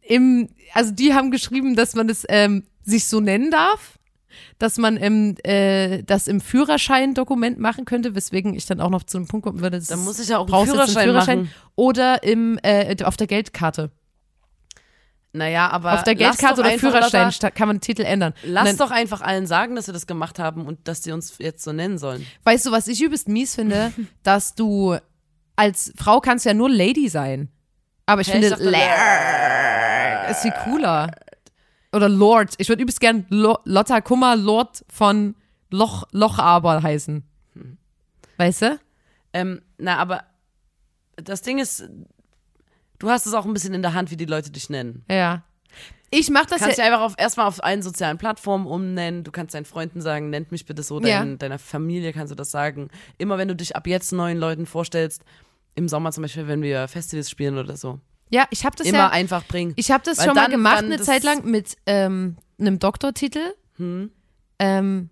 Im, 0.02 0.48
also 0.74 0.90
die 0.92 1.14
haben 1.14 1.30
geschrieben, 1.30 1.76
dass 1.76 1.94
man 1.94 2.08
es 2.08 2.24
ähm, 2.28 2.64
sich 2.82 3.06
so 3.06 3.20
nennen 3.20 3.50
darf, 3.50 3.98
dass 4.58 4.78
man 4.78 4.96
im, 4.96 5.36
äh, 5.44 6.02
das 6.02 6.28
im 6.28 6.40
Führerschein-Dokument 6.40 7.58
machen 7.58 7.84
könnte, 7.84 8.14
weswegen 8.14 8.54
ich 8.54 8.66
dann 8.66 8.80
auch 8.80 8.90
noch 8.90 9.04
zu 9.04 9.18
einem 9.18 9.28
Punkt 9.28 9.46
kommen 9.46 9.60
würde. 9.60 9.80
Dann 9.80 10.04
muss 10.04 10.18
ich 10.18 10.28
ja 10.28 10.38
auch 10.38 10.42
einen 10.42 10.50
brauchst 10.50 10.74
jetzt 10.74 10.98
Führerschein, 10.98 11.42
machen. 11.42 11.50
Oder 11.74 12.22
im, 12.22 12.58
äh, 12.62 12.94
auf 13.04 13.16
der 13.16 13.26
Geldkarte. 13.26 13.90
Naja, 15.36 15.68
aber 15.68 15.94
Auf 15.94 16.02
der 16.02 16.14
Geldkarte 16.14 16.60
oder 16.62 16.70
Führerschein 16.78 17.30
sta- 17.30 17.50
kann 17.50 17.68
man 17.68 17.76
den 17.76 17.80
Titel 17.82 18.02
ändern. 18.02 18.32
Lass 18.42 18.64
dann, 18.64 18.76
doch 18.78 18.90
einfach 18.90 19.20
allen 19.20 19.46
sagen, 19.46 19.76
dass 19.76 19.86
wir 19.86 19.92
das 19.94 20.06
gemacht 20.06 20.38
haben 20.38 20.66
und 20.66 20.88
dass 20.88 21.02
die 21.02 21.12
uns 21.12 21.36
jetzt 21.38 21.62
so 21.62 21.72
nennen 21.72 21.98
sollen. 21.98 22.26
Weißt 22.44 22.64
du, 22.66 22.72
was 22.72 22.88
ich 22.88 23.02
übelst 23.02 23.28
mies 23.28 23.54
finde? 23.54 23.92
dass 24.22 24.54
du 24.54 24.96
als 25.54 25.92
Frau 25.96 26.20
kannst 26.20 26.46
ja 26.46 26.54
nur 26.54 26.70
Lady 26.70 27.08
sein. 27.08 27.50
Aber 28.06 28.20
ich 28.22 28.28
Hä, 28.28 28.32
finde, 28.32 28.46
ich 28.48 28.52
dachte, 28.54 30.30
ist 30.30 30.42
viel 30.42 30.54
cooler. 30.64 31.10
Oder 31.92 32.08
Lord. 32.08 32.54
Ich 32.58 32.68
würde 32.68 32.82
übelst 32.82 33.00
gern 33.00 33.26
Lo 33.28 33.58
Lotta 33.64 34.00
Kummer 34.00 34.36
Lord 34.36 34.84
von 34.88 35.34
Loch, 35.70 36.04
Lochaber 36.12 36.82
heißen. 36.82 37.24
Weißt 38.36 38.62
du? 38.62 38.78
Ähm, 39.32 39.62
na, 39.78 39.98
aber 39.98 40.24
das 41.16 41.42
Ding 41.42 41.58
ist, 41.58 41.88
du 42.98 43.10
hast 43.10 43.26
es 43.26 43.34
auch 43.34 43.44
ein 43.44 43.52
bisschen 43.52 43.74
in 43.74 43.82
der 43.82 43.94
Hand, 43.94 44.10
wie 44.10 44.16
die 44.16 44.24
Leute 44.24 44.50
dich 44.50 44.70
nennen. 44.70 45.04
Ja. 45.10 45.42
Ich 46.10 46.30
mach 46.30 46.46
das 46.46 46.58
Du 46.60 46.64
kannst 46.64 46.78
ja. 46.78 46.84
dich 46.84 46.92
einfach 46.92 47.04
auf, 47.04 47.14
erstmal 47.18 47.46
auf 47.46 47.62
allen 47.64 47.82
sozialen 47.82 48.16
Plattformen 48.16 48.66
umnennen. 48.66 49.24
Du 49.24 49.32
kannst 49.32 49.54
deinen 49.54 49.64
Freunden 49.64 50.00
sagen, 50.00 50.30
nennt 50.30 50.52
mich 50.52 50.64
bitte 50.64 50.82
so. 50.82 51.00
Ja. 51.00 51.18
Dein, 51.18 51.38
Deiner 51.38 51.58
Familie 51.58 52.12
kannst 52.12 52.30
du 52.30 52.36
das 52.36 52.50
sagen. 52.50 52.88
Immer 53.18 53.38
wenn 53.38 53.48
du 53.48 53.56
dich 53.56 53.74
ab 53.74 53.86
jetzt 53.86 54.12
neuen 54.12 54.38
Leuten 54.38 54.66
vorstellst, 54.66 55.22
im 55.74 55.88
Sommer 55.88 56.12
zum 56.12 56.22
Beispiel, 56.22 56.46
wenn 56.48 56.62
wir 56.62 56.86
Festivals 56.88 57.28
spielen 57.28 57.58
oder 57.58 57.76
so, 57.76 57.98
Ja, 58.30 58.46
ich 58.50 58.64
habe 58.64 58.76
das 58.76 58.86
immer 58.86 58.98
ja. 58.98 59.08
einfach 59.10 59.44
bringen. 59.44 59.72
Ich 59.76 59.90
habe 59.90 60.04
das 60.04 60.18
Weil 60.18 60.26
schon 60.26 60.34
mal 60.36 60.42
dann- 60.42 60.50
gemacht 60.52 60.78
dann 60.78 60.84
eine 60.86 61.00
Zeit 61.02 61.22
lang 61.24 61.44
mit 61.44 61.76
ähm, 61.86 62.36
einem 62.58 62.78
Doktortitel. 62.78 63.54
Hm. 63.76 64.10
Ähm, 64.58 65.10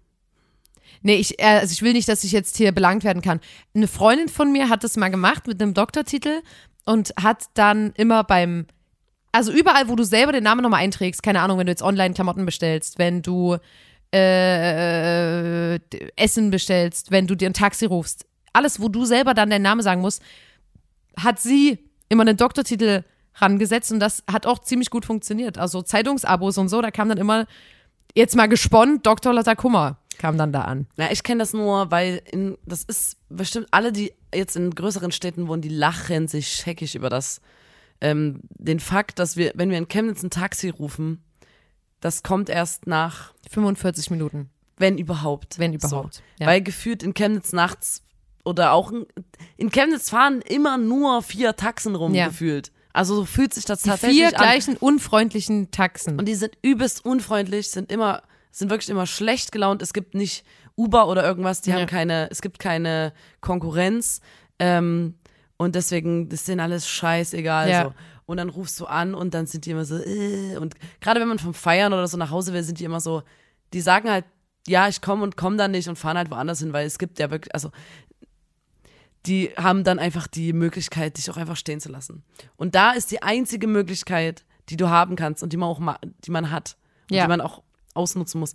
nee, 1.02 1.16
ich, 1.16 1.38
äh, 1.38 1.44
also 1.60 1.72
ich 1.72 1.82
will 1.82 1.92
nicht, 1.92 2.08
dass 2.08 2.24
ich 2.24 2.32
jetzt 2.32 2.56
hier 2.56 2.72
belangt 2.72 3.04
werden 3.04 3.20
kann. 3.20 3.40
Eine 3.74 3.88
Freundin 3.88 4.28
von 4.28 4.52
mir 4.52 4.68
hat 4.70 4.84
das 4.84 4.96
mal 4.96 5.10
gemacht 5.10 5.46
mit 5.48 5.60
einem 5.60 5.74
Doktortitel 5.74 6.40
und 6.84 7.12
hat 7.20 7.44
dann 7.54 7.92
immer 7.96 8.24
beim, 8.24 8.66
also 9.32 9.52
überall, 9.52 9.88
wo 9.88 9.96
du 9.96 10.04
selber 10.04 10.32
den 10.32 10.44
Namen 10.44 10.62
nochmal 10.62 10.80
einträgst, 10.82 11.22
keine 11.22 11.40
Ahnung, 11.40 11.58
wenn 11.58 11.66
du 11.66 11.72
jetzt 11.72 11.82
online 11.82 12.14
Klamotten 12.14 12.44
bestellst, 12.46 12.98
wenn 12.98 13.22
du 13.22 13.56
äh, 14.44 15.78
d- 15.78 16.12
Essen 16.16 16.50
bestellst, 16.50 17.10
wenn 17.10 17.26
du 17.26 17.34
dir 17.34 17.48
ein 17.50 17.54
Taxi 17.54 17.86
rufst, 17.86 18.26
alles, 18.52 18.80
wo 18.80 18.88
du 18.88 19.04
selber 19.04 19.34
dann 19.34 19.50
deinen 19.50 19.62
Namen 19.62 19.82
sagen 19.82 20.00
musst, 20.00 20.22
hat 21.18 21.40
sie 21.40 21.78
immer 22.08 22.22
einen 22.22 22.36
Doktortitel 22.36 23.02
rangesetzt 23.36 23.90
und 23.90 23.98
das 24.00 24.22
hat 24.30 24.46
auch 24.46 24.60
ziemlich 24.60 24.90
gut 24.90 25.04
funktioniert. 25.04 25.58
Also 25.58 25.82
Zeitungsabos 25.82 26.58
und 26.58 26.68
so, 26.68 26.80
da 26.80 26.90
kam 26.92 27.08
dann 27.08 27.18
immer, 27.18 27.46
jetzt 28.14 28.36
mal 28.36 28.46
gesponnen, 28.46 29.02
Dr. 29.02 29.32
Lotta 29.32 29.54
Kummer 29.56 29.98
kam 30.18 30.38
dann 30.38 30.52
da 30.52 30.62
an. 30.62 30.86
Na, 30.96 31.10
ich 31.12 31.22
kenne 31.22 31.40
das 31.40 31.52
nur, 31.52 31.90
weil 31.90 32.22
in, 32.30 32.56
das 32.64 32.84
ist 32.84 33.16
bestimmt 33.28 33.68
alle, 33.70 33.92
die 33.92 34.12
jetzt 34.34 34.56
in 34.56 34.70
größeren 34.74 35.12
Städten 35.12 35.48
wohnen, 35.48 35.62
die 35.62 35.68
lachen 35.68 36.28
sich 36.28 36.48
scheckig 36.48 36.94
über 36.94 37.08
das. 37.10 37.40
Ähm, 38.00 38.40
den 38.50 38.80
Fakt, 38.80 39.18
dass 39.18 39.36
wir, 39.36 39.52
wenn 39.54 39.70
wir 39.70 39.78
in 39.78 39.88
Chemnitz 39.88 40.22
ein 40.22 40.30
Taxi 40.30 40.68
rufen, 40.68 41.22
das 42.00 42.22
kommt 42.22 42.48
erst 42.50 42.86
nach, 42.86 43.32
45 43.50 44.10
Minuten, 44.10 44.50
wenn 44.76 44.98
überhaupt. 44.98 45.58
wenn 45.58 45.72
überhaupt. 45.72 46.14
So. 46.14 46.20
Ja. 46.40 46.46
Weil 46.48 46.60
gefühlt 46.60 47.02
in 47.02 47.14
Chemnitz 47.14 47.52
nachts 47.52 48.02
oder 48.44 48.72
auch 48.72 48.92
in, 48.92 49.06
in 49.56 49.70
Chemnitz 49.70 50.10
fahren 50.10 50.42
immer 50.42 50.76
nur 50.76 51.22
vier 51.22 51.56
Taxen 51.56 51.94
rum, 51.94 52.12
Ja. 52.14 52.26
gefühlt. 52.28 52.72
Also 52.92 53.14
so 53.16 53.24
fühlt 53.24 53.54
sich 53.54 53.64
das 53.64 53.82
Die 53.82 53.88
tatsächlich 53.88 54.18
vier 54.18 54.28
an. 54.28 54.34
gleichen 54.34 54.76
unfreundlichen 54.76 55.70
Taxen. 55.70 56.18
Und 56.18 56.26
die 56.26 56.34
sind 56.34 56.56
übelst 56.62 57.04
unfreundlich, 57.04 57.70
sind 57.70 57.90
immer, 57.90 58.22
sind 58.58 58.70
wirklich 58.70 58.88
immer 58.90 59.06
schlecht 59.06 59.52
gelaunt. 59.52 59.82
Es 59.82 59.92
gibt 59.92 60.14
nicht 60.14 60.44
Uber 60.76 61.08
oder 61.08 61.24
irgendwas, 61.24 61.60
die 61.60 61.70
Ja. 61.70 61.76
haben 61.76 61.86
keine, 61.86 62.28
es 62.30 62.40
gibt 62.42 62.58
keine 62.58 63.12
Konkurrenz. 63.40 64.20
Ähm, 64.58 65.14
und 65.56 65.74
deswegen, 65.74 66.28
das 66.28 66.40
ist 66.40 66.48
denen 66.48 66.60
alles 66.60 66.88
scheißegal. 66.88 67.68
Ja. 67.70 67.84
So. 67.84 67.94
Und 68.26 68.36
dann 68.38 68.48
rufst 68.48 68.78
du 68.80 68.86
an 68.86 69.14
und 69.14 69.34
dann 69.34 69.46
sind 69.46 69.66
die 69.66 69.70
immer 69.70 69.84
so, 69.84 69.96
äh, 69.98 70.56
und 70.58 70.74
gerade 71.00 71.20
wenn 71.20 71.28
man 71.28 71.38
vom 71.38 71.52
Feiern 71.54 71.92
oder 71.92 72.06
so 72.08 72.16
nach 72.16 72.30
Hause 72.30 72.52
will, 72.52 72.62
sind 72.62 72.78
die 72.80 72.84
immer 72.84 73.00
so, 73.00 73.22
die 73.72 73.80
sagen 73.80 74.10
halt, 74.10 74.24
ja, 74.66 74.88
ich 74.88 75.00
komme 75.02 75.22
und 75.24 75.36
komme 75.36 75.56
dann 75.56 75.72
nicht 75.72 75.88
und 75.88 75.96
fahren 75.96 76.16
halt 76.16 76.30
woanders 76.30 76.60
hin, 76.60 76.72
weil 76.72 76.86
es 76.86 76.98
gibt 76.98 77.18
ja 77.18 77.30
wirklich, 77.30 77.54
also 77.54 77.70
die 79.26 79.50
haben 79.56 79.84
dann 79.84 79.98
einfach 79.98 80.26
die 80.26 80.52
Möglichkeit, 80.52 81.16
dich 81.18 81.30
auch 81.30 81.36
einfach 81.36 81.56
stehen 81.56 81.80
zu 81.80 81.90
lassen. 81.90 82.22
Und 82.56 82.74
da 82.74 82.92
ist 82.92 83.10
die 83.10 83.22
einzige 83.22 83.66
Möglichkeit, 83.66 84.44
die 84.68 84.76
du 84.76 84.88
haben 84.90 85.16
kannst 85.16 85.42
und 85.42 85.52
die 85.52 85.56
man 85.56 85.68
auch 85.68 85.78
ma 85.78 85.98
die 86.24 86.30
man 86.30 86.50
hat 86.50 86.76
und 87.10 87.16
Ja. 87.16 87.24
die 87.24 87.28
man 87.28 87.40
auch 87.40 87.62
ausnutzen 87.94 88.40
muss. 88.40 88.54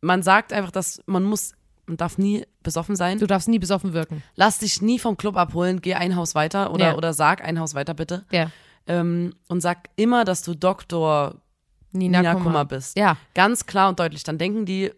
Man 0.00 0.22
sagt 0.22 0.52
einfach, 0.52 0.70
dass 0.70 1.00
man 1.06 1.24
muss, 1.24 1.54
man 1.86 1.96
darf 1.96 2.18
nie 2.18 2.44
besoffen 2.62 2.96
sein. 2.96 3.18
Du 3.18 3.26
darfst 3.26 3.48
nie 3.48 3.58
besoffen 3.58 3.92
wirken. 3.92 4.22
Lass 4.34 4.58
dich 4.58 4.82
nie 4.82 4.98
vom 4.98 5.16
Club 5.16 5.36
abholen, 5.36 5.80
geh 5.80 5.94
ein 5.94 6.16
Haus 6.16 6.34
weiter 6.34 6.72
oder, 6.72 6.88
Ja. 6.88 6.96
oder 6.96 7.12
sag 7.12 7.42
ein 7.42 7.58
Haus 7.58 7.74
weiter 7.74 7.94
bitte. 7.94 8.24
Ja. 8.30 8.50
Ähm, 8.86 9.34
und 9.48 9.60
sag 9.60 9.88
immer, 9.96 10.24
dass 10.24 10.42
du 10.42 10.54
Doktor 10.54 11.36
Nina, 11.92 12.18
Nina 12.18 12.32
Kummer. 12.34 12.44
Kummer 12.44 12.64
bist. 12.66 12.96
Ja. 12.98 13.16
Ganz 13.34 13.66
klar 13.66 13.88
und 13.88 13.98
deutlich. 13.98 14.22
Dann 14.22 14.38
denken 14.38 14.66
die, 14.66 14.92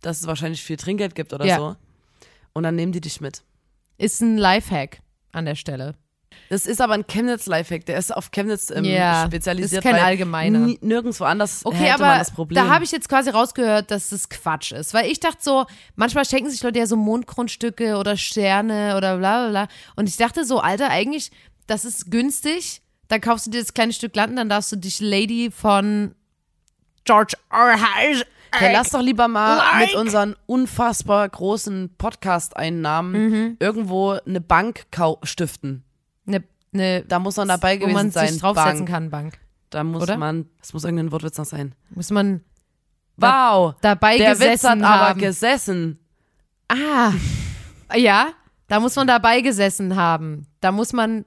dass 0.00 0.20
es 0.20 0.26
wahrscheinlich 0.26 0.62
viel 0.62 0.76
Trinkgeld 0.76 1.14
gibt 1.14 1.32
oder 1.32 1.44
Ja. 1.44 1.56
so. 1.58 1.76
Und 2.52 2.62
dann 2.62 2.76
nehmen 2.76 2.92
die 2.92 3.00
dich 3.00 3.20
mit. 3.20 3.42
Ist 3.98 4.20
ein 4.22 4.38
Lifehack 4.38 5.00
an 5.32 5.44
der 5.44 5.54
Stelle. 5.56 5.94
Das 6.48 6.66
ist 6.66 6.80
aber 6.80 6.94
ein 6.94 7.06
Chemnitz-Lifehack, 7.06 7.84
der 7.86 7.98
ist 7.98 8.14
auf 8.14 8.30
Chemnitz 8.30 8.70
ähm, 8.70 8.84
Ja, 8.84 9.24
spezialisiert. 9.26 9.84
ist 9.84 9.90
kein 9.90 10.02
allgemeiner. 10.02 10.74
Nirgendwo 10.80 11.24
anders 11.24 11.62
Okay, 11.64 11.76
hätte 11.76 11.94
aber 11.94 12.06
man 12.06 12.18
das 12.18 12.30
Problem. 12.30 12.64
da 12.64 12.70
habe 12.72 12.84
ich 12.84 12.92
jetzt 12.92 13.08
quasi 13.08 13.30
rausgehört, 13.30 13.90
dass 13.90 14.10
das 14.10 14.28
Quatsch 14.28 14.72
ist. 14.72 14.94
Weil 14.94 15.10
ich 15.10 15.20
dachte 15.20 15.38
so, 15.40 15.66
manchmal 15.96 16.24
schenken 16.24 16.50
sich 16.50 16.62
Leute 16.62 16.78
ja 16.78 16.86
so 16.86 16.96
Mondgrundstücke 16.96 17.96
oder 17.96 18.16
Sterne 18.16 18.96
oder 18.96 19.18
bla 19.18 19.48
bla 19.48 19.50
bla. 19.50 19.68
Und 19.96 20.08
ich 20.08 20.16
dachte 20.16 20.44
so, 20.44 20.60
Alter, 20.60 20.88
eigentlich, 20.90 21.30
das 21.66 21.84
ist 21.84 22.10
günstig. 22.10 22.82
Dann 23.08 23.20
kaufst 23.20 23.46
du 23.46 23.50
dir 23.50 23.60
das 23.60 23.72
kleine 23.74 23.92
Stück 23.92 24.16
Land 24.16 24.30
und 24.30 24.36
dann 24.36 24.48
darfst 24.48 24.72
du 24.72 24.76
dich 24.76 25.00
Lady 25.00 25.50
von 25.50 26.14
George 27.04 27.34
R. 27.52 27.70
R. 27.72 28.24
Hey, 28.52 28.72
lass 28.72 28.90
doch 28.90 29.00
lieber 29.02 29.28
mal 29.28 29.56
Like. 29.58 29.88
mit 29.88 29.94
unseren 29.96 30.34
unfassbar 30.46 31.28
großen 31.28 31.90
Podcast-Einnahmen 31.98 33.12
Mhm. 33.30 33.56
irgendwo 33.60 34.12
eine 34.26 34.40
Bank 34.40 34.86
stiften. 35.24 35.84
Ne, 36.26 36.44
ne, 36.72 37.02
Da 37.08 37.18
muss 37.18 37.36
man 37.36 37.48
dabei 37.48 37.76
wo 37.76 37.80
gewesen 37.80 37.94
man 37.94 38.10
sein. 38.10 38.28
sich 38.28 38.40
draufsetzen 38.40 38.78
Bank. 38.80 38.88
kann, 38.88 39.10
Bank. 39.10 39.38
Da 39.70 39.82
muss 39.82 40.02
Oder? 40.02 40.16
man, 40.16 40.46
es 40.62 40.72
muss 40.74 40.84
irgendein 40.84 41.10
Wortwitz 41.12 41.38
noch 41.38 41.44
sein. 41.46 41.74
Muss 41.90 42.10
man 42.10 42.42
Wow, 43.16 43.74
dabei 43.80 44.18
der 44.18 44.32
gesessen 44.32 44.52
Witz 44.52 44.64
hat 44.64 44.82
aber 44.82 45.08
haben. 45.08 45.20
gesessen. 45.20 45.98
ah, 46.68 47.12
ja, 47.96 48.28
da 48.68 48.78
muss 48.80 48.94
man 48.94 49.06
dabei 49.06 49.40
gesessen 49.40 49.96
haben. 49.96 50.46
Da 50.60 50.70
muss 50.70 50.92
man 50.92 51.24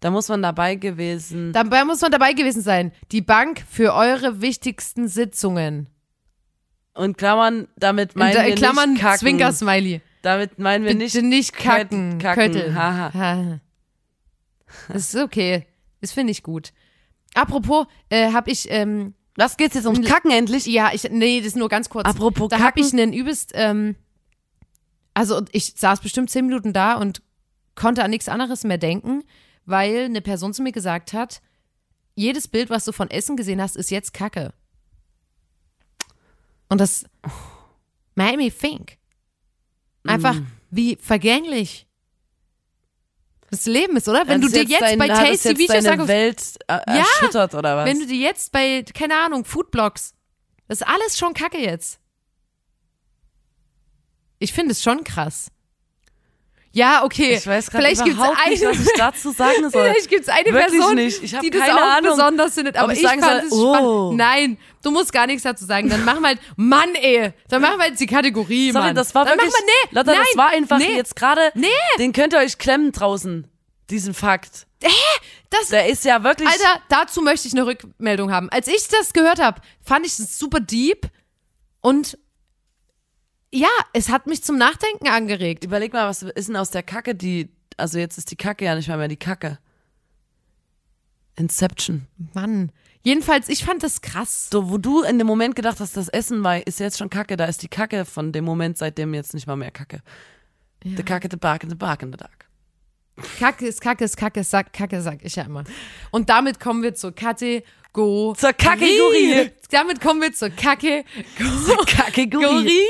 Da 0.00 0.10
muss 0.10 0.28
man 0.28 0.40
dabei 0.40 0.76
gewesen. 0.76 1.52
Dabei 1.52 1.84
muss 1.84 2.00
man 2.00 2.10
dabei 2.10 2.32
gewesen 2.32 2.62
sein. 2.62 2.92
Die 3.12 3.20
Bank 3.20 3.62
für 3.68 3.92
eure 3.94 4.40
wichtigsten 4.40 5.08
Sitzungen. 5.08 5.88
Und 6.94 7.18
Klammern, 7.18 7.68
damit 7.76 8.16
meinen 8.16 8.36
In 8.40 8.46
wir 8.46 8.54
Klammern. 8.54 8.96
Zwinker-Smiley. 8.96 10.00
Damit 10.22 10.58
meinen 10.58 10.84
wir 10.84 10.92
Bitte 10.96 11.22
nicht 11.22 11.52
nicht 11.52 11.52
kacken. 11.54 12.18
kacken. 12.18 12.74
Ha. 12.74 13.60
Das 14.88 15.14
ist 15.14 15.16
okay. 15.16 15.66
Das 16.00 16.12
finde 16.12 16.30
ich 16.32 16.42
gut. 16.42 16.72
Apropos, 17.34 17.86
äh, 18.08 18.32
habe 18.32 18.50
ich 18.50 18.70
ähm, 18.70 19.14
Was 19.36 19.56
geht's 19.56 19.74
jetzt 19.74 19.86
ums 19.86 20.06
Kacken 20.06 20.30
endlich? 20.30 20.66
Ja, 20.66 20.90
ich, 20.92 21.04
nee, 21.10 21.38
das 21.38 21.48
ist 21.48 21.56
nur 21.56 21.68
ganz 21.68 21.88
kurz. 21.88 22.06
Apropos 22.06 22.48
da 22.48 22.56
habe 22.58 22.80
Kacken. 22.80 22.84
ich 22.84 22.92
einen 22.92 23.12
übelst, 23.12 23.52
ähm, 23.54 23.96
also 25.14 25.42
ich 25.52 25.74
saß 25.76 26.00
bestimmt 26.00 26.30
zehn 26.30 26.46
Minuten 26.46 26.72
da 26.72 26.94
und 26.94 27.22
konnte 27.74 28.04
an 28.04 28.10
nichts 28.10 28.28
anderes 28.28 28.64
mehr 28.64 28.78
denken, 28.78 29.22
weil 29.64 30.04
eine 30.04 30.20
Person 30.20 30.52
zu 30.52 30.62
mir 30.62 30.72
gesagt 30.72 31.12
hat, 31.12 31.40
jedes 32.14 32.48
Bild, 32.48 32.68
was 32.70 32.84
du 32.84 32.92
von 32.92 33.10
Essen 33.10 33.36
gesehen 33.36 33.60
hast, 33.62 33.76
ist 33.76 33.90
jetzt 33.90 34.12
Kacke. 34.12 34.52
Und 36.68 36.80
das 36.80 37.04
made 38.14 38.36
me 38.36 38.50
think. 38.50 38.98
Einfach, 40.06 40.34
Mm. 40.34 40.46
wie 40.70 40.96
vergänglich 41.00 41.86
das 43.50 43.66
Leben 43.66 43.96
ist, 43.96 44.08
oder? 44.08 44.26
Wenn 44.26 44.34
Hat 44.36 44.42
du 44.42 44.46
es 44.46 44.52
dir 44.52 44.62
jetzt 44.64 44.80
dein- 44.80 44.98
bei 44.98 45.08
Tasty 45.08 45.58
Videos 45.58 45.68
deine 45.82 45.90
anguckst, 45.90 46.08
Welt 46.08 46.42
äh, 46.68 46.72
Ja, 46.72 46.96
erschüttert 46.98 47.54
oder 47.54 47.76
was? 47.78 47.84
wenn 47.86 47.98
du 48.00 48.06
dir 48.06 48.16
jetzt 48.18 48.52
bei, 48.52 48.84
keine 48.94 49.16
Ahnung, 49.16 49.44
Foodblogs, 49.44 50.14
das 50.68 50.80
ist 50.82 50.86
alles 50.86 51.18
schon 51.18 51.34
Kacke 51.34 51.58
jetzt. 51.58 51.98
Ich 54.38 54.52
finde 54.52 54.72
es 54.72 54.82
schon 54.82 55.04
krass. 55.04 55.50
Ja, 56.72 57.02
okay. 57.04 57.34
ich 57.34 57.46
weiß 57.46 57.68
gerade 57.70 57.82
vielleicht 57.82 58.04
gibt's 58.04 58.16
überhaupt 58.20 58.48
nicht, 58.48 58.62
eine, 58.64 58.70
was 58.78 58.86
ich 58.86 58.92
dazu 58.96 59.32
sagen 59.32 59.68
soll. 59.70 59.90
Vielleicht 59.90 60.08
gibt 60.08 60.22
es 60.22 60.28
eine 60.28 60.44
Wirklich 60.46 60.66
Person, 60.78 60.94
nicht. 60.94 61.22
Ich 61.22 61.36
die 61.40 61.50
das 61.50 61.60
keine 61.62 61.74
auch 61.74 61.96
Ahnung, 61.96 62.10
besonders 62.12 62.54
findet. 62.54 62.76
Aber 62.76 62.92
ich 62.92 63.00
ich, 63.02 63.06
fand 63.08 63.22
soll, 63.24 63.32
es 63.44 63.52
oh. 63.52 63.74
spannend. 63.74 64.16
Nein, 64.18 64.58
du 64.82 64.90
musst 64.90 65.12
gar 65.12 65.26
nichts 65.26 65.42
dazu 65.42 65.64
sagen. 65.64 65.88
Dann 65.88 66.04
machen 66.04 66.20
wir 66.20 66.28
halt, 66.28 66.40
Mann, 66.56 66.94
ey. 66.94 67.32
Dann 67.48 67.62
machen 67.62 67.78
wir 67.78 67.88
jetzt 67.88 68.00
die 68.00 68.06
Kategorie, 68.06 68.72
Sorry, 68.72 68.86
Mann. 68.86 68.94
das 68.94 69.14
war 69.14 69.24
Dann 69.24 69.38
wirklich. 69.38 69.52
Machen 69.52 69.64
wir, 69.66 69.74
nee, 69.90 69.96
Lotta, 69.98 70.12
nein, 70.12 70.22
das 70.26 70.36
war 70.36 70.48
einfach 70.50 70.78
nee, 70.78 70.96
jetzt 70.96 71.16
gerade. 71.16 71.52
Nee. 71.54 71.66
Den 71.98 72.12
könnt 72.12 72.32
ihr 72.32 72.38
euch 72.38 72.58
klemmen 72.58 72.92
draußen. 72.92 73.46
Diesen 73.90 74.14
Fakt. 74.14 74.66
Das, 75.50 75.68
Der 75.68 75.88
ist 75.88 76.04
ja 76.04 76.22
wirklich. 76.22 76.48
Alter, 76.48 76.80
dazu 76.88 77.22
möchte 77.22 77.48
ich 77.48 77.54
eine 77.54 77.66
Rückmeldung 77.66 78.30
haben. 78.32 78.48
Als 78.50 78.68
ich 78.68 78.88
das 78.88 79.12
gehört 79.12 79.40
habe, 79.40 79.60
fand 79.82 80.06
ich 80.06 80.18
es 80.18 80.38
super 80.38 80.60
deep 80.60 81.08
und 81.80 82.16
ja, 83.52 83.68
es 83.92 84.10
hat 84.10 84.26
mich 84.28 84.44
zum 84.44 84.56
Nachdenken 84.58 85.08
angeregt. 85.08 85.64
Überleg 85.64 85.92
mal, 85.92 86.08
was 86.08 86.22
ist 86.22 86.48
denn 86.48 86.56
aus 86.56 86.70
der 86.70 86.84
Kacke, 86.84 87.14
die. 87.14 87.50
Also 87.76 87.98
jetzt 87.98 88.16
ist 88.18 88.30
die 88.30 88.36
Kacke 88.36 88.64
ja 88.64 88.74
nicht 88.74 88.88
mal 88.88 88.98
mehr 88.98 89.08
die 89.08 89.16
Kacke. 89.16 89.58
Inception. 91.36 92.06
Mann. 92.34 92.70
Jedenfalls, 93.02 93.48
ich 93.48 93.64
fand 93.64 93.82
das 93.82 94.02
krass. 94.02 94.48
So, 94.52 94.70
wo 94.70 94.76
du 94.76 95.02
in 95.02 95.18
dem 95.18 95.26
Moment 95.26 95.56
gedacht 95.56 95.80
hast, 95.80 95.96
das 95.96 96.08
Essen 96.08 96.44
war, 96.44 96.66
ist 96.66 96.80
jetzt 96.80 96.98
schon 96.98 97.08
Kacke, 97.08 97.36
da 97.36 97.46
ist 97.46 97.62
die 97.62 97.68
Kacke 97.68 98.04
von 98.04 98.32
dem 98.32 98.44
Moment 98.44 98.76
seitdem 98.76 99.14
jetzt 99.14 99.32
nicht 99.32 99.46
mal 99.46 99.56
mehr 99.56 99.70
Kacke. 99.70 100.02
The 100.84 101.02
Kacke, 101.02 101.28
the 101.30 101.36
bark, 101.36 101.64
the 101.68 101.74
bark 101.74 102.02
in 102.02 102.12
the 102.12 102.18
dark. 102.18 102.46
Kacke 103.38 103.66
ist 103.66 103.80
Kacke 103.80 104.04
ist 104.04 104.16
Kacke 104.16 104.44
Sack, 104.44 104.72
Kacke 104.72 105.00
sag 105.02 105.24
ich 105.24 105.36
ja 105.36 105.44
immer. 105.44 105.64
Und 106.10 106.30
damit 106.30 106.58
kommen 106.60 106.82
wir 106.82 106.94
zur 106.94 107.12
Kategorie. 107.12 107.64
Zur 107.92 108.52
Kategorie. 108.52 109.50
Damit 109.70 110.00
kommen 110.00 110.22
wir 110.22 110.32
zur 110.32 110.50
Kacke. 110.50 111.04
Kategorie. 111.86 112.80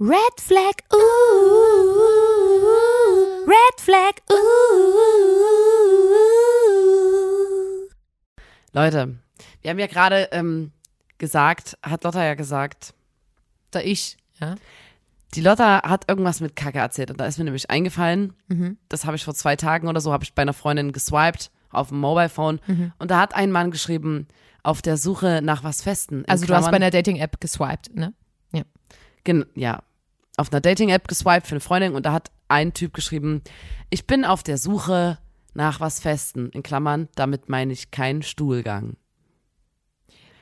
Red 0.00 0.40
Flag, 0.40 0.74
ooh, 0.92 2.23
Red 3.54 3.80
Flag, 3.80 4.14
ooh. 4.30 4.34
Leute, 8.72 9.14
wir 9.62 9.70
haben 9.70 9.78
ja 9.78 9.86
gerade 9.86 10.28
ähm, 10.32 10.72
gesagt, 11.18 11.78
hat 11.82 12.02
Lotta 12.04 12.24
ja 12.24 12.34
gesagt, 12.34 12.94
Da 13.70 13.80
ich, 13.80 14.16
ja. 14.40 14.56
die 15.34 15.40
Lotta 15.40 15.82
hat 15.88 16.08
irgendwas 16.08 16.40
mit 16.40 16.56
Kacke 16.56 16.78
erzählt 16.78 17.10
und 17.12 17.20
da 17.20 17.26
ist 17.26 17.38
mir 17.38 17.44
nämlich 17.44 17.70
eingefallen, 17.70 18.34
das 18.88 19.04
habe 19.04 19.14
ich 19.16 19.24
vor 19.24 19.34
zwei 19.34 19.54
Tagen 19.56 19.86
oder 19.88 20.00
so, 20.00 20.12
habe 20.12 20.24
ich 20.24 20.34
bei 20.34 20.42
einer 20.42 20.52
Freundin 20.52 20.90
geswiped 20.92 21.50
auf 21.70 21.88
dem 21.90 22.00
Mobile 22.00 22.28
Phone 22.28 22.60
und 22.98 23.10
da 23.10 23.20
hat 23.20 23.34
ein 23.34 23.52
Mann 23.52 23.70
geschrieben, 23.70 24.26
auf 24.64 24.82
der 24.82 24.96
Suche 24.96 25.40
nach 25.42 25.62
was 25.62 25.82
Festen. 25.82 26.24
Also 26.26 26.46
du 26.46 26.54
hast 26.54 26.64
bei 26.64 26.70
Klammern- 26.70 26.82
einer 26.82 26.90
Dating-App 26.90 27.40
geswiped, 27.40 27.94
ne? 27.94 28.12
Ja. 28.52 28.62
Gen 29.22 29.44
ja, 29.54 29.82
auf 30.38 30.50
einer 30.50 30.60
Dating-App 30.60 31.06
geswiped 31.06 31.46
für 31.46 31.52
eine 31.52 31.60
Freundin 31.60 31.94
und 31.94 32.04
da 32.06 32.12
hat 32.12 32.30
ein 32.48 32.74
Typ 32.74 32.92
geschrieben, 32.94 33.42
ich 33.90 34.06
bin 34.06 34.24
auf 34.24 34.42
der 34.42 34.58
Suche 34.58 35.18
nach 35.54 35.80
was 35.80 36.00
Festen, 36.00 36.50
in 36.50 36.62
Klammern, 36.62 37.08
damit 37.14 37.48
meine 37.48 37.72
ich 37.72 37.90
keinen 37.90 38.22
Stuhlgang. 38.22 38.96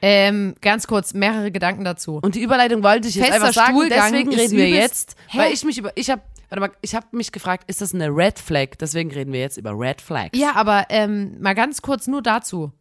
Ähm, 0.04 0.56
ganz 0.60 0.88
kurz, 0.88 1.14
mehrere 1.14 1.52
Gedanken 1.52 1.84
dazu. 1.84 2.18
Und 2.22 2.34
die 2.34 2.42
Überleitung 2.42 2.82
wollte 2.82 3.06
ich 3.06 3.14
jetzt 3.14 3.26
Fester 3.26 3.46
einfach 3.46 3.54
sagen, 3.54 3.76
Stuhlgang 3.78 4.10
deswegen 4.10 4.34
reden 4.34 4.56
wir 4.56 4.68
jetzt, 4.68 5.14
Hä? 5.28 5.38
weil 5.38 5.52
ich 5.52 5.64
mich 5.64 5.78
über, 5.78 5.92
ich 5.94 6.10
habe, 6.10 6.22
warte 6.48 6.60
mal, 6.60 6.70
ich 6.80 6.96
habe 6.96 7.06
mich 7.12 7.30
gefragt, 7.30 7.64
ist 7.68 7.80
das 7.80 7.94
eine 7.94 8.08
Red 8.08 8.40
Flag? 8.40 8.70
Deswegen 8.80 9.12
reden 9.12 9.32
wir 9.32 9.38
jetzt 9.38 9.58
über 9.58 9.78
Red 9.78 10.00
Flags. 10.00 10.36
Ja, 10.36 10.54
aber 10.56 10.86
ähm, 10.88 11.40
mal 11.40 11.54
ganz 11.54 11.82
kurz 11.82 12.08
nur 12.08 12.20
dazu. 12.20 12.72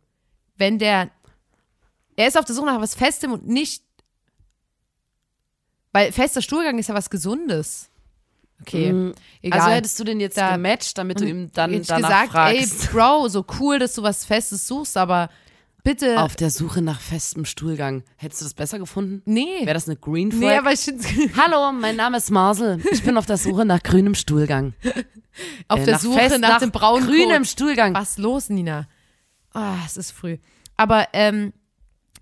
Wenn 0.58 0.80
der, 0.80 1.12
er 2.16 2.28
ist 2.28 2.40
auf 2.40 2.46
der 2.46 2.56
Suche 2.56 2.66
nach 2.66 2.82
was 2.82 2.96
Festem 2.96 3.32
und 3.34 3.48
nicht, 3.48 3.84
weil 5.94 6.12
fester 6.12 6.42
Stuhlgang 6.42 6.80
ist 6.80 6.88
ja 6.88 6.96
was 6.96 7.12
Gesundes. 7.12 7.91
Okay, 8.62 9.14
egal. 9.42 9.60
Also 9.60 9.72
hättest 9.72 10.00
du 10.00 10.04
den 10.04 10.20
jetzt 10.20 10.38
Da- 10.38 10.54
gematcht, 10.56 10.98
damit 10.98 11.20
du 11.20 11.26
ihm 11.26 11.52
dann 11.54 11.74
Jetzt 11.74 11.90
danach 11.90 12.08
gesagt, 12.10 12.32
fragst. 12.32 12.84
ey, 12.84 12.90
Bro, 12.94 13.28
so 13.30 13.46
cool, 13.60 13.80
dass 13.80 13.94
du 13.94 14.04
was 14.04 14.24
Festes 14.26 14.68
suchst, 14.68 14.98
aber 14.98 15.30
bitte, 15.84 16.22
auf 16.22 16.36
der 16.36 16.52
Suche 16.52 16.82
nach 16.84 17.02
festem 17.02 17.44
Stuhlgang. 17.46 18.04
Hättest 18.18 18.42
du 18.42 18.46
das 18.46 18.54
besser 18.54 18.78
gefunden? 18.78 19.22
nee. 19.26 19.62
Wäre 19.62 19.74
das 19.74 19.88
eine 19.88 19.96
Green 19.98 20.32
Flag? 20.32 20.42
Nee, 20.42 20.58
aber 20.58 20.72
ich 20.74 20.82
Hallo, 21.38 21.72
mein 21.72 21.96
Name 21.96 22.18
ist 22.18 22.30
Marsel. 22.30 22.80
Ich 22.92 23.04
bin 23.04 23.18
auf 23.18 23.26
der 23.26 23.38
Suche 23.38 23.66
nach 23.66 23.82
grünem 23.82 24.14
Stuhlgang. 24.16 24.74
auf 25.68 25.80
Äh, 25.80 25.86
der 25.86 25.98
Suche 26.00 26.20
fest- 26.20 26.40
nach, 26.40 26.60
dem 26.60 26.70
braunen 26.72 27.08
grünem 27.08 27.40
Kot. 27.44 27.48
Stuhlgang. 27.48 27.96
Was 27.96 28.18
los, 28.20 28.50
Nina? 28.50 28.88
Ah, 29.54 29.78
es 29.86 29.98
ist 29.98 30.12
früh. 30.12 30.38
Aber, 30.78 31.08
ähm, 31.14 31.52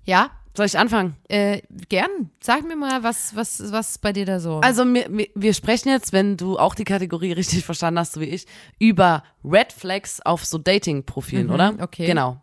ja, 0.06 0.32
Soll 0.56 0.66
ich 0.66 0.78
anfangen? 0.78 1.16
äh, 1.30 1.62
gern. 1.88 2.32
Sag 2.42 2.68
mir 2.68 2.76
mal, 2.76 3.04
was, 3.04 3.36
was, 3.36 3.72
was 3.72 3.98
bei 3.98 4.12
dir 4.12 4.26
da 4.26 4.40
so? 4.40 4.60
Also 4.60 4.84
wir, 4.86 5.08
wir- 5.36 5.54
sprechen 5.54 5.90
jetzt, 5.90 6.12
wenn 6.12 6.36
du 6.38 6.58
auch 6.60 6.76
die 6.76 6.84
Kategorie 6.84 7.32
richtig 7.32 7.64
verstanden 7.64 8.00
hast, 8.00 8.14
so 8.14 8.20
wie 8.22 8.26
ich, 8.26 8.46
über 8.80 9.24
Red 9.46 9.72
Flags 9.72 10.20
auf 10.22 10.44
so 10.46 10.58
Dating-Profilen, 10.58 11.48
Mhm, 11.48 11.54
oder? 11.54 11.74
okay. 11.82 12.08
Genau. 12.08 12.42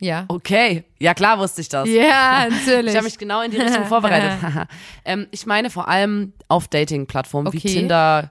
ja. 0.00 0.24
Okay. 0.28 0.84
Ja, 0.98 1.12
klar 1.14 1.38
wusste 1.38 1.60
ich 1.60 1.68
das. 1.68 1.88
Ja, 1.88 2.46
natürlich. 2.50 2.90
Ich 2.92 2.96
habe 2.96 3.04
mich 3.04 3.18
genau 3.18 3.42
in 3.42 3.50
die 3.50 3.58
Richtung 3.58 3.84
vorbereitet. 3.86 4.38
ähm, 5.04 5.26
ich 5.32 5.44
meine 5.44 5.68
vor 5.68 5.88
allem 5.88 6.32
auf 6.46 6.68
Dating-Plattformen 6.68 7.52
wie 7.52 7.58
Okay. 7.58 7.68
Tinder, 7.68 8.30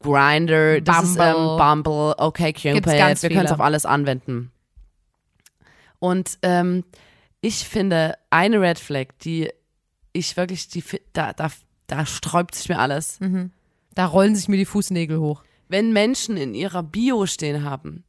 Grinder, 0.00 0.80
das 0.80 1.04
ist 1.10 1.16
ähm, 1.18 1.34
Bumble. 1.34 1.56
Bumble, 1.58 2.14
okay, 2.18 2.52
Cupid. 2.52 2.86
Wir 2.86 3.30
können 3.30 3.46
es 3.46 3.52
auf 3.52 3.60
alles 3.60 3.86
anwenden. 3.86 4.50
Und 5.98 6.38
ähm, 6.42 6.84
ich 7.40 7.68
finde 7.68 8.16
eine 8.30 8.60
Red 8.60 8.78
Flag, 8.78 9.08
die 9.22 9.50
ich 10.12 10.36
wirklich, 10.36 10.68
die 10.68 10.82
da, 11.12 11.32
da, 11.32 11.48
da 11.86 12.06
sträubt 12.06 12.54
sich 12.54 12.68
mir 12.68 12.78
alles. 12.78 13.18
da 13.94 14.06
rollen 14.06 14.34
sich 14.34 14.48
mir 14.48 14.56
die 14.56 14.64
Fußnägel 14.64 15.18
hoch. 15.18 15.42
Wenn 15.68 15.92
Menschen 15.92 16.36
in 16.36 16.54
ihrer 16.54 16.82
Bio 16.82 17.26
stehen 17.26 17.64
haben, 17.64 18.04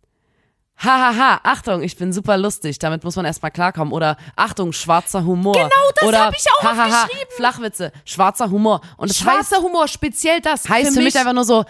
Hahaha, 0.80 1.40
Achtung, 1.44 1.82
ich 1.82 1.98
bin 1.98 2.14
super 2.14 2.38
lustig, 2.38 2.78
damit 2.78 3.04
muss 3.04 3.16
man 3.16 3.26
erstmal 3.26 3.50
klarkommen. 3.50 3.92
Oder 3.92 4.16
Achtung, 4.36 4.74
schwarzer 4.74 5.26
Humor. 5.26 5.54
Genau, 5.54 5.70
das 5.96 6.08
Oder, 6.08 6.26
hab 6.26 6.36
ich 6.36 6.46
auch 6.52 6.64
hahaha, 6.64 7.04
aufgeschrieben. 7.04 7.34
Flachwitze, 7.36 7.92
schwarzer 8.06 8.52
Humor. 8.52 8.82
Und 8.98 9.10
das 9.10 9.18
heißt, 9.18 9.50
Schwarzer 9.50 9.64
Humor, 9.64 9.88
speziell 9.88 10.40
das. 10.40 10.70
heißt 10.70 10.94
für 10.94 11.02
mich, 11.02 11.18
einfach 11.18 11.34
nur 11.34 11.46
so, 11.46 11.66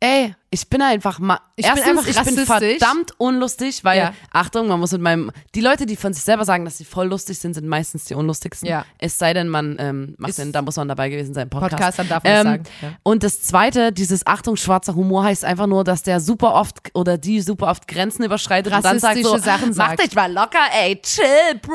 ey, 0.00 0.34
ich 0.50 0.68
bin 0.68 0.80
einfach 0.80 1.18
mal. 1.18 1.38
Ich 1.56 1.64
bin 1.66 1.74
Erstens, 1.76 1.88
einfach 1.98 2.06
ich 2.08 2.14
bin 2.24 2.38
rassistisch. 2.38 2.78
verdammt 2.78 3.12
unlustig, 3.18 3.82
weil, 3.84 3.98
Ja. 3.98 4.12
Achtung, 4.32 4.68
man 4.68 4.78
muss 4.78 4.92
mit 4.92 5.00
meinem. 5.00 5.30
Die 5.54 5.60
Leute, 5.60 5.86
die 5.86 5.96
von 5.96 6.12
sich 6.12 6.22
selber 6.22 6.44
sagen, 6.44 6.64
dass 6.64 6.78
sie 6.78 6.84
voll 6.84 7.08
lustig 7.08 7.38
sind, 7.38 7.54
sind 7.54 7.66
meistens 7.66 8.04
die 8.04 8.14
unlustigsten. 8.14 8.68
Ja. 8.68 8.84
Es 8.98 9.18
sei 9.18 9.32
denn, 9.34 9.48
man 9.48 9.76
ähm, 9.78 10.14
macht 10.18 10.30
Ist- 10.30 10.38
den, 10.38 10.52
da 10.52 10.62
muss 10.62 10.76
man 10.76 10.86
dabei 10.88 11.08
gewesen 11.08 11.34
sein, 11.34 11.48
Podcast. 11.50 11.72
Podcast, 11.72 11.98
dann 11.98 12.08
darf 12.08 12.22
man 12.24 12.32
das 12.32 12.42
sagen, 12.44 12.62
ja. 12.82 12.88
Und 13.02 13.22
das 13.22 13.42
zweite, 13.42 13.92
dieses 13.92 14.26
Achtung, 14.26 14.56
schwarzer 14.56 14.94
Humor 14.94 15.24
heißt 15.24 15.44
einfach 15.44 15.66
nur, 15.66 15.82
dass 15.84 16.02
der 16.02 16.20
super 16.20 16.54
oft 16.54 16.90
oder 16.94 17.18
die 17.18 17.40
super 17.40 17.66
oft 17.68 17.88
Grenzen 17.88 18.22
überschreitet 18.24 18.72
und 18.72 18.84
dann 18.84 18.98
sagt 19.00 19.22
so, 19.22 19.36
Sachen 19.38 19.70
mach 19.70 19.88
sagt. 19.88 20.02
dich 20.04 20.14
mal 20.14 20.32
locker, 20.32 20.58
ey, 20.80 21.00
chill, 21.02 21.24
Bro. 21.62 21.72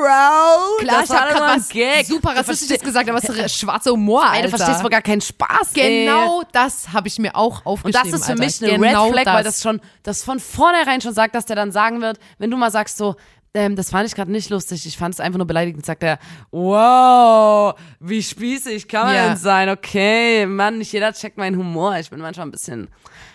Klar, 0.80 1.00
das 1.00 1.04
ich 1.04 1.10
mal 1.10 1.42
ein 1.42 1.60
was 1.60 1.68
Gag. 1.68 2.06
super 2.06 2.34
Rassistisches 2.36 2.82
gesagt, 2.82 3.08
aber 3.08 3.18
es 3.18 3.24
ist 3.28 3.56
schwarzer 3.58 3.90
Humor, 3.92 4.22
Ey, 4.24 4.36
Alter. 4.42 4.42
du 4.50 4.56
verstehst 4.56 4.82
wohl 4.82 4.90
gar 4.90 5.02
keinen 5.02 5.20
Spaß, 5.20 5.70
ey. 5.74 6.04
Genau 6.06 6.42
das 6.52 6.92
habe 6.92 7.08
ich 7.08 7.18
mir 7.18 7.34
auch 7.36 7.58
Und 7.60 7.66
aufgeschrieben. 7.66 8.10
das 8.12 8.20
ist 8.20 8.26
für 8.26 8.32
Alter. 8.32 8.44
mich 8.44 8.61
eine 8.62 8.78
genau 8.78 9.04
Red 9.06 9.12
Flag, 9.12 9.24
das. 9.24 9.34
weil 9.34 9.44
das 9.44 9.62
schon, 9.62 9.80
das 10.02 10.24
von 10.24 10.40
vornherein 10.40 11.00
schon 11.00 11.14
sagt, 11.14 11.34
dass 11.34 11.46
der 11.46 11.56
dann 11.56 11.72
sagen 11.72 12.00
wird, 12.00 12.18
wenn 12.38 12.50
du 12.50 12.56
mal 12.56 12.70
sagst 12.70 12.96
so, 12.98 13.16
ähm, 13.54 13.76
das 13.76 13.90
fand 13.90 14.08
ich 14.08 14.14
gerade 14.14 14.32
nicht 14.32 14.48
lustig, 14.48 14.86
ich 14.86 14.96
fand 14.96 15.14
es 15.14 15.20
einfach 15.20 15.36
nur 15.38 15.46
beleidigend, 15.46 15.84
sagt 15.84 16.02
er, 16.02 16.18
wow, 16.50 17.74
wie 18.00 18.22
spießig 18.22 18.88
kann 18.88 19.06
man 19.06 19.14
Ja. 19.14 19.28
denn 19.28 19.36
sein? 19.36 19.68
Okay, 19.68 20.46
Mann, 20.46 20.78
nicht 20.78 20.92
jeder 20.92 21.12
checkt 21.12 21.36
meinen 21.36 21.56
Humor. 21.58 21.96
Ich 21.98 22.08
bin 22.10 22.20
manchmal 22.20 22.46
ein 22.46 22.50
bisschen, 22.50 22.88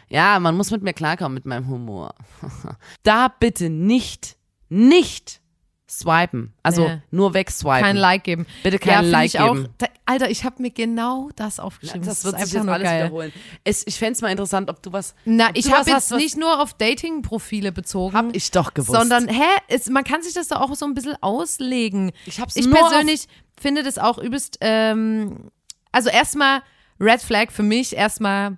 ja, 0.09 0.39
man 0.39 0.55
muss 0.55 0.71
mit 0.71 0.81
mir 0.81 0.93
klarkommen 0.93 1.35
mit 1.35 1.45
meinem 1.45 1.67
Humor. 1.67 2.15
da 3.03 3.27
bitte 3.27 3.69
nicht, 3.69 4.37
nicht 4.69 5.41
swipen. 5.89 6.53
Also 6.63 6.87
Nee. 6.87 7.01
nur 7.11 7.33
wegswipen. 7.33 7.79
Kein 7.81 7.95
Like 7.97 8.23
geben. 8.25 8.45
Bitte 8.63 8.77
kein 8.79 9.05
ja, 9.05 9.09
Like 9.11 9.25
ich 9.27 9.39
auch, 9.39 9.53
geben. 9.53 9.69
Da, 9.77 9.87
Alter, 10.05 10.29
ich 10.29 10.43
habe 10.43 10.61
mir 10.61 10.71
genau 10.71 11.29
das 11.35 11.59
aufgeschrieben. 11.59 12.05
Das 12.05 12.23
wird 12.25 12.35
ist 12.39 12.45
sich 12.45 12.53
jetzt 12.55 12.67
alles 12.67 12.83
geil. 12.83 13.05
wiederholen. 13.05 13.33
Es, 13.63 13.85
ich 13.87 13.97
fände 13.97 14.13
es 14.13 14.21
mal 14.21 14.29
interessant, 14.29 14.69
ob 14.69 14.81
du 14.83 14.91
was. 14.91 15.15
Na, 15.25 15.49
ich 15.53 15.67
habe 15.67 15.79
hast, 15.79 15.87
jetzt 15.87 16.11
was- 16.11 16.17
nicht 16.21 16.37
nur 16.37 16.61
auf 16.61 16.73
Dating-Profile 16.73 17.71
bezogen. 17.71 18.15
Hab 18.15 18.35
ich 18.35 18.51
doch 18.51 18.73
gewusst. 18.73 18.97
Sondern, 18.99 19.27
hä, 19.29 19.43
es, 19.69 19.89
man 19.89 20.03
kann 20.03 20.21
sich 20.23 20.33
das 20.33 20.49
doch 20.49 20.59
auch 20.61 20.73
so 20.75 20.85
ein 20.85 20.93
bisschen 20.93 21.15
auslegen. 21.21 22.11
Ich 22.25 22.39
hab's 22.39 22.55
Ich 22.57 22.65
nur 22.67 22.75
persönlich 22.77 23.27
finde 23.59 23.83
das 23.83 23.97
auch 23.97 24.17
übelst, 24.17 24.57
ähm, 24.61 25.51
also 25.91 26.09
erstmal 26.09 26.61
Red 26.99 27.21
Flag 27.21 27.51
für 27.51 27.63
mich, 27.63 27.95
erstmal, 27.95 28.57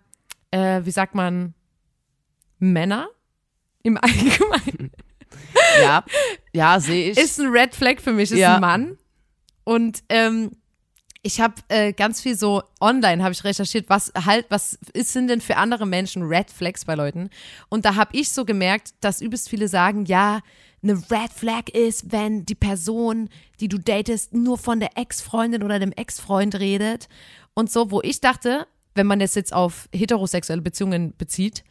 äh, 0.52 0.82
wie 0.84 0.92
sagt 0.92 1.14
man, 1.16 1.54
Männer 2.60 3.08
im 3.84 3.98
Allgemeinen. 3.98 4.92
ja, 5.82 6.04
ja, 6.54 6.80
sehe 6.80 7.12
ich. 7.12 7.18
Ist 7.18 7.40
ein 7.40 7.48
Red 7.48 7.76
Flag 7.76 8.00
für 8.02 8.12
mich, 8.14 8.32
ist 8.32 8.38
Ja. 8.40 8.56
ein 8.56 8.62
Mann. 8.62 8.98
Und 9.64 10.04
ähm, 10.10 10.52
ich 11.22 11.42
habe 11.42 11.56
äh, 11.68 11.92
ganz 11.94 12.22
viel 12.22 12.38
so 12.38 12.64
online 12.80 13.22
habe 13.22 13.34
ich 13.34 13.44
recherchiert, 13.44 13.90
was 13.90 14.12
halt, 14.26 14.46
was 14.50 14.80
ist, 14.94 15.12
sind 15.14 15.28
denn 15.28 15.42
für 15.42 15.58
andere 15.58 15.86
Menschen 15.86 16.24
Red 16.24 16.50
Flags 16.50 16.86
bei 16.86 16.96
Leuten? 16.96 17.30
Und 17.68 17.86
da 17.86 17.96
habe 17.96 18.16
ich 18.16 18.32
so 18.32 18.46
gemerkt, 18.46 18.94
dass 19.02 19.22
übelst 19.22 19.50
viele 19.50 19.68
sagen, 19.68 20.06
ja, 20.06 20.40
eine 20.82 20.94
Red 21.12 21.34
Flag 21.36 21.68
ist, 21.74 22.12
wenn 22.14 22.46
die 22.46 22.56
Person, 22.56 23.30
die 23.60 23.68
du 23.68 23.78
datest, 23.78 24.34
nur 24.34 24.58
von 24.58 24.80
der 24.80 24.98
Ex-Freundin 24.98 25.62
oder 25.62 25.78
dem 25.78 25.92
Ex-Freund 25.92 26.56
redet. 26.56 27.10
Und 27.54 27.70
so, 27.70 27.92
wo 27.92 28.02
ich 28.02 28.22
dachte, 28.22 28.66
wenn 28.96 29.06
man 29.06 29.20
das 29.20 29.36
jetzt 29.36 29.52
auf 29.54 29.90
heterosexuelle 29.94 30.62
Beziehungen 30.62 31.16
bezieht, 31.18 31.66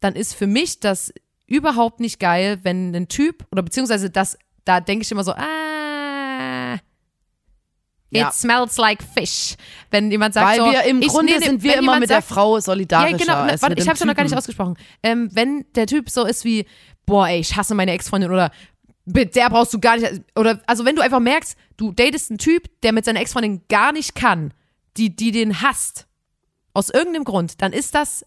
dann 0.00 0.14
ist 0.14 0.34
für 0.34 0.46
mich 0.46 0.80
das 0.80 1.12
überhaupt 1.50 2.00
nicht 2.00 2.18
geil, 2.20 2.60
wenn 2.62 2.94
ein 2.94 3.08
Typ 3.08 3.44
oder 3.50 3.62
beziehungsweise 3.62 4.08
das, 4.08 4.38
da 4.64 4.80
denke 4.80 5.02
ich 5.02 5.10
immer 5.10 5.24
so, 5.24 5.32
ah, 5.32 6.76
Ja. 8.10 8.28
it 8.28 8.34
smells 8.34 8.76
like 8.76 9.02
fish. 9.02 9.56
Wenn 9.90 10.10
jemand 10.10 10.34
sagt 10.34 10.46
Weil 10.46 10.58
so, 10.58 10.70
wir 10.70 10.84
im 10.84 11.02
ich, 11.02 11.08
Grunde 11.08 11.34
nee, 11.34 11.44
sind 11.44 11.62
wir 11.62 11.76
immer 11.76 11.98
mit 11.98 12.08
sagt, 12.08 12.28
der 12.30 12.34
Frau 12.34 12.58
solidarischer 12.60 13.10
ja, 13.10 13.16
genau. 13.16 13.34
als 13.34 13.62
Warte, 13.62 13.76
ich 13.78 13.88
habe 13.88 13.96
es 13.96 14.04
noch 14.04 14.14
gar 14.14 14.22
nicht 14.22 14.36
ausgesprochen. 14.36 14.76
Ähm, 15.02 15.28
wenn 15.32 15.66
der 15.74 15.86
Typ 15.86 16.08
so 16.08 16.24
ist 16.24 16.44
wie, 16.44 16.66
boah, 17.04 17.28
ey, 17.28 17.40
ich 17.40 17.56
hasse 17.56 17.74
meine 17.74 17.92
Ex-Freundin 17.92 18.30
oder 18.30 18.50
mit 19.04 19.34
der 19.34 19.50
brauchst 19.50 19.74
du 19.74 19.80
gar 19.80 19.96
nicht, 19.96 20.22
oder, 20.36 20.60
also 20.66 20.84
wenn 20.84 20.94
du 20.94 21.02
einfach 21.02 21.20
merkst, 21.20 21.56
du 21.76 21.90
datest 21.92 22.30
einen 22.30 22.38
Typ, 22.38 22.70
der 22.82 22.92
mit 22.92 23.04
seiner 23.04 23.20
Ex-Freundin 23.20 23.62
gar 23.68 23.92
nicht 23.92 24.14
kann, 24.14 24.54
die, 24.96 25.14
die 25.16 25.32
den 25.32 25.62
hasst, 25.62 26.06
aus 26.74 26.90
irgendeinem 26.90 27.24
Grund, 27.24 27.60
dann 27.62 27.72
ist 27.72 27.96
das, 27.96 28.24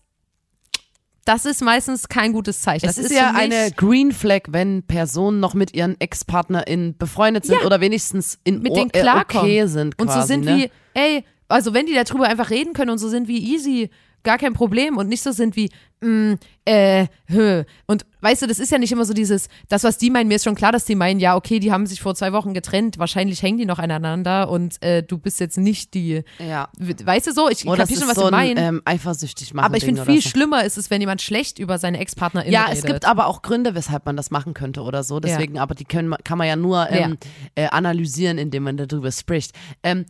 das 1.25 1.45
ist 1.45 1.61
meistens 1.61 2.07
kein 2.09 2.33
gutes 2.33 2.61
Zeichen. 2.61 2.85
Es 2.87 2.95
das 2.95 3.05
ist, 3.05 3.11
ja 3.11 3.27
für 3.29 3.33
mich- 3.33 3.41
eine 3.57 3.71
Green 3.71 4.11
Flag, 4.11 4.41
wenn 4.49 4.83
Personen 4.83 5.39
noch 5.39 5.53
mit 5.53 5.73
ihren 5.73 5.99
Ex-PartnerInnen 5.99 6.97
befreundet 6.97 7.45
sind 7.45 7.59
Ja. 7.61 7.65
oder 7.65 7.79
wenigstens 7.81 8.39
in 8.43 8.61
mit 8.61 8.75
denen 8.75 8.89
äh, 8.91 9.01
klarkommen. 9.01 9.45
okay 9.45 9.65
sind 9.67 9.99
und 9.99 10.07
quasi, 10.07 10.21
so 10.21 10.27
sind 10.27 10.45
ne? 10.45 10.57
wie, 10.57 10.71
ey, 10.99 11.23
also 11.47 11.73
wenn 11.73 11.85
die 11.85 11.93
darüber 11.93 12.27
einfach 12.27 12.49
reden 12.49 12.73
können 12.73 12.91
und 12.91 12.97
so 12.97 13.07
sind 13.09 13.27
wie 13.27 13.53
easy, 13.53 13.89
gar 14.23 14.37
kein 14.37 14.53
Problem 14.53 14.97
und 14.97 15.07
nicht 15.09 15.21
so 15.21 15.31
sind 15.31 15.55
wie, 15.55 15.69
mm, 16.01 16.33
äh, 16.65 17.07
hö. 17.27 17.63
Und 17.87 18.05
weißt 18.21 18.41
du, 18.41 18.47
das 18.47 18.59
ist 18.59 18.71
ja 18.71 18.77
nicht 18.77 18.91
immer 18.91 19.03
so 19.05 19.13
dieses, 19.13 19.49
das, 19.67 19.83
was 19.83 19.97
die 19.97 20.09
meinen, 20.09 20.27
mir 20.29 20.35
ist 20.35 20.45
schon 20.45 20.55
klar, 20.55 20.71
dass 20.71 20.85
die 20.85 20.95
meinen, 20.95 21.19
ja, 21.19 21.35
okay, 21.35 21.59
die 21.59 21.71
haben 21.73 21.85
sich 21.85 22.01
vor 22.01 22.15
zwei 22.15 22.31
Wochen 22.31 22.53
getrennt, 22.53 22.97
wahrscheinlich 22.97 23.41
hängen 23.41 23.57
die 23.57 23.65
noch 23.65 23.79
aneinander 23.79 24.49
und 24.49 24.81
äh, 24.81 25.03
du 25.03 25.17
bist 25.17 25.39
jetzt 25.41 25.57
nicht 25.57 25.93
die, 25.93 26.23
Ja. 26.39 26.69
weißt 26.79 27.27
du 27.27 27.33
so, 27.33 27.49
ich 27.49 27.65
Oder 27.67 27.77
das 27.77 27.89
kapier 27.89 27.93
ist 27.95 27.99
schon, 28.01 28.09
was 28.09 28.15
so 28.15 28.25
ein 28.25 28.31
meinst. 28.31 28.61
ähm, 28.63 28.81
eifersüchtig 28.85 29.53
machen 29.53 29.65
aber 29.65 29.77
ich 29.77 29.83
finde 29.85 30.05
viel 30.05 30.21
so. 30.21 30.29
schlimmer 30.29 30.63
ist 30.63 30.77
es, 30.77 30.89
wenn 30.89 31.01
jemand 31.01 31.21
schlecht 31.21 31.59
über 31.59 31.77
seine 31.77 31.99
Ex-PartnerInnen 31.99 32.53
Ja, 32.53 32.65
redet. 32.65 32.79
es 32.79 32.85
gibt 32.85 33.05
aber 33.05 33.27
auch 33.27 33.41
Gründe, 33.41 33.75
weshalb 33.75 34.05
man 34.05 34.15
das 34.15 34.31
machen 34.31 34.53
könnte 34.53 34.81
oder 34.83 35.03
so. 35.03 35.19
Deswegen, 35.19 35.59
aber 35.59 35.75
die 35.75 35.85
können, 35.85 36.15
kann 36.23 36.37
man 36.37 36.47
ja 36.47 36.55
nur 36.55 36.89
ähm, 36.89 37.17
äh, 37.55 37.67
analysieren, 37.67 38.37
indem 38.37 38.63
man 38.63 38.77
darüber 38.77 39.11
spricht. 39.11 39.51
Ähm, 39.83 40.05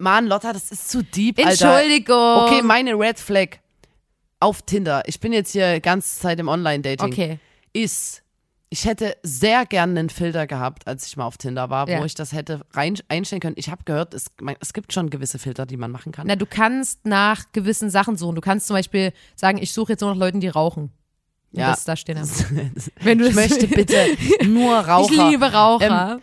Mann, 0.00 0.26
Lotta, 0.26 0.52
das 0.52 0.70
ist 0.72 0.88
zu 0.90 1.02
deep, 1.04 1.38
Alter. 1.38 1.50
Entschuldigung. 1.76 2.16
Okay, 2.16 2.62
meine 2.62 2.94
Red 2.98 3.18
Flag 3.18 3.58
auf 4.40 4.62
Tinder. 4.62 5.02
Ich 5.06 5.20
bin 5.20 5.32
jetzt 5.32 5.52
hier 5.52 5.80
ganze 5.80 6.18
Zeit 6.18 6.38
im 6.40 6.48
Online-Dating. 6.48 7.12
Okay. 7.12 7.38
Ist, 7.74 8.22
ich 8.70 8.86
hätte 8.86 9.16
sehr 9.22 9.66
gerne 9.66 10.00
einen 10.00 10.08
Filter 10.10 10.46
gehabt, 10.46 10.86
als 10.86 11.06
ich 11.06 11.16
mal 11.16 11.26
auf 11.26 11.36
Tinder 11.36 11.68
war, 11.70 11.88
Ja. 11.88 12.00
wo 12.00 12.04
ich 12.06 12.14
das 12.14 12.32
hätte 12.32 12.62
rein, 12.72 12.94
einstellen 13.08 13.40
können. 13.40 13.56
Ich 13.58 13.68
habe 13.68 13.82
gehört, 13.84 14.14
es, 14.14 14.26
man, 14.40 14.56
es 14.60 14.72
gibt 14.72 14.92
schon 14.92 15.10
gewisse 15.10 15.38
Filter, 15.38 15.66
die 15.66 15.76
man 15.76 15.90
machen 15.90 16.12
kann. 16.12 16.26
Na, 16.26 16.36
du 16.36 16.46
kannst 16.46 17.04
nach 17.04 17.44
gewissen 17.52 17.90
Sachen 17.90 18.16
suchen. 18.16 18.34
Du 18.34 18.40
kannst 18.40 18.66
zum 18.66 18.74
Beispiel 18.76 19.12
sagen, 19.36 19.58
ich 19.58 19.72
suche 19.74 19.92
jetzt 19.92 20.00
nur 20.00 20.10
noch 20.14 20.18
Leuten, 20.18 20.40
die 20.40 20.48
rauchen. 20.48 20.90
Und 21.52 21.58
Ja. 21.60 21.70
Das 21.70 21.84
da 21.84 21.94
stehen 21.96 22.18
haben. 22.20 22.30
Wenn 23.00 23.18
du 23.18 23.26
ich 23.28 23.34
das 23.34 23.50
möchte 23.50 23.66
bitte 23.68 24.06
nur 24.46 24.74
Raucher. 24.78 25.12
Ich 25.26 25.30
liebe 25.32 25.52
Raucher. 25.52 26.20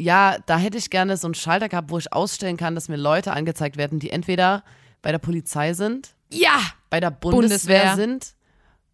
Ja, 0.00 0.38
da 0.46 0.56
hätte 0.56 0.78
ich 0.78 0.88
gerne 0.88 1.18
so 1.18 1.26
einen 1.26 1.34
Schalter 1.34 1.68
gehabt, 1.68 1.90
wo 1.90 1.98
ich 1.98 2.10
ausstellen 2.10 2.56
kann, 2.56 2.74
dass 2.74 2.88
mir 2.88 2.96
Leute 2.96 3.32
angezeigt 3.32 3.76
werden, 3.76 3.98
die 3.98 4.08
entweder 4.08 4.64
bei 5.02 5.12
der 5.12 5.18
Polizei 5.18 5.74
sind, 5.74 6.14
ja. 6.32 6.58
bei 6.88 7.00
der 7.00 7.10
Bundeswehr, 7.10 7.94
Bundeswehr. 7.94 7.96
sind 7.96 8.34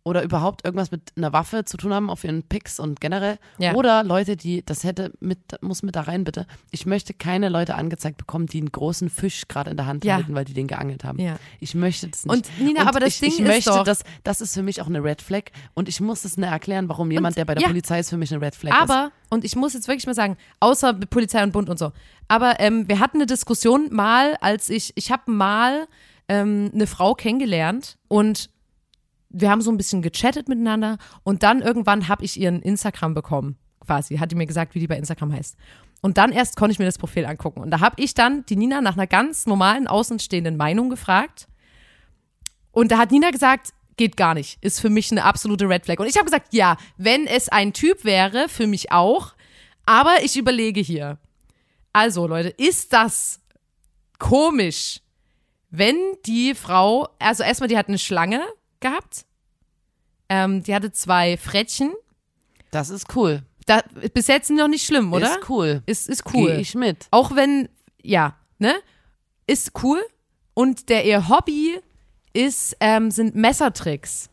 oder 0.06 0.22
überhaupt 0.22 0.64
irgendwas 0.64 0.92
mit 0.92 1.02
einer 1.16 1.32
Waffe 1.32 1.64
zu 1.64 1.76
tun 1.76 1.92
haben 1.92 2.10
auf 2.10 2.22
ihren 2.22 2.44
Picks 2.44 2.78
und 2.78 3.00
generell. 3.00 3.38
Ja. 3.58 3.74
Oder 3.74 4.04
Leute, 4.04 4.36
die, 4.36 4.64
das 4.64 4.84
hätte 4.84 5.12
mit, 5.18 5.38
muss 5.62 5.82
mit 5.82 5.96
da 5.96 6.02
rein 6.02 6.22
bitte. 6.22 6.46
Ich 6.70 6.86
möchte 6.86 7.12
keine 7.12 7.48
Leute 7.48 7.74
angezeigt 7.74 8.16
bekommen, 8.16 8.46
die 8.46 8.58
einen 8.58 8.70
großen 8.70 9.10
Fisch 9.10 9.48
gerade 9.48 9.72
in 9.72 9.76
der 9.76 9.86
Hand 9.86 10.04
Ja. 10.04 10.14
halten, 10.14 10.32
weil 10.36 10.44
die 10.44 10.52
den 10.54 10.68
geangelt 10.68 11.02
haben. 11.02 11.18
Ja. 11.18 11.36
Ich 11.58 11.74
möchte 11.74 12.06
das 12.06 12.24
nicht. 12.24 12.32
Und 12.32 12.48
Nina, 12.64 12.86
aber 12.86 13.00
das 13.00 13.14
ich, 13.14 13.18
Ding 13.20 13.30
ich 13.30 13.40
ist 13.40 13.46
möchte, 13.48 13.70
doch- 13.70 13.82
Das, 13.82 14.04
das 14.22 14.40
ist 14.40 14.54
für 14.54 14.62
mich 14.62 14.80
auch 14.80 14.86
eine 14.86 15.02
Red 15.02 15.22
Flag 15.22 15.42
und 15.74 15.88
ich 15.88 16.00
muss 16.00 16.24
es 16.24 16.36
nicht 16.36 16.48
erklären, 16.48 16.88
warum 16.88 17.10
jemand, 17.10 17.36
der 17.36 17.44
bei 17.44 17.56
der. 17.56 17.66
Polizei 17.66 17.98
ist, 17.98 18.10
für 18.10 18.16
mich 18.16 18.32
eine 18.32 18.40
Red 18.46 18.54
Flag 18.54 18.74
ist. 18.74 18.80
Aber, 18.90 19.10
und 19.28 19.44
ich 19.44 19.56
muss 19.56 19.74
jetzt 19.74 19.88
wirklich 19.88 20.06
mal 20.06 20.14
sagen, 20.14 20.36
außer 20.60 20.92
mit 20.92 21.10
Polizei 21.10 21.42
und 21.42 21.50
Bund 21.52 21.68
und 21.68 21.80
so, 21.80 21.90
aber 22.28 22.60
ähm, 22.60 22.88
wir 22.88 23.00
hatten 23.00 23.16
eine 23.16 23.26
Diskussion 23.26 23.92
mal, 23.92 24.36
als 24.40 24.70
ich, 24.70 24.92
ich 24.94 25.10
habe 25.10 25.32
mal 25.32 25.88
ähm, 26.28 26.70
eine 26.72 26.86
Frau 26.86 27.14
kennengelernt 27.14 27.96
und 28.06 28.50
wir 29.38 29.50
haben 29.50 29.60
so 29.60 29.70
ein 29.70 29.76
bisschen 29.76 30.00
gechattet 30.00 30.48
miteinander 30.48 30.96
und 31.22 31.42
dann 31.42 31.60
irgendwann 31.60 32.08
habe 32.08 32.24
ich 32.24 32.40
ihren 32.40 32.62
Instagram 32.62 33.12
bekommen, 33.12 33.56
quasi, 33.80 34.16
hat 34.16 34.32
die 34.32 34.34
mir 34.34 34.46
gesagt, 34.46 34.74
wie 34.74 34.80
die 34.80 34.86
bei 34.86 34.96
Instagram 34.96 35.32
heißt. 35.32 35.56
Und 36.00 36.16
dann 36.16 36.32
erst 36.32 36.56
konnte 36.56 36.72
ich 36.72 36.78
mir 36.78 36.86
das 36.86 36.98
Profil 36.98 37.26
angucken. 37.26 37.60
Und 37.60 37.70
da 37.70 37.80
habe 37.80 38.02
ich 38.02 38.14
dann 38.14 38.46
die 38.46 38.56
Nina 38.56 38.80
nach 38.80 38.94
einer 38.94 39.06
ganz 39.06 39.46
normalen 39.46 39.86
außenstehenden 39.86 40.56
Meinung 40.56 40.88
gefragt. 40.88 41.48
Und 42.70 42.90
da 42.90 42.98
hat 42.98 43.10
Nina 43.10 43.30
gesagt, 43.30 43.72
geht 43.96 44.16
gar 44.16 44.34
nicht, 44.34 44.58
ist 44.62 44.80
für 44.80 44.90
mich 44.90 45.10
eine 45.10 45.24
absolute 45.24 45.68
Red 45.68 45.84
Flag. 45.84 45.98
Und 45.98 46.06
ich 46.06 46.16
habe 46.16 46.26
gesagt, 46.26 46.52
ja, 46.52 46.76
wenn 46.96 47.26
es 47.26 47.48
ein 47.48 47.72
Typ 47.72 48.04
wäre, 48.04 48.48
für 48.48 48.66
mich 48.66 48.92
auch, 48.92 49.34
aber 49.84 50.22
ich 50.22 50.36
überlege 50.36 50.80
hier. 50.80 51.18
Also 51.92 52.26
Leute, 52.26 52.48
ist 52.48 52.92
das 52.92 53.40
komisch, 54.18 55.00
wenn 55.70 55.96
die 56.24 56.54
Frau, 56.54 57.08
also 57.18 57.42
erstmal, 57.42 57.68
die 57.68 57.78
hat 57.78 57.88
eine 57.88 57.98
Schlange 57.98 58.42
gehabt, 58.80 59.24
ähm, 60.28 60.62
die 60.62 60.74
hatte 60.74 60.92
zwei 60.92 61.36
Frettchen, 61.36 61.92
das 62.70 62.90
ist 62.90 63.14
cool. 63.16 63.42
da, 63.66 63.82
bis 64.12 64.26
jetzt 64.26 64.50
noch 64.50 64.68
nicht 64.68 64.84
schlimm, 64.84 65.12
oder? 65.12 65.38
Ist 65.38 65.48
cool. 65.48 65.82
Ist, 65.86 66.08
ist 66.08 66.24
cool. 66.34 66.48
Gehe 66.48 66.60
ich 66.60 66.74
mit. 66.74 67.06
Auch 67.10 67.34
wenn, 67.34 67.68
ja, 68.02 68.36
ne? 68.58 68.74
Ist 69.46 69.72
cool. 69.82 70.02
Und 70.54 70.88
der 70.88 71.04
ihr 71.04 71.28
Hobby 71.28 71.80
ist, 72.32 72.76
ähm, 72.80 73.10
sind 73.10 73.34
Messertricks. 73.34 74.30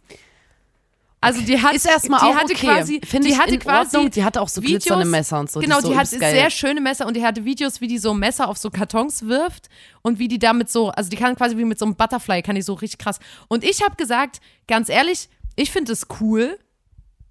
Also 1.23 1.41
die 1.41 1.61
hat, 1.61 1.73
Ist 1.73 1.85
erstmal 1.85 2.19
die 2.19 2.25
auch 2.25 2.35
hatte 2.35 2.53
okay. 2.53 2.67
quasi, 2.67 3.01
Finde 3.05 3.27
die 3.27 3.33
ich 3.33 3.39
hatte 3.39 3.57
quasi 3.57 3.95
Ordnung. 3.97 4.11
Die 4.11 4.23
hatte 4.23 4.41
auch 4.41 4.49
so 4.49 4.61
Videos, 4.61 4.83
glitzernde 4.83 5.05
Messer 5.05 5.39
und 5.39 5.49
so. 5.51 5.59
Die 5.59 5.65
Genau, 5.65 5.77
ist 5.77 5.83
so 5.85 5.91
die 5.91 5.97
hat 5.97 6.11
geil. 6.19 6.33
sehr 6.33 6.49
schöne 6.49 6.81
Messer 6.81 7.07
und 7.07 7.15
die 7.15 7.25
hatte 7.25 7.45
Videos, 7.45 7.81
wie 7.81 7.87
die 7.87 7.97
so 7.97 8.13
Messer 8.13 8.47
auf 8.49 8.57
so 8.57 8.69
Kartons 8.69 9.23
wirft 9.25 9.69
und 10.01 10.19
wie 10.19 10.27
die 10.27 10.39
damit 10.39 10.69
so, 10.69 10.89
also 10.89 11.09
die 11.09 11.15
kann 11.15 11.35
quasi 11.35 11.57
wie 11.57 11.65
mit 11.65 11.79
so 11.79 11.85
einem 11.85 11.95
Butterfly, 11.95 12.41
kann 12.41 12.55
die 12.55 12.61
so 12.61 12.73
richtig 12.73 12.99
krass. 12.99 13.19
Und 13.47 13.63
ich 13.63 13.81
habe 13.83 13.95
gesagt, 13.95 14.41
ganz 14.67 14.89
ehrlich, 14.89 15.29
ich 15.55 15.71
finde 15.71 15.93
es 15.93 16.07
cool. 16.19 16.57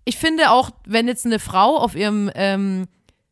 Ich 0.05 0.17
finde 0.19 0.51
auch, 0.51 0.71
wenn 0.87 1.07
jetzt 1.07 1.27
eine 1.27 1.39
Frau 1.39 1.77
auf 1.77 1.95
ihrem 1.95 2.31
ähm, 2.35 2.89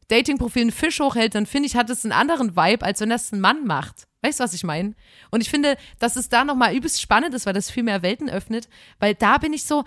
Dating-Profil 0.09 0.63
einen 0.63 0.73
Fisch 0.73 1.01
hochhält, 1.01 1.35
dann 1.35 1.47
finde 1.47 1.67
ich, 1.69 1.77
hat 1.77 1.89
es 1.91 2.05
einen 2.05 2.13
anderen 2.13 2.57
Vibe, 2.57 2.85
als 2.85 3.01
wenn 3.01 3.11
das 3.11 3.33
ein 3.33 3.41
Mann 3.41 3.67
macht. 3.67 4.07
Weißt 4.23 4.39
du, 4.41 4.45
was 4.45 4.53
ich 4.55 4.65
meine? 4.65 4.95
Und 5.31 5.41
ich 5.41 5.49
finde, 5.49 5.77
dass 5.99 6.17
es 6.17 6.29
da 6.29 6.45
nochmal 6.45 6.75
übelst 6.75 7.01
spannend 7.01 7.35
ist, 7.35 7.47
weil 7.47 7.55
das 7.55 7.71
viel 7.71 7.83
mehr 7.83 8.03
Welten 8.03 8.29
öffnet, 8.29 8.69
weil 8.99 9.15
da 9.15 9.39
bin 9.39 9.53
ich 9.53 9.65
so, 9.65 9.85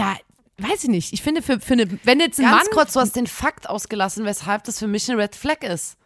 da, 0.00 0.16
weiß 0.58 0.84
ich 0.84 0.90
nicht, 0.90 1.12
ich 1.12 1.22
finde, 1.22 1.42
für, 1.42 1.60
für 1.60 1.74
eine, 1.74 1.86
wenn 2.04 2.20
jetzt 2.20 2.38
ein 2.38 2.44
Ganz 2.46 2.64
Mann. 2.66 2.74
kurz, 2.74 2.92
du 2.94 3.00
hast 3.00 3.16
den 3.16 3.26
Fakt 3.26 3.68
ausgelassen, 3.68 4.24
weshalb 4.24 4.64
das 4.64 4.78
für 4.78 4.86
mich 4.86 5.08
eine 5.10 5.20
Red 5.22 5.36
Flag 5.36 5.62
ist. 5.62 5.96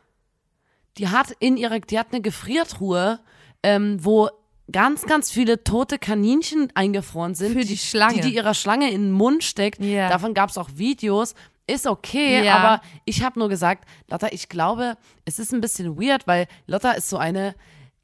Die 0.99 1.09
hat 1.09 1.33
in 1.41 1.57
ihrer, 1.57 1.81
die 1.81 1.99
hat 1.99 2.09
eine 2.13 2.21
Gefriertruhe, 2.21 3.21
ähm, 3.63 3.99
wo 4.01 4.29
ganz, 4.71 5.03
ganz 5.07 5.31
viele 5.31 5.65
tote 5.65 5.99
Kaninchen 5.99 6.71
eingefroren 6.75 7.35
sind. 7.35 7.53
Für 7.53 7.65
die 7.65 7.77
Schlange. 7.77 8.15
Die, 8.15 8.21
die 8.31 8.35
ihrer 8.37 8.55
Schlange 8.55 8.91
in 8.91 9.03
den 9.07 9.13
Mund 9.13 9.43
steckt. 9.45 9.81
Ja. 9.83 10.09
Davon 10.09 10.35
gab 10.35 10.51
es 10.51 10.57
auch 10.59 10.71
Videos. 10.75 11.35
Ist 11.67 11.87
okay, 11.87 12.45
Ja. 12.45 12.57
aber 12.59 12.83
ich 13.07 13.23
habe 13.23 13.39
nur 13.39 13.49
gesagt, 13.49 13.89
Lotta, 14.11 14.29
ich 14.33 14.49
glaube, 14.51 14.97
es 15.25 15.39
ist 15.39 15.53
ein 15.53 15.61
bisschen 15.63 15.99
weird, 15.99 16.27
weil 16.27 16.47
Lotta 16.67 16.93
ist 16.93 17.09
so 17.09 17.17
eine 17.17 17.55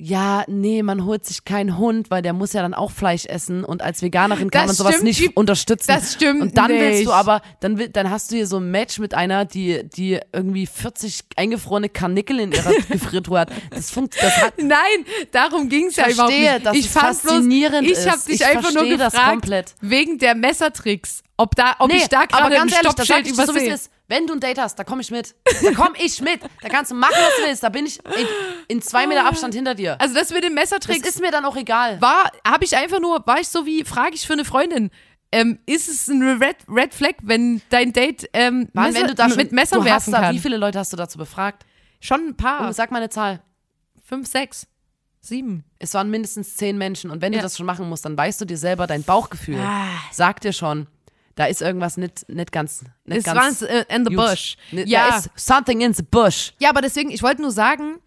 ja, 0.02 0.44
nee, 0.48 0.82
man 0.82 1.04
holt 1.04 1.26
sich 1.26 1.44
keinen 1.44 1.76
Hund, 1.76 2.10
weil 2.10 2.22
der 2.22 2.32
muss 2.32 2.54
ja 2.54 2.62
dann 2.62 2.72
auch 2.72 2.90
Fleisch 2.90 3.26
essen 3.26 3.64
und 3.64 3.82
als 3.82 4.00
Veganerin 4.00 4.50
kann 4.50 4.66
Das 4.66 4.68
man 4.68 4.76
sowas 4.76 4.94
stimmt 4.94 5.04
nicht 5.04 5.36
unterstützen. 5.36 5.88
das 5.88 6.14
stimmt 6.14 6.40
Und 6.40 6.56
dann 6.56 6.70
willst 6.70 7.00
nicht. 7.00 7.06
du 7.06 7.12
aber, 7.12 7.42
dann, 7.60 7.76
will, 7.76 7.90
dann 7.90 8.08
hast 8.08 8.30
du 8.30 8.36
hier 8.36 8.46
so 8.46 8.56
ein 8.56 8.70
Match 8.70 8.98
mit 8.98 9.12
einer, 9.12 9.44
die, 9.44 9.86
die 9.90 10.18
irgendwie 10.32 10.66
40 10.66 11.20
eingefrorene 11.36 11.90
Karnickel 11.90 12.40
in 12.40 12.50
ihrer 12.52 12.72
Gefriertruhe 12.90 13.40
hat. 13.40 13.50
Das 13.70 13.90
funktioniert, 13.90 14.54
Nein, 14.56 15.04
darum 15.32 15.68
ging 15.68 15.88
es 15.88 15.96
ja 15.96 16.08
überhaupt 16.08 16.32
verstehe, 16.32 16.54
nicht. 16.54 16.66
dass 16.66 16.76
ich 16.76 16.86
es 16.86 16.92
fand 16.92 17.06
faszinierend 17.18 17.86
bloß, 17.86 17.98
ich 17.98 18.10
habe 18.10 18.20
dich 18.26 18.34
Ich 18.36 18.46
einfach 18.46 18.62
nur 18.62 18.72
verstehe 18.72 18.96
das 18.96 19.12
gefragt, 19.12 19.30
komplett. 19.32 19.74
wegen 19.82 20.16
der 20.18 20.34
Messertricks, 20.34 21.22
ob, 21.36 21.54
da, 21.56 21.74
ob 21.78 21.92
ich 21.92 22.08
da 22.08 22.20
aber 22.30 22.48
gerade 22.48 22.60
ein 22.62 22.68
Stoppschild 22.70 23.26
dir 23.26 23.34
so, 23.34 23.52
Wenn 24.10 24.26
du 24.26 24.34
ein 24.34 24.40
Date 24.40 24.58
hast, 24.58 24.76
da 24.76 24.82
komm 24.84 24.98
ich 25.00 25.10
mit. 25.12 25.36
Da 25.62 25.70
komm 25.72 25.94
ich 25.96 26.20
mit. 26.20 26.40
Da 26.62 26.68
kannst 26.68 26.90
du 26.90 26.96
machen, 26.96 27.14
was 27.16 27.36
du 27.38 27.48
willst. 27.48 27.62
Da 27.62 27.68
bin 27.68 27.86
ich 27.86 27.98
in, 28.04 28.26
in 28.66 28.82
zwei 28.82 29.06
Meter 29.06 29.24
Abstand 29.24 29.54
hinter 29.54 29.74
dir. 29.76 30.00
Also 30.00 30.14
das 30.16 30.30
mit 30.30 30.42
den 30.42 30.54
Das 30.56 30.64
Messertricks 30.72 31.08
ist 31.08 31.20
mir 31.20 31.30
dann 31.30 31.44
auch 31.44 31.56
egal. 31.56 32.00
war, 32.02 32.30
habe 32.46 32.64
ich 32.64 32.76
einfach 32.76 32.98
nur, 33.00 33.24
war 33.24 33.38
ich 33.40 33.46
so 33.48 33.64
wie, 33.66 33.84
frage 33.84 34.14
ich 34.16 34.26
für 34.26 34.32
eine 34.32 34.44
Freundin, 34.44 34.90
ähm, 35.30 35.60
ist 35.64 35.88
es 35.88 36.08
ein 36.08 36.20
Red, 36.42 36.56
Red 36.68 36.92
Flag, 36.92 37.14
wenn 37.22 37.62
dein 37.70 37.92
Date 37.92 38.28
ähm, 38.32 38.68
Mann, 38.72 38.86
Messer, 38.92 39.00
wenn 39.00 39.06
du 39.06 39.14
da 39.14 39.28
schon, 39.28 39.36
mit 39.36 39.52
Messern 39.52 39.78
du 39.78 39.84
werfen 39.84 40.12
da, 40.12 40.20
kann? 40.22 40.34
Wie 40.34 40.40
viele 40.40 40.56
Leute 40.56 40.80
hast 40.80 40.92
du 40.92 40.96
dazu 40.96 41.16
befragt? 41.16 41.64
Schon 42.00 42.30
ein 42.30 42.36
paar. 42.36 42.68
Oh, 42.68 42.72
sag 42.72 42.90
mal 42.90 42.98
eine 42.98 43.10
Zahl. 43.10 43.40
Fünf, 44.04 44.26
sechs, 44.26 44.66
sieben. 45.20 45.62
Es 45.78 45.94
waren 45.94 46.10
mindestens 46.10 46.56
zehn 46.56 46.76
Menschen. 46.78 47.12
Und 47.12 47.22
wenn 47.22 47.32
Ja. 47.32 47.38
du 47.38 47.42
das 47.44 47.56
schon 47.56 47.66
machen 47.66 47.88
musst, 47.88 48.04
dann 48.04 48.18
weißt 48.18 48.40
du 48.40 48.44
dir 48.44 48.56
selber, 48.58 48.88
dein 48.88 49.04
Bauchgefühl 49.04 49.60
Ah. 49.60 49.86
sagt 50.10 50.42
dir 50.42 50.52
schon, 50.52 50.88
da 51.36 51.46
ist 51.46 51.62
irgendwas 51.62 51.96
nicht, 51.96 52.28
nicht 52.28 52.52
ganz. 52.52 52.84
Nicht 53.04 53.18
Es 53.18 53.24
ganz 53.24 53.62
äh, 53.62 53.84
in 53.88 54.04
the 54.04 54.14
gut. 54.14 54.26
bush. 54.26 54.56
Ne- 54.72 54.86
Ja. 54.86 55.08
Da 55.08 55.16
ist 55.18 55.30
something 55.36 55.80
in 55.80 55.94
the 55.94 56.02
bush. 56.02 56.52
Ja, 56.58 56.70
aber 56.70 56.80
deswegen, 56.82 57.10
ich 57.10 57.22
wollte 57.22 57.40
nur 57.42 57.52
sagen, 57.52 57.98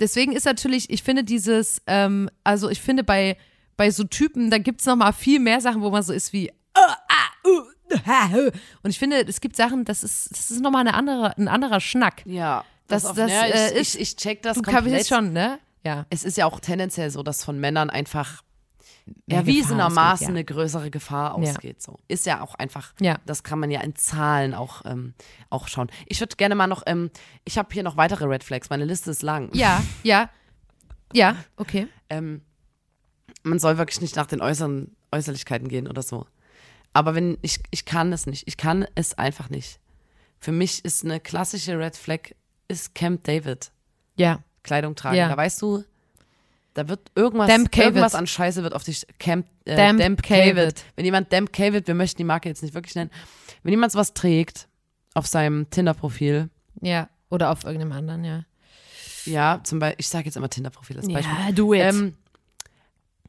deswegen 0.00 0.32
ist 0.32 0.44
natürlich, 0.44 0.90
ich 0.90 1.02
finde 1.02 1.24
dieses, 1.24 1.80
ähm, 1.86 2.28
also 2.44 2.68
ich 2.68 2.80
finde 2.80 3.02
bei, 3.04 3.36
bei 3.76 3.90
so 3.90 4.04
Typen, 4.04 4.50
da 4.50 4.58
gibt's 4.58 4.86
noch 4.86 4.96
mal 4.96 5.12
viel 5.12 5.40
mehr 5.40 5.60
Sachen, 5.60 5.82
wo 5.82 5.90
man 5.90 6.02
so 6.02 6.12
ist 6.12 6.32
wie, 6.32 6.48
äh, 6.48 6.52
ah, 6.74 7.48
uh, 7.48 7.62
ha, 8.06 8.28
hö. 8.30 8.50
und 8.82 8.90
ich 8.90 8.98
finde, 8.98 9.26
es 9.26 9.40
gibt 9.40 9.56
Sachen, 9.56 9.84
das 9.84 10.02
ist, 10.02 10.30
das 10.30 10.50
ist 10.50 10.60
noch 10.60 10.70
mal 10.70 10.80
eine 10.80 10.94
andere, 10.94 11.36
ein 11.36 11.48
anderer 11.48 11.80
Schnack. 11.80 12.22
Ja. 12.26 12.64
Das- 12.88 13.04
auf- 13.04 13.16
das, 13.16 13.30
ja, 13.30 13.46
ich, 13.48 13.54
äh, 13.54 13.80
ist- 13.80 13.94
ich, 13.96 14.00
ich 14.00 14.16
check 14.16 14.42
das 14.42 14.56
Du 14.56 14.62
komplett. 14.62 15.06
schon, 15.08 15.32
ne? 15.32 15.58
Ja. 15.84 16.06
Es 16.10 16.24
ist 16.24 16.36
ja 16.36 16.46
auch 16.46 16.60
tendenziell 16.60 17.10
so, 17.10 17.22
dass 17.22 17.42
von 17.44 17.58
Männern 17.58 17.90
einfach 17.90 18.42
Mehr 19.06 19.38
ja, 19.38 19.40
Gefahr 19.42 19.46
wiesenermaßen 19.46 19.98
ausgeht, 20.12 20.28
ja. 20.28 20.34
eine 20.34 20.44
größere 20.44 20.90
Gefahr 20.90 21.34
ausgeht. 21.34 21.80
So. 21.80 21.98
Ist 22.08 22.26
ja 22.26 22.40
auch 22.40 22.54
einfach, 22.56 22.92
Ja. 23.00 23.18
das 23.24 23.44
kann 23.44 23.60
man 23.60 23.70
ja 23.70 23.80
in 23.80 23.94
Zahlen 23.94 24.52
auch, 24.52 24.84
ähm, 24.84 25.14
auch 25.48 25.68
schauen. 25.68 25.88
Ich 26.06 26.18
würde 26.20 26.34
gerne 26.36 26.54
mal 26.56 26.66
noch, 26.66 26.82
ähm, 26.86 27.10
ich 27.44 27.56
habe 27.56 27.68
hier 27.72 27.82
noch 27.84 27.96
weitere 27.96 28.24
Red 28.24 28.42
Flags, 28.42 28.68
meine 28.68 28.84
Liste 28.84 29.10
ist 29.12 29.22
lang. 29.22 29.50
Ja, 29.54 29.82
ja. 30.02 30.28
Ja, 31.12 31.36
okay. 31.56 31.86
Ähm, 32.10 32.42
man 33.44 33.60
soll 33.60 33.78
wirklich 33.78 34.00
nicht 34.00 34.16
nach 34.16 34.26
den 34.26 34.40
äußeren 34.40 34.96
Äußerlichkeiten 35.12 35.68
gehen 35.68 35.86
oder 35.86 36.02
so. 36.02 36.26
Aber 36.92 37.14
wenn, 37.14 37.38
ich, 37.42 37.60
ich 37.70 37.84
kann 37.84 38.12
es 38.12 38.26
nicht. 38.26 38.48
Ich 38.48 38.56
kann 38.56 38.86
es 38.94 39.14
einfach 39.14 39.50
nicht. 39.50 39.78
Für 40.40 40.50
mich 40.52 40.84
ist 40.84 41.04
eine 41.04 41.20
klassische 41.20 41.78
Red 41.78 41.96
Flag, 41.96 42.34
ist 42.68 42.94
Camp 42.94 43.22
David. 43.24 43.70
Ja. 44.16 44.40
Kleidung 44.62 44.96
tragen. 44.96 45.16
Ja. 45.16 45.28
Da 45.28 45.36
weißt 45.36 45.62
du, 45.62 45.84
da 46.76 46.88
wird 46.88 47.10
irgendwas, 47.14 47.48
irgendwas 47.48 48.14
an 48.14 48.26
Scheiße 48.26 48.62
wird 48.62 48.74
auf 48.74 48.84
dich 48.84 49.06
Camp, 49.18 49.46
äh, 49.64 49.76
Damp 49.76 49.98
Damp. 49.98 50.22
Cavid. 50.22 50.84
Wenn 50.94 51.04
jemand 51.06 51.32
Damp 51.32 51.52
Cavid, 51.52 51.86
wir 51.86 51.94
möchten 51.94 52.18
die 52.18 52.24
Marke 52.24 52.48
jetzt 52.48 52.62
nicht 52.62 52.74
wirklich 52.74 52.94
nennen, 52.94 53.10
wenn 53.62 53.72
jemand 53.72 53.92
sowas 53.92 54.12
trägt 54.12 54.68
auf 55.14 55.26
seinem 55.26 55.70
Tinder-Profil, 55.70 56.50
Ja. 56.82 57.08
Oder 57.30 57.50
auf 57.50 57.64
irgendeinem 57.64 57.92
anderen, 57.92 58.24
ja. 58.24 58.44
ja, 59.24 59.60
zum 59.64 59.78
Beispiel, 59.80 59.96
ich 59.98 60.08
sage 60.08 60.26
jetzt 60.26 60.36
immer 60.36 60.50
Tinder-Profil 60.50 60.98
als 60.98 61.08
Beispiel, 61.08 61.54
do 61.54 61.72
ähm, 61.74 62.14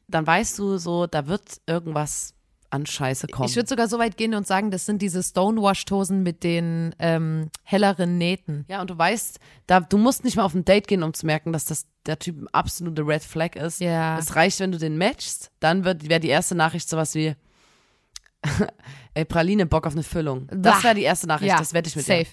dann 0.08 0.28
weißt 0.28 0.60
du 0.60 0.78
so, 0.78 1.08
da 1.08 1.28
wird 1.28 1.62
irgendwas 1.66 2.34
an 2.70 2.86
Scheiße 2.86 3.28
kommen. 3.28 3.48
Ich 3.50 3.56
würde 3.56 3.70
sogar 3.70 3.88
so 3.88 3.98
weit 4.00 4.18
gehen 4.18 4.34
und 4.34 4.46
sagen, 4.46 4.72
das 4.72 4.86
sind 4.86 5.02
diese 5.02 5.24
Stonewash-Tosen 5.24 6.22
mit 6.24 6.44
den 6.44 6.94
ähm, 7.00 7.50
helleren 7.64 8.18
Nähten. 8.18 8.66
ja, 8.68 8.82
und 8.82 8.90
du 8.90 8.98
weißt, 8.98 9.40
da, 9.68 9.80
du 9.80 9.98
musst 9.98 10.24
nicht 10.24 10.36
mal 10.36 10.44
auf 10.44 10.54
ein 10.54 10.66
Date 10.66 10.88
gehen, 10.88 11.04
um 11.04 11.14
zu 11.14 11.26
merken, 11.26 11.54
dass 11.54 11.66
das 11.66 11.86
der 12.06 12.20
Typ 12.20 12.42
ein 12.42 12.48
absolute 12.54 13.02
Red 13.08 13.24
Flag 13.24 13.56
ist. 13.56 13.80
Ja. 13.80 14.18
Es 14.18 14.36
reicht, 14.36 14.60
wenn 14.60 14.72
du 14.72 14.78
den 14.78 14.98
matchst, 14.98 15.52
dann 15.60 15.84
wird 15.86 16.10
wäre 16.10 16.20
die 16.20 16.30
erste 16.30 16.56
Nachricht 16.56 16.90
sowas 16.90 17.16
wie 17.16 17.36
Ey, 19.14 19.26
Praline, 19.26 19.66
Bock 19.66 19.88
auf 19.88 19.94
eine 19.94 20.04
Füllung. 20.04 20.48
Das 20.52 20.84
wäre 20.84 20.96
die 20.96 21.02
erste 21.04 21.28
Nachricht, 21.28 21.50
Ja, 21.52 21.58
das 21.58 21.74
wette 21.74 21.90
ich 21.90 21.96
mit 21.96 22.06
safe. 22.06 22.24
dir. 22.26 22.30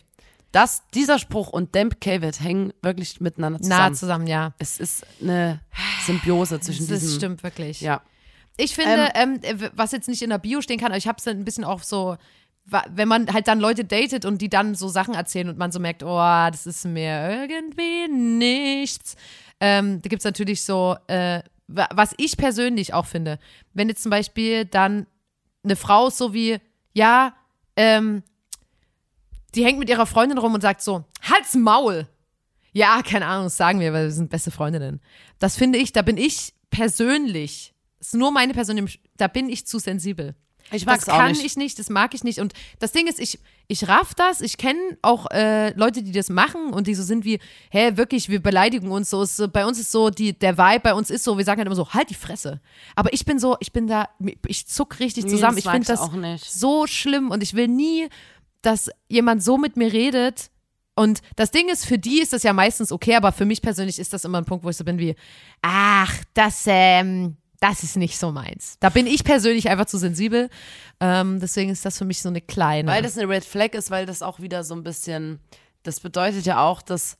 Das, 0.53 0.83
dieser 0.95 1.19
Spruch 1.19 1.49
und 1.49 1.75
Damp 1.75 2.01
Cavid 2.01 2.41
hängen 2.41 2.73
wirklich 2.83 3.21
miteinander 3.21 3.59
Nah 3.61 3.65
zusammen. 3.93 3.95
zusammen, 3.97 4.27
ja. 4.29 4.55
Es 4.59 4.79
ist 4.79 5.05
eine 5.21 5.61
Symbiose 6.07 6.61
zwischen 6.61 6.87
Das 6.87 7.01
diesen. 7.01 7.17
stimmt 7.17 7.43
wirklich. 7.43 7.81
Ja. 7.81 8.03
Ich 8.57 8.75
finde, 8.75 9.09
ähm, 9.15 9.41
äh, 9.43 9.71
was 9.75 9.93
jetzt 9.93 10.09
nicht 10.09 10.23
in 10.23 10.31
der 10.31 10.39
Bio 10.39 10.61
stehen 10.61 10.79
kann, 10.79 10.89
aber 10.89 10.97
ich 10.99 11.09
habe 11.09 11.19
es 11.19 11.27
ein 11.27 11.45
bisschen 11.45 11.65
auch 11.65 11.83
so, 11.83 12.17
wenn 12.89 13.09
man 13.09 13.33
halt 13.33 13.49
dann 13.49 13.61
Leute 13.61 13.85
datet 13.85 14.25
und 14.25 14.41
die 14.41 14.49
dann 14.49 14.75
so 14.75 14.89
Sachen 14.89 15.15
erzählen 15.15 15.49
und 15.51 15.59
man 15.59 15.71
so 15.73 15.81
merkt, 15.81 16.03
oh, 16.03 16.17
das 16.51 16.67
ist 16.67 16.85
mir 16.87 17.29
irgendwie 17.49 18.09
nichts. 18.09 19.17
Ähm, 19.61 20.01
da 20.01 20.09
gibt's 20.09 20.25
natürlich 20.25 20.63
so, 20.63 20.97
äh, 21.09 21.43
wa- 21.67 21.89
was 21.93 22.15
ich 22.17 22.37
persönlich 22.37 22.95
auch 22.95 23.07
finde, 23.07 23.39
wenn 23.75 23.89
jetzt 23.89 24.03
zum 24.03 24.11
Beispiel 24.11 24.65
dann 24.65 25.07
eine 25.63 25.77
Frau 25.77 26.09
ist 26.09 26.19
so 26.19 26.33
wie, 26.33 26.59
ja, 26.93 27.35
ähm, 27.77 28.23
die 29.55 29.65
hängt 29.65 29.79
mit 29.79 29.89
ihrer 29.89 30.07
Freundin 30.07 30.39
rum 30.39 30.55
und 30.55 30.61
sagt 30.61 30.81
so, 30.81 31.05
halt's 31.23 31.55
Maul. 31.55 32.09
Ja, 32.73 33.03
keine 33.03 33.27
Ahnung, 33.27 33.45
das 33.45 33.57
sagen 33.57 33.79
wir, 33.79 33.93
weil 33.93 34.05
wir 34.05 34.11
sind 34.11 34.31
beste 34.31 34.51
Freundinnen. 34.51 35.01
Das 35.39 35.57
finde 35.57 35.79
ich, 35.79 35.93
da 35.93 36.03
bin 36.03 36.17
ich 36.17 36.55
persönlich, 36.71 37.74
ist 38.09 38.15
nur 38.15 38.31
meine 38.31 38.55
Person, 38.55 38.89
da 39.17 39.29
bin 39.29 39.49
ich 39.49 39.67
zu 39.67 39.79
sensibel. 39.79 40.35
Ich 40.73 40.85
Das 40.85 40.95
mag's 40.95 41.09
auch 41.11 41.19
kann 41.19 41.33
nicht. 41.33 41.45
ich 41.45 41.57
nicht, 41.57 41.79
das 41.79 41.91
mag 41.91 42.15
ich 42.15 42.25
nicht. 42.25 42.39
Und 42.39 42.55
das 42.79 42.93
Ding 42.93 43.07
ist, 43.07 43.21
ich, 43.21 43.39
ich 43.69 43.87
raff 43.87 44.15
das. 44.15 44.41
Ich 44.41 44.57
kenne 44.57 44.79
auch 45.03 45.31
äh, 45.31 45.71
Leute, 45.77 46.03
die 46.03 46.11
das 46.11 46.31
machen 46.31 46.73
und 46.73 46.87
die 46.87 46.95
so 46.95 47.03
sind 47.03 47.27
wie, 47.27 47.39
hä, 47.71 47.93
wirklich, 47.97 48.31
wir 48.31 48.43
beleidigen 48.43 48.91
uns 48.91 49.11
so. 49.11 49.21
Es, 49.23 49.43
bei 49.53 49.67
uns 49.67 49.79
ist 49.79 49.93
so, 49.93 50.09
die, 50.09 50.33
der 50.39 50.57
Vibe 50.57 50.81
bei 50.81 50.95
uns 50.95 51.11
ist 51.11 51.23
so, 51.23 51.37
wir 51.37 51.45
sagen 51.45 51.59
halt 51.59 51.67
immer 51.67 51.77
so, 51.77 51.93
halt 51.93 52.09
die 52.09 52.15
Fresse. 52.15 52.61
Aber 52.97 53.13
ich 53.13 53.27
bin 53.27 53.39
so, 53.39 53.57
ich 53.61 53.73
bin 53.73 53.87
da, 53.87 54.09
ich 54.47 54.67
zuck 54.67 55.01
richtig 55.01 55.25
Nee, 55.25 55.33
zusammen. 55.33 55.57
das 55.57 55.65
ich 55.67 55.71
finde 55.71 55.87
mag 55.93 55.99
das 55.99 56.01
auch 56.01 56.15
nicht. 56.15 56.45
so 56.51 56.87
schlimm 56.87 57.31
und 57.31 57.43
ich 57.43 57.53
will 57.53 57.69
nie, 57.69 58.09
dass 58.63 58.89
jemand 59.09 59.43
so 59.45 59.59
mit 59.59 59.77
mir 59.77 59.93
redet. 59.93 60.51
Und 60.97 61.21
das 61.37 61.51
Ding 61.51 61.69
ist, 61.69 61.85
für 61.85 61.99
die 61.99 62.23
ist 62.23 62.33
das 62.33 62.43
ja 62.43 62.55
meistens 62.55 62.91
okay, 62.91 63.17
aber 63.17 63.33
für 63.33 63.45
mich 63.45 63.61
persönlich 63.61 63.99
ist 63.99 64.15
das 64.15 64.25
immer 64.25 64.39
ein 64.39 64.45
Punkt, 64.47 64.65
wo 64.65 64.71
ich 64.71 64.77
so 64.79 64.85
bin 64.85 64.99
wie, 64.99 65.15
ach, 65.61 66.15
das, 66.33 66.63
ähm, 66.69 67.37
das 67.65 67.83
ist 67.83 67.97
nicht 67.97 68.19
so 68.19 68.31
meins. 68.31 68.77
Da 68.81 68.91
bin 68.91 69.07
ich 69.07 69.25
persönlich 69.25 69.71
einfach 69.71 69.87
zu 69.87 69.97
sensibel. 69.97 70.51
Ähm, 71.01 71.41
deswegen 71.41 71.71
ist 71.71 71.83
das 71.87 71.97
für 71.97 72.05
mich 72.05 72.21
so 72.21 72.29
eine 72.29 72.43
kleine. 72.43 72.91
Weil 72.91 73.03
das 73.03 73.17
eine 73.17 73.27
Red 73.27 73.43
Flag 73.43 73.73
ist, 73.73 73.91
weil 73.91 74.05
das 74.05 74.21
auch 74.21 74.39
wieder 74.39 74.65
so 74.65 74.75
ein 74.75 74.83
bisschen, 74.83 75.41
das 75.83 76.01
bedeutet 76.01 76.45
ja 76.45 76.63
auch, 76.63 76.83
dass 76.83 77.17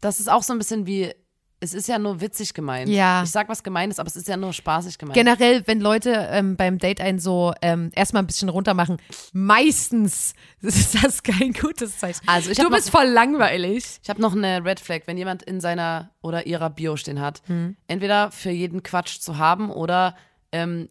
das 0.00 0.18
ist 0.18 0.28
auch 0.28 0.42
so 0.42 0.52
ein 0.52 0.58
bisschen 0.58 0.84
wie, 0.84 1.14
es 1.60 1.72
ist 1.72 1.88
ja 1.88 1.98
nur 1.98 2.20
witzig 2.20 2.52
gemeint. 2.54 2.88
Ja. 2.88 3.22
Ich 3.22 3.30
sag 3.30 3.48
was 3.48 3.62
Gemeines, 3.62 3.98
aber 3.98 4.08
es 4.08 4.16
ist 4.16 4.28
ja 4.28 4.36
nur 4.36 4.52
spaßig 4.52 4.98
gemeint. 4.98 5.14
Generell, 5.16 5.66
wenn 5.66 5.80
Leute 5.80 6.28
ähm, 6.30 6.56
beim 6.56 6.78
Date 6.78 7.00
einen 7.00 7.18
so 7.18 7.54
ähm, 7.62 7.90
erstmal 7.94 8.22
ein 8.22 8.26
bisschen 8.26 8.48
runter 8.50 8.74
machen, 8.74 8.98
meistens 9.32 10.34
ist 10.60 11.02
das 11.02 11.22
kein 11.22 11.52
gutes 11.52 11.98
Zeichen. 11.98 12.20
Also 12.26 12.50
ich 12.50 12.58
du 12.58 12.64
noch- 12.64 12.70
bist 12.70 12.90
voll 12.90 13.06
langweilig. 13.06 13.98
Ich 14.02 14.10
habe 14.10 14.20
noch 14.20 14.34
eine 14.34 14.64
Red 14.64 14.80
Flag, 14.80 15.02
wenn 15.06 15.16
jemand 15.16 15.42
in 15.44 15.60
seiner 15.60 16.10
oder 16.22 16.46
ihrer 16.46 16.70
Bio 16.70 16.96
stehen 16.96 17.20
hat, 17.20 17.42
Hm. 17.46 17.76
entweder 17.86 18.30
für 18.32 18.50
jeden 18.50 18.82
Quatsch 18.82 19.18
zu 19.20 19.38
haben 19.38 19.70
oder 19.70 20.16
ähm, 20.52 20.88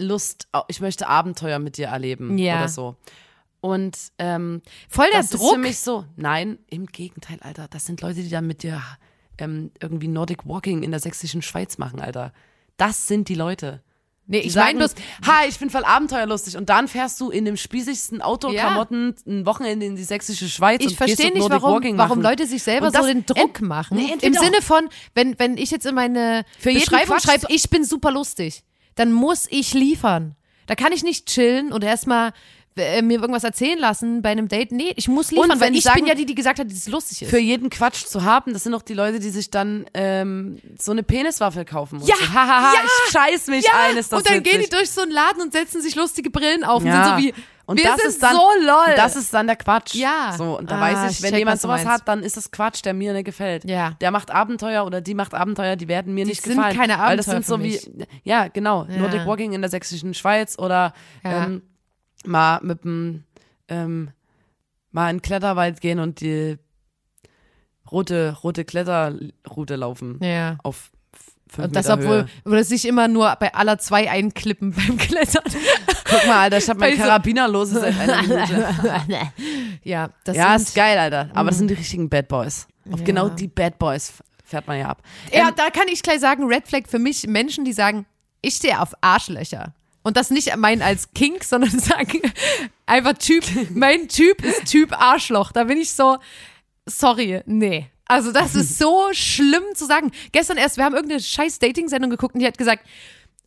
Lust, 0.00 0.46
ich 0.68 0.80
möchte 0.80 1.08
Abenteuer 1.08 1.58
mit 1.58 1.76
dir 1.76 1.88
erleben 1.88 2.38
Ja. 2.38 2.58
oder 2.58 2.68
so. 2.68 2.96
Und 3.60 3.96
ähm, 4.18 4.62
Voll 4.88 5.06
der 5.10 5.22
das 5.22 5.32
ist 5.32 5.40
Druck. 5.40 5.54
für 5.54 5.58
mich 5.58 5.80
so, 5.80 6.04
nein, 6.16 6.58
im 6.68 6.86
Gegenteil, 6.86 7.38
Alter, 7.40 7.66
das 7.68 7.86
sind 7.86 8.00
Leute, 8.02 8.22
die 8.22 8.28
dann 8.30 8.46
mit 8.46 8.62
dir 8.62 8.80
ähm, 9.38 9.70
irgendwie 9.80 10.08
Nordic 10.08 10.46
Walking 10.46 10.82
in 10.82 10.90
der 10.90 11.00
sächsischen 11.00 11.42
Schweiz 11.42 11.78
machen, 11.78 12.00
Alter. 12.00 12.32
Das 12.76 13.06
sind 13.06 13.28
die 13.28 13.34
Leute. 13.34 13.82
nee, 14.26 14.40
ich 14.40 14.54
meine 14.54 14.78
bloß, 14.78 14.94
ha, 15.26 15.46
ich 15.48 15.58
bin 15.58 15.70
voll 15.70 15.84
abenteuerlustig 15.84 16.56
und 16.56 16.68
dann 16.68 16.86
fährst 16.86 17.20
du 17.20 17.30
in 17.30 17.44
dem 17.44 17.56
spießigsten 17.56 18.20
Autoklamotten 18.22 19.14
ein 19.26 19.46
Wochenende 19.46 19.86
in 19.86 19.96
die 19.96 20.04
sächsische 20.04 20.48
Schweiz 20.48 20.80
ich 20.82 20.88
und 20.88 20.96
verstehe 20.96 21.32
nicht, 21.32 21.38
Nordic 21.38 21.62
warum, 21.62 21.98
warum. 21.98 22.22
Leute 22.22 22.46
sich 22.46 22.62
selber 22.62 22.90
so 22.90 23.02
den 23.04 23.24
Druck 23.26 23.60
machen. 23.60 23.96
Nee, 23.96 24.14
Im 24.20 24.34
Sinne 24.34 24.62
von, 24.62 24.88
wenn, 25.14 25.38
wenn 25.38 25.56
ich 25.56 25.70
jetzt 25.70 25.86
in 25.86 25.94
meine 25.94 26.44
Für 26.58 26.72
Beschreibung 26.72 27.18
schreibe, 27.18 27.46
ich 27.48 27.70
bin 27.70 27.84
super 27.84 28.12
lustig, 28.12 28.62
dann 28.94 29.12
muss 29.12 29.46
ich 29.50 29.74
liefern. 29.74 30.34
Da 30.66 30.74
kann 30.74 30.92
ich 30.92 31.02
nicht 31.02 31.26
chillen 31.26 31.72
und 31.72 31.82
erstmal 31.82 32.32
äh, 32.78 33.02
mir 33.02 33.20
irgendwas 33.20 33.44
erzählen 33.44 33.78
lassen 33.78 34.22
bei 34.22 34.30
einem 34.30 34.48
Date. 34.48 34.72
Nee, 34.72 34.92
ich 34.96 35.08
muss 35.08 35.30
liefern, 35.30 35.50
Und 35.50 35.60
weil 35.60 35.70
die 35.72 35.78
ich 35.78 35.84
bin 35.84 35.92
sagen- 35.92 36.06
ja 36.06 36.14
die, 36.14 36.26
die 36.26 36.34
gesagt 36.34 36.58
hat, 36.58 36.66
dass 36.70 36.76
es 36.78 36.88
lustig 36.88 37.22
ist. 37.22 37.30
für 37.30 37.38
jeden 37.38 37.70
Quatsch 37.70 38.04
zu 38.06 38.24
haben, 38.24 38.52
das 38.52 38.64
sind 38.64 38.74
auch 38.74 38.82
die 38.82 38.94
Leute, 38.94 39.18
die 39.18 39.30
sich 39.30 39.50
dann 39.50 39.86
ähm, 39.94 40.60
so 40.78 40.92
eine 40.92 41.02
Peniswaffel 41.02 41.64
kaufen. 41.64 42.00
Und 42.00 42.08
Ja, 42.08 42.14
hahaha, 42.16 42.74
ja, 42.74 42.80
ich 42.84 43.12
scheiß 43.12 43.46
mich 43.48 43.64
ja, 43.64 43.72
ein, 43.88 43.96
ist 43.96 44.12
das 44.12 44.18
und 44.20 44.28
dann 44.30 44.42
gehen 44.42 44.54
die 44.54 44.58
witzig. 44.60 44.70
durch 44.70 44.90
so 44.90 45.02
einen 45.02 45.12
Laden 45.12 45.42
und 45.42 45.52
setzen 45.52 45.82
sich 45.82 45.94
lustige 45.94 46.30
Brillen 46.30 46.64
auf 46.64 46.82
Ja. 46.84 46.98
und 46.98 47.04
sind 47.04 47.14
so 47.16 47.22
wie, 47.38 47.42
Und 47.66 47.76
Wir 47.76 47.84
das 47.84 47.96
sind 48.00 48.08
ist 48.12 48.22
dann, 48.22 48.32
so 48.34 48.48
lol. 48.62 48.94
Das 48.96 49.14
ist 49.14 49.34
dann 49.34 49.46
der 49.46 49.56
Quatsch. 49.56 49.94
Ja. 49.94 50.34
So, 50.38 50.56
und 50.56 50.70
da 50.70 50.76
Ah, 50.78 50.80
weiß 50.80 51.12
ich 51.12 51.22
wenn 51.22 51.32
check, 51.32 51.40
jemand 51.40 51.60
sowas 51.60 51.84
hat, 51.84 52.08
dann 52.08 52.22
ist 52.22 52.38
das 52.38 52.50
Quatsch, 52.50 52.82
der 52.82 52.94
mir 52.94 53.12
nicht 53.12 53.26
gefällt. 53.26 53.64
Ja. 53.68 53.90
Der 54.00 54.10
macht 54.10 54.30
Abenteuer 54.30 54.86
oder 54.86 55.02
die 55.02 55.12
macht 55.12 55.34
Abenteuer, 55.34 55.76
die 55.76 55.86
werden 55.86 56.14
mir 56.14 56.24
nicht 56.24 56.42
sind 56.42 56.54
gefallen. 56.56 56.74
keine 56.74 56.94
Weil 56.98 57.18
das 57.18 57.28
Abenteuer 57.28 57.42
sind 57.42 57.46
so 57.46 57.62
wie, 57.62 58.06
ja, 58.24 58.48
genau, 58.48 58.86
Ja. 58.88 58.96
Nordic 58.96 59.26
Walking 59.26 59.52
in 59.52 59.60
der 59.60 59.68
sächsischen 59.68 60.14
Schweiz 60.14 60.58
oder 60.58 60.94
Ja. 61.22 61.44
ähm, 61.44 61.62
mal 62.26 62.60
mit 62.62 62.84
dem, 62.84 63.24
ähm, 63.68 64.10
mal 64.90 65.10
in 65.10 65.16
den 65.16 65.22
Kletterwald 65.22 65.80
gehen 65.80 65.98
und 66.00 66.20
die 66.20 66.58
rote, 67.90 68.36
rote 68.42 68.64
Kletterroute 68.64 69.76
laufen 69.76 70.18
Ja. 70.22 70.58
auf 70.62 70.90
fünf 71.50 71.66
Und 71.68 71.76
das, 71.76 71.86
Meter 71.88 72.00
obwohl, 72.00 72.26
obwohl 72.44 72.58
es 72.58 72.68
sich 72.68 72.86
immer 72.86 73.08
nur 73.08 73.34
bei 73.40 73.54
aller 73.54 73.78
zwei 73.78 74.10
einklippen 74.10 74.72
beim 74.72 74.98
Klettern. 74.98 75.44
Guck 76.04 76.26
mal, 76.26 76.40
Alter, 76.42 76.58
ich 76.58 76.68
hab 76.68 76.76
mein 76.78 76.96
Karabiner 76.96 77.48
los 77.48 77.70
seit 77.70 77.98
einer 77.98 78.22
Minute. 78.22 78.74
ja, 79.84 80.10
das 80.24 80.36
Ja, 80.36 80.56
ist 80.56 80.74
geil, 80.74 80.98
Alter. 80.98 81.30
Aber 81.34 81.48
das 81.50 81.58
sind 81.58 81.68
die 81.68 81.74
richtigen 81.74 82.08
Bad 82.10 82.28
Boys. 82.28 82.66
Auf 82.90 83.00
Ja. 83.00 83.04
genau 83.06 83.28
die 83.30 83.48
Bad 83.48 83.78
Boys 83.78 84.12
fährt 84.44 84.66
man 84.66 84.78
ja 84.78 84.88
ab. 84.88 85.02
Ja, 85.32 85.48
Ähm, 85.48 85.54
da 85.56 85.70
kann 85.70 85.88
ich 85.90 86.02
gleich 86.02 86.20
sagen, 86.20 86.44
Red 86.46 86.66
Flag 86.68 86.82
für 86.88 86.98
mich 86.98 87.26
Menschen, 87.26 87.64
die 87.64 87.72
sagen, 87.72 88.06
ich 88.42 88.54
stehe 88.56 88.80
auf 88.80 88.92
Arschlöcher. 89.00 89.74
Und 90.08 90.16
das 90.16 90.30
nicht 90.30 90.56
meinen 90.56 90.80
als 90.80 91.12
Kink, 91.12 91.44
sondern 91.44 91.78
sagen 91.78 92.22
einfach 92.86 93.12
Typ, 93.12 93.44
mein 93.74 94.08
Typ 94.08 94.42
ist 94.42 94.64
Typ 94.64 94.98
Arschloch. 94.98 95.52
Da 95.52 95.64
bin 95.64 95.76
ich 95.76 95.92
so, 95.92 96.16
sorry, 96.86 97.42
nee. 97.44 97.90
Also 98.06 98.32
das 98.32 98.54
ist 98.54 98.78
so 98.78 99.08
schlimm 99.12 99.64
zu 99.74 99.84
sagen. 99.84 100.10
Gestern 100.32 100.56
erst, 100.56 100.78
wir 100.78 100.84
haben 100.84 100.94
irgendeine 100.94 101.20
scheiß 101.20 101.58
Dating-Sendung 101.58 102.10
geguckt 102.10 102.34
und 102.34 102.40
die 102.40 102.46
hat 102.46 102.56
gesagt, 102.56 102.86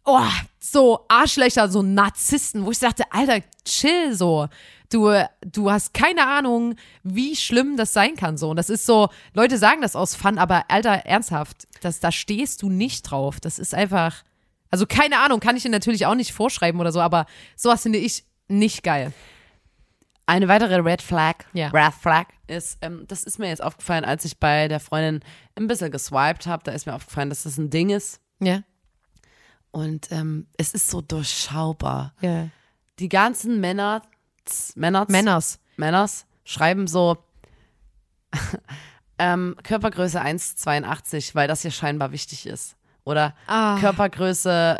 oh, 0.05 0.22
so 0.59 1.03
Arschlöcher, 1.07 1.68
so 1.68 1.82
Narzissten, 1.82 2.64
wo 2.64 2.70
ich 2.70 2.78
dachte, 2.78 3.05
Alter, 3.12 3.39
chill 3.66 4.14
so. 4.14 4.47
Du, 4.91 5.12
du 5.41 5.72
hast 5.72 5.95
keine 5.95 6.28
Ahnung, 6.28 6.76
wie 7.01 7.36
schlimm 7.36 7.76
das 7.76 7.91
sein 7.93 8.16
kann 8.16 8.38
so. 8.38 8.51
Und 8.51 8.57
das 8.57 8.70
ist 8.70 8.86
so, 8.86 9.09
Leute 9.34 9.57
sagen 9.57 9.82
das 9.82 9.95
aus 9.95 10.14
Fun, 10.14 10.38
aber 10.38 10.66
Alter, 10.70 11.07
ernsthaft, 11.07 11.68
das, 11.82 11.99
da 11.99 12.12
stehst 12.12 12.62
du 12.62 12.70
nicht 12.70 13.09
drauf. 13.09 13.39
Das 13.39 13.57
ist 13.57 13.74
einfach, 13.74 14.24
also 14.72 14.86
keine 14.88 15.19
Ahnung, 15.19 15.39
kann 15.39 15.55
ich 15.57 15.63
dir 15.63 15.69
natürlich 15.69 16.05
auch 16.05 16.15
nicht 16.15 16.32
vorschreiben 16.34 16.80
oder 16.82 16.91
so, 16.91 16.99
aber 17.01 17.26
sowas 17.55 17.84
finde 17.84 17.99
ich 17.99 18.26
nicht 18.47 18.84
geil. 18.84 19.13
Eine 20.26 20.47
weitere 20.47 20.76
Red 20.78 21.01
Flag, 21.01 21.36
Ja. 21.53 21.69
Red 21.69 21.93
Flag 21.93 22.26
ist, 22.47 22.78
ähm, 22.82 23.05
das 23.07 23.24
ist 23.24 23.38
mir 23.38 23.47
jetzt 23.49 23.61
aufgefallen, 23.63 24.05
als 24.05 24.24
ich 24.24 24.39
bei 24.39 24.67
der 24.67 24.80
Freundin 24.80 25.22
ein 25.55 25.67
bisschen 25.67 25.91
geswiped 25.91 26.47
habe, 26.47 26.63
da 26.63 26.72
ist 26.72 26.86
mir 26.86 26.93
aufgefallen, 26.95 27.30
dass 27.30 27.43
das 27.43 27.57
ein 27.57 27.69
Ding 27.69 27.89
ist. 27.89 28.22
Ja. 28.39 28.63
Und 29.72 30.11
ähm, 30.11 30.47
es 30.57 30.74
ist 30.74 30.89
so 30.89 31.01
durchschaubar. 31.01 32.13
ja. 32.22 32.47
Die 32.99 33.09
ganzen 33.09 33.59
Männer, 33.61 34.03
Männer, 34.76 35.05
Männers. 35.09 35.59
Männers 35.76 36.26
schreiben 36.43 36.86
so 36.88 37.17
ähm, 39.17 39.55
Körpergröße 39.63 40.22
1,82, 40.22 41.34
weil 41.34 41.47
das 41.47 41.61
hier 41.63 41.72
scheinbar 41.72 42.11
wichtig 42.11 42.45
ist. 42.45 42.76
Oder 43.04 43.34
Ah. 43.47 43.78
Körpergröße 43.80 44.78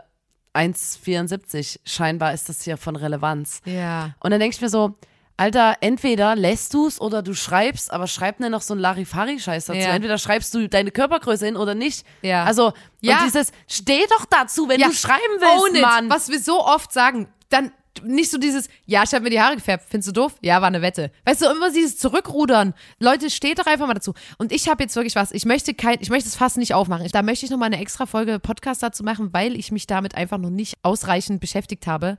1,74, 0.54 1.80
scheinbar 1.86 2.34
ist 2.34 2.50
das 2.50 2.62
hier 2.64 2.78
von 2.78 2.96
Relevanz. 2.96 3.62
Ja. 3.66 4.12
Und 4.20 4.32
dann 4.32 4.40
denke 4.40 4.56
ich 4.56 4.62
mir 4.62 4.70
so, 4.70 4.96
Alter, 5.38 5.78
entweder 5.82 6.36
lässt 6.36 6.74
du 6.74 6.86
es 6.88 7.02
oder 7.02 7.24
du 7.24 7.34
schreibst, 7.34 7.92
aber 7.92 8.06
schreib 8.06 8.40
mir 8.40 8.50
noch 8.50 8.62
so 8.62 8.74
einen 8.74 8.82
Larifari-Scheiß 8.82 9.66
dazu. 9.66 9.80
Ja. 9.80 9.94
Entweder 9.96 10.18
schreibst 10.20 10.54
du 10.54 10.68
deine 10.70 10.92
Körpergröße 10.92 11.46
hin 11.46 11.58
oder 11.58 11.74
nicht. 11.74 12.06
Ja. 12.22 12.44
Also, 12.44 12.74
Ja. 13.00 13.18
und 13.20 13.26
dieses, 13.26 13.52
steh 13.68 14.06
doch 14.10 14.26
dazu, 14.26 14.70
wenn 14.70 14.80
du 14.80 14.92
schreiben 14.94 15.20
willst, 15.40 15.64
Own 15.70 15.76
it, 15.76 15.82
Mann. 15.82 16.10
was 16.10 16.30
wir 16.30 16.40
so 16.40 16.64
oft 16.64 16.92
sagen. 16.94 17.28
Dann 17.50 17.72
nicht 18.04 18.32
so 18.32 18.38
dieses, 18.38 18.70
ja, 18.86 19.04
ich 19.04 19.14
habe 19.14 19.24
mir 19.24 19.30
die 19.30 19.42
Haare 19.42 19.56
gefärbt, 19.56 19.86
findest 19.90 20.10
du 20.10 20.14
doof? 20.14 20.36
Ja, 20.42 20.62
war 20.62 20.68
eine 20.68 20.82
Wette. 20.82 21.12
Weißt 21.26 21.42
du, 21.42 21.50
immer 21.50 21.72
dieses 21.72 21.98
Zurückrudern. 21.98 22.74
Leute, 23.00 23.30
steht 23.30 23.60
doch 23.60 23.66
einfach 23.66 23.88
mal 23.88 23.94
dazu. 23.94 24.14
Und 24.38 24.52
ich 24.52 24.70
habe 24.70 24.84
jetzt 24.84 24.96
wirklich 24.96 25.16
was, 25.16 25.32
ich 25.32 25.46
möchte 25.46 25.74
kein, 25.74 25.98
ich 26.00 26.10
möchte 26.10 26.30
es 26.30 26.36
fast 26.36 26.58
nicht 26.58 26.74
aufmachen. 26.74 27.08
Da 27.12 27.22
möchte 27.22 27.46
ich 27.46 27.52
noch 27.52 27.58
mal 27.58 27.66
eine 27.66 27.80
extra 27.80 28.06
Folge 28.06 28.40
Podcast 28.40 28.82
dazu 28.82 29.04
machen, 29.04 29.34
weil 29.34 29.56
ich 29.56 29.72
mich 29.72 29.88
damit 29.88 30.16
einfach 30.16 30.38
noch 30.38 30.50
nicht 30.50 30.78
ausreichend 30.84 31.42
beschäftigt 31.42 31.88
habe. 31.88 32.18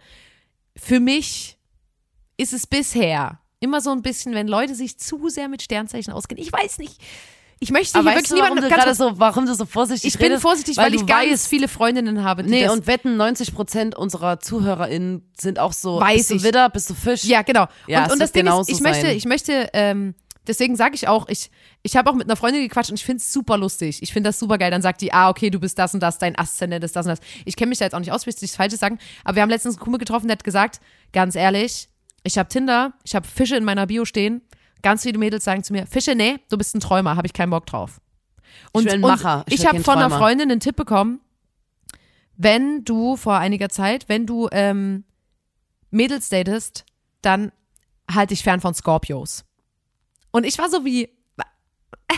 Für 0.77 1.01
mich 1.01 1.59
ist 2.37 2.53
es 2.53 2.67
bisher 2.67 3.41
immer 3.61 3.81
so 3.81 3.91
ein 3.91 4.03
bisschen, 4.03 4.35
wenn 4.35 4.49
Leute 4.49 4.75
sich 4.75 4.99
zu 4.99 5.29
sehr 5.29 5.49
mit 5.49 5.63
Sternzeichen 5.63 6.13
auskennen. 6.13 6.43
Ich 6.43 6.53
weiß 6.53 6.79
nicht. 6.79 7.01
Ich 7.63 7.71
möchte 7.71 7.97
aber 7.97 8.11
hier 8.11 8.19
wirklich 8.19 8.31
du, 8.31 8.37
warum 8.39 8.57
niemanden 8.57 8.71
du 8.71 8.71
ganz 8.71 8.85
gerade 8.85 8.95
so, 8.97 9.21
warum 9.21 9.47
du 9.47 9.55
so 9.55 9.67
vorsichtig 9.67 10.09
ich 10.09 10.19
bin 10.19 10.27
redest? 10.27 10.43
vorsichtig, 10.43 10.77
weil, 10.79 10.93
ich 10.93 11.03
du 11.03 11.07
ganz 11.07 11.31
weißt, 11.31 11.49
viele 11.49 11.69
Freundinnen 11.69 12.25
habe, 12.25 12.43
Nee, 12.43 12.69
und 12.69 12.89
wetten, 12.89 13.17
90 13.17 13.55
Prozent 13.55 13.95
unserer 13.95 14.41
ZuhörerInnen 14.41 15.31
sind 15.39 15.61
auch 15.61 15.73
so, 15.73 16.01
Weiß 16.01 16.17
bist 16.17 16.31
du 16.31 16.35
ich. 16.35 16.43
Widder, 16.43 16.71
bist 16.71 16.91
du 16.91 16.95
Fisch? 16.95 17.23
Ja, 17.23 17.43
genau. 17.43 17.69
Ja, 17.87 18.07
und 18.07 18.15
und 18.15 18.19
das 18.19 18.33
Ding 18.33 18.49
ist, 18.49 18.69
ich 18.69 18.81
möchte, 18.81 19.03
sein. 19.03 19.17
ich 19.17 19.25
möchte, 19.27 19.71
ähm, 19.75 20.17
deswegen 20.49 20.75
sage 20.75 20.97
ich 20.97 21.07
auch, 21.07 21.29
ich, 21.29 21.53
ich 21.85 21.97
habe 21.97 22.11
auch 22.11 22.15
mit 22.15 22.27
einer 22.27 22.35
Freundin 22.35 22.63
gequatscht 22.63 22.91
und 22.91 22.99
ich 22.99 23.05
finde 23.05 23.19
es 23.19 23.33
super 23.33 23.57
lustig. 23.57 24.03
Ich 24.03 24.13
finde 24.13 24.31
das 24.31 24.41
super 24.41 24.59
geil. 24.59 24.73
Dann 24.73 24.83
sagt 24.83 25.01
die, 25.01 25.13
ah, 25.13 25.29
okay, 25.31 25.49
du 25.49 25.61
bist 25.61 25.79
das 25.79 25.95
und 25.95 26.01
das, 26.01 26.19
dein 26.19 26.37
Aszendent 26.37 26.83
ist 26.83 26.97
das 26.97 27.07
und 27.07 27.11
das. 27.11 27.21
Ich 27.45 27.55
kenne 27.55 27.69
mich 27.69 27.79
da 27.79 27.85
jetzt 27.85 27.95
auch 27.95 28.01
nicht 28.01 28.11
aus, 28.11 28.27
will 28.27 28.35
ich 28.35 28.43
nichts 28.43 28.57
Falsches 28.57 28.81
sagen. 28.81 28.99
Aber 29.23 29.37
wir 29.37 29.43
haben 29.43 29.51
letztens 29.51 29.77
einen 29.77 29.85
Kumpel 29.85 30.01
getroffen, 30.01 30.27
der 30.27 30.35
hat 30.37 30.43
gesagt, 30.43 30.81
ganz 31.13 31.37
ehrlich, 31.37 31.89
ich 32.25 32.39
habe 32.39 32.49
Tinder, 32.49 32.95
ich 33.05 33.15
habe 33.15 33.27
Fische 33.29 33.55
in 33.55 33.63
meiner 33.63 33.87
Bio 33.87 34.05
stehen. 34.05 34.43
Ganz 34.83 35.03
viele 35.03 35.19
Mädels 35.19 35.45
sagen 35.45 35.63
zu 35.63 35.73
mir, 35.73 35.87
Fische, 35.87 36.15
nee, 36.15 36.39
du 36.49 36.59
bist 36.59 36.75
ein 36.75 36.81
Träumer, 36.81 37.17
habe 37.17 37.27
ich 37.27 37.33
keinen 37.33 37.51
Bock 37.51 37.67
drauf. 37.67 38.01
Und, 38.73 38.91
ein 38.91 39.03
und 39.03 39.21
ich 39.47 39.61
ich 39.61 39.67
habe 39.67 39.83
von 39.83 39.99
einer. 39.99 40.11
Freundin 40.11 40.51
einen 40.51 40.61
Tipp 40.61 40.77
bekommen, 40.77 41.21
wenn 42.37 42.85
du 42.85 43.17
vor 43.17 43.37
einiger 43.37 43.69
Zeit, 43.69 44.09
wenn 44.09 44.27
du 44.27 44.49
ähm, 44.53 45.05
Mädels 45.91 46.29
datest, 46.29 46.85
dann 47.21 47.53
halt 48.11 48.31
dich 48.31 48.43
fern 48.43 48.61
von 48.61 48.75
Scorpios. 48.75 49.45
Und 50.31 50.45
ich 50.45 50.59
war 50.59 50.69
so 50.71 50.85
wie, 50.85 51.05
äh, 51.05 52.15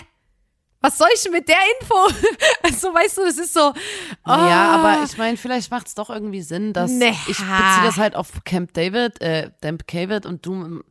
was 0.80 0.98
soll 0.98 1.08
ich 1.14 1.30
mit 1.30 1.48
der 1.48 1.56
Info? 1.80 1.94
also, 2.62 2.94
weißt 2.94 3.18
du, 3.18 3.22
das 3.24 3.38
ist 3.38 3.52
so. 3.52 3.60
Ja, 3.60 3.74
ah, 4.24 4.74
aber 4.76 5.04
ich 5.04 5.18
meine, 5.18 5.36
vielleicht 5.36 5.70
macht 5.70 5.88
es 5.88 5.94
doch 5.94 6.10
irgendwie 6.10 6.42
Sinn, 6.42 6.72
dass 6.72 6.90
Nee. 6.90 7.10
ich 7.26 7.38
beziehe 7.38 7.82
das 7.84 7.96
halt 7.96 8.14
auf 8.14 8.44
Camp 8.44 8.72
David, 8.74 9.20
äh, 9.20 9.50
Camp 9.60 9.86
David 9.86 10.26
und 10.26 10.46
du, 10.46 10.82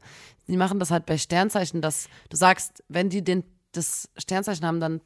die 0.48 0.58
machen 0.58 0.80
das 0.80 0.92
halt 0.92 1.06
bei 1.06 1.18
Sternzeichen, 1.18 1.82
dass 1.82 2.08
du 2.30 2.38
sagst, 2.38 2.84
wenn 2.90 3.10
die 3.10 3.24
den, 3.24 3.44
das 3.72 4.10
Sternzeichen 4.18 4.66
haben, 4.66 4.80
dann 4.80 5.02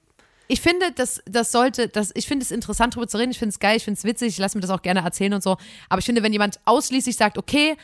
ich 0.50 0.62
finde, 0.62 0.92
das, 0.94 1.22
das 1.26 1.52
sollte, 1.52 1.90
das, 1.90 2.12
ich 2.16 2.26
finde 2.26 2.44
es 2.44 2.52
interessant, 2.52 2.94
darüber 2.94 3.08
zu 3.08 3.18
reden. 3.18 3.32
Ich 3.32 3.40
finde 3.40 3.50
es 3.50 3.60
geil, 3.60 3.76
ich 3.76 3.84
finde 3.84 3.98
es 3.98 4.06
witzig, 4.06 4.30
ich 4.30 4.38
lasse 4.38 4.58
mir 4.58 4.62
das 4.62 4.70
auch 4.70 4.82
gerne 4.82 5.02
erzählen 5.02 5.34
und 5.34 5.44
so. 5.44 5.58
Aber 5.90 6.00
ich 6.00 6.06
finde, 6.06 6.24
wenn 6.24 6.32
jemand 6.32 6.60
ausschließlich 6.64 7.18
sagt, 7.18 7.38
okay, 7.38 7.76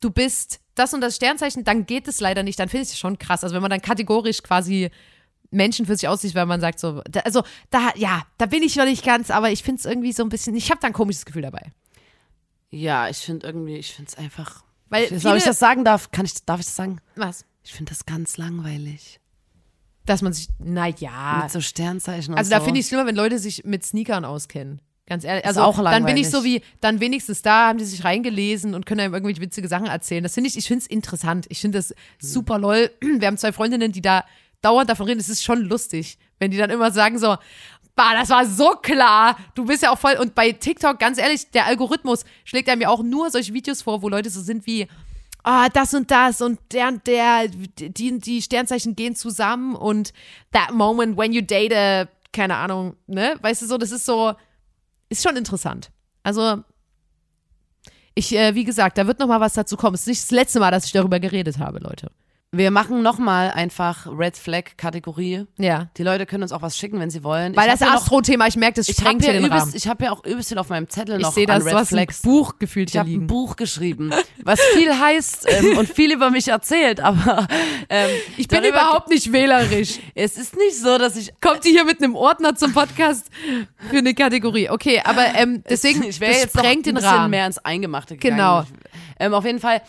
du 0.00 0.10
bist 0.10 0.60
das 0.74 0.92
und 0.94 1.00
das 1.00 1.14
Sternzeichen, 1.14 1.62
dann 1.62 1.86
geht 1.86 2.08
es 2.08 2.18
leider 2.20 2.42
nicht. 2.42 2.58
Dann 2.58 2.68
finde 2.68 2.84
ich 2.84 2.90
es 2.90 2.98
schon 2.98 3.18
krass. 3.18 3.44
Also 3.44 3.54
wenn 3.54 3.62
man 3.62 3.70
dann 3.70 3.82
kategorisch 3.82 4.42
quasi 4.42 4.90
Menschen 5.50 5.86
für 5.86 5.96
sich 5.96 6.08
aussieht, 6.08 6.34
weil 6.34 6.46
man 6.46 6.60
sagt 6.60 6.78
so, 6.80 7.02
da, 7.08 7.20
also 7.20 7.42
da, 7.70 7.92
ja, 7.96 8.26
da 8.36 8.46
bin 8.46 8.62
ich 8.62 8.76
noch 8.76 8.84
nicht 8.84 9.04
ganz, 9.04 9.30
aber 9.30 9.50
ich 9.50 9.62
finde 9.62 9.78
es 9.78 9.84
irgendwie 9.86 10.12
so 10.12 10.22
ein 10.22 10.28
bisschen, 10.28 10.56
ich 10.56 10.70
habe 10.70 10.80
da 10.80 10.88
ein 10.88 10.92
komisches 10.92 11.24
Gefühl 11.24 11.42
dabei. 11.42 11.72
ja, 12.70 13.08
ich 13.08 13.18
finde 13.18 13.46
irgendwie, 13.46 13.76
ich 13.76 13.92
finde 13.94 14.08
es 14.08 14.18
einfach. 14.18 14.64
Weil 14.90 15.04
ich, 15.04 15.08
viele- 15.10 15.30
ob 15.30 15.36
ich 15.36 15.44
das 15.44 15.58
sagen 15.58 15.84
darf? 15.84 16.10
Kann 16.10 16.24
ich, 16.24 16.34
darf 16.44 16.60
ich 16.60 16.66
das 16.66 16.76
sagen? 16.76 17.00
Was? 17.16 17.44
Ich 17.62 17.72
finde 17.72 17.90
das 17.92 18.06
ganz 18.06 18.36
langweilig. 18.36 19.20
Dass 20.06 20.22
man 20.22 20.32
sich, 20.32 20.48
naja. 20.58 21.40
Mit 21.42 21.50
so 21.52 21.60
Sternzeichen 21.60 22.32
und 22.32 22.38
Also 22.38 22.48
so. 22.48 22.56
da 22.56 22.60
finde 22.64 22.80
ich 22.80 22.84
es 22.86 22.88
schlimmer, 22.88 23.06
wenn 23.06 23.16
Leute 23.16 23.38
sich 23.38 23.64
mit 23.64 23.84
Sneakern 23.84 24.24
auskennen. 24.24 24.80
Ganz 25.06 25.24
ehrlich. 25.24 25.44
Also 25.46 25.62
auch 25.62 25.76
dann 25.82 26.04
bin 26.04 26.16
ich 26.16 26.24
langweilig. 26.24 26.30
so 26.30 26.44
wie, 26.44 26.62
dann 26.80 27.00
wenigstens 27.00 27.40
da 27.42 27.68
haben 27.68 27.78
die 27.78 27.84
sich 27.84 28.04
reingelesen 28.04 28.74
und 28.74 28.84
können 28.86 29.00
einem 29.00 29.14
irgendwelche 29.14 29.40
witzige 29.40 29.68
Sachen 29.68 29.86
erzählen. 29.86 30.22
Das 30.22 30.34
finde 30.34 30.48
ich, 30.48 30.56
ich 30.58 30.66
finde 30.66 30.82
es 30.82 30.86
interessant. 30.86 31.46
Ich 31.50 31.60
finde 31.60 31.78
das 31.78 31.94
super 32.18 32.58
lol. 32.58 32.90
Wir 33.00 33.26
haben 33.26 33.38
zwei 33.38 33.52
Freundinnen, 33.52 33.92
die 33.92 34.02
da 34.02 34.24
dauernd 34.60 34.90
davon 34.90 35.06
reden. 35.06 35.20
Es 35.20 35.28
ist 35.28 35.42
schon 35.44 35.60
lustig, 35.62 36.18
wenn 36.38 36.50
die 36.50 36.56
dann 36.58 36.70
immer 36.70 36.90
sagen 36.90 37.18
so, 37.18 37.36
bah, 37.98 38.14
das 38.14 38.30
war 38.30 38.46
so 38.46 38.70
klar. 38.80 39.36
Du 39.56 39.64
bist 39.64 39.82
ja 39.82 39.90
auch 39.90 39.98
voll. 39.98 40.16
Und 40.20 40.34
bei 40.36 40.52
TikTok, 40.52 41.00
ganz 41.00 41.18
ehrlich, 41.18 41.50
der 41.50 41.66
Algorithmus 41.66 42.24
schlägt 42.44 42.68
einem 42.68 42.82
ja 42.82 42.88
auch 42.88 43.02
nur 43.02 43.30
solche 43.30 43.52
Videos 43.52 43.82
vor, 43.82 44.02
wo 44.02 44.08
Leute 44.08 44.30
so 44.30 44.40
sind 44.40 44.66
wie, 44.66 44.86
ah, 45.42 45.68
das 45.68 45.92
und 45.94 46.10
das 46.10 46.40
und 46.40 46.60
der 46.72 46.88
und 46.88 47.06
der, 47.08 47.48
die, 47.48 48.18
die 48.18 48.40
Sternzeichen 48.40 48.94
gehen 48.94 49.16
zusammen 49.16 49.74
und 49.74 50.12
that 50.52 50.72
moment 50.72 51.18
when 51.18 51.32
you 51.32 51.42
date 51.42 51.74
a, 51.74 52.06
keine 52.32 52.54
Ahnung, 52.56 52.94
ne? 53.08 53.34
Weißt 53.42 53.62
du 53.62 53.66
so, 53.66 53.78
das 53.78 53.90
ist 53.90 54.06
so, 54.06 54.34
ist 55.08 55.24
schon 55.24 55.36
interessant. 55.36 55.90
Also, 56.22 56.62
ich, 58.14 58.32
äh, 58.34 58.54
wie 58.54 58.64
gesagt, 58.64 58.96
da 58.96 59.08
wird 59.08 59.18
noch 59.18 59.26
mal 59.26 59.40
was 59.40 59.54
dazu 59.54 59.76
kommen. 59.76 59.94
Es 59.94 60.02
ist 60.02 60.06
nicht 60.06 60.22
das 60.22 60.30
letzte 60.30 60.60
Mal, 60.60 60.70
dass 60.70 60.84
ich 60.84 60.92
darüber 60.92 61.18
geredet 61.18 61.58
habe, 61.58 61.80
Leute. 61.80 62.12
Wir 62.50 62.70
machen 62.70 63.02
nochmal 63.02 63.50
einfach 63.50 64.06
Red 64.06 64.34
Flag 64.38 64.78
Kategorie. 64.78 65.44
Ja. 65.58 65.88
Die 65.98 66.02
Leute 66.02 66.24
können 66.24 66.42
uns 66.44 66.52
auch 66.52 66.62
was 66.62 66.78
schicken, 66.78 66.98
wenn 66.98 67.10
sie 67.10 67.22
wollen. 67.22 67.54
Weil 67.54 67.66
ich 67.70 67.78
das 67.78 67.82
Astro-Thema, 67.82 68.46
ich 68.46 68.56
merke, 68.56 68.76
das 68.76 68.88
ich 68.88 68.96
sprengt 68.96 69.22
habe 69.22 69.32
hier 69.32 69.34
ja, 69.34 69.40
den 69.46 69.52
Rahmen. 69.52 69.62
übelst- 69.70 69.74
ich 69.76 69.86
hab 69.86 70.00
ja 70.00 70.12
auch 70.12 70.24
übelst 70.24 70.48
viel 70.48 70.56
auf 70.56 70.70
meinem 70.70 70.88
Zettel 70.88 71.16
Ich 71.16 71.22
noch 71.24 71.32
sehe 71.34 71.46
an 71.46 71.56
das, 71.56 71.66
Red 71.66 71.72
du 71.74 71.76
hast 71.78 71.92
ein. 71.92 72.06
Buch 72.22 72.54
gefühlt 72.58 72.88
Ich 72.88 72.96
habe 72.96 73.10
ein. 73.10 73.26
Buch 73.26 73.56
geschrieben, 73.56 74.14
was 74.44 74.60
viel 74.74 74.98
heißt 74.98 75.46
ähm, 75.46 75.76
und 75.76 75.90
viel 75.90 76.10
über 76.10 76.30
mich 76.30 76.48
erzählt, 76.48 77.00
aber 77.00 77.46
ähm, 77.90 78.08
Ich 78.38 78.48
bin 78.48 78.64
überhaupt 78.64 79.10
nicht 79.10 79.30
wählerisch. 79.30 79.98
Es 80.14 80.38
ist 80.38 80.56
nicht 80.56 80.76
so, 80.80 80.96
dass 80.96 81.16
ich 81.16 81.32
Kommt 81.42 81.64
die 81.66 81.70
hier 81.70 81.84
mit 81.84 82.02
einem 82.02 82.16
Ordner 82.16 82.54
zum 82.54 82.72
Podcast 82.72 83.26
für 83.90 83.98
eine 83.98 84.14
Kategorie? 84.14 84.70
Okay, 84.70 85.02
aber 85.04 85.34
ähm, 85.34 85.62
deswegen, 85.68 86.02
ich 86.02 86.18
wäre 86.18 86.32
jetzt 86.32 86.54
noch 86.54 86.62
sprengt 86.64 86.86
ein 86.86 86.94
den 86.94 87.04
Rahmen. 87.04 87.30
mehr 87.30 87.46
ins 87.46 87.58
Eingemachte 87.58 88.16
Genau. 88.16 88.60
gegangen. 88.62 88.78
Ähm, 89.20 89.34
auf 89.34 89.44
jeden 89.44 89.58
Fall 89.58 89.82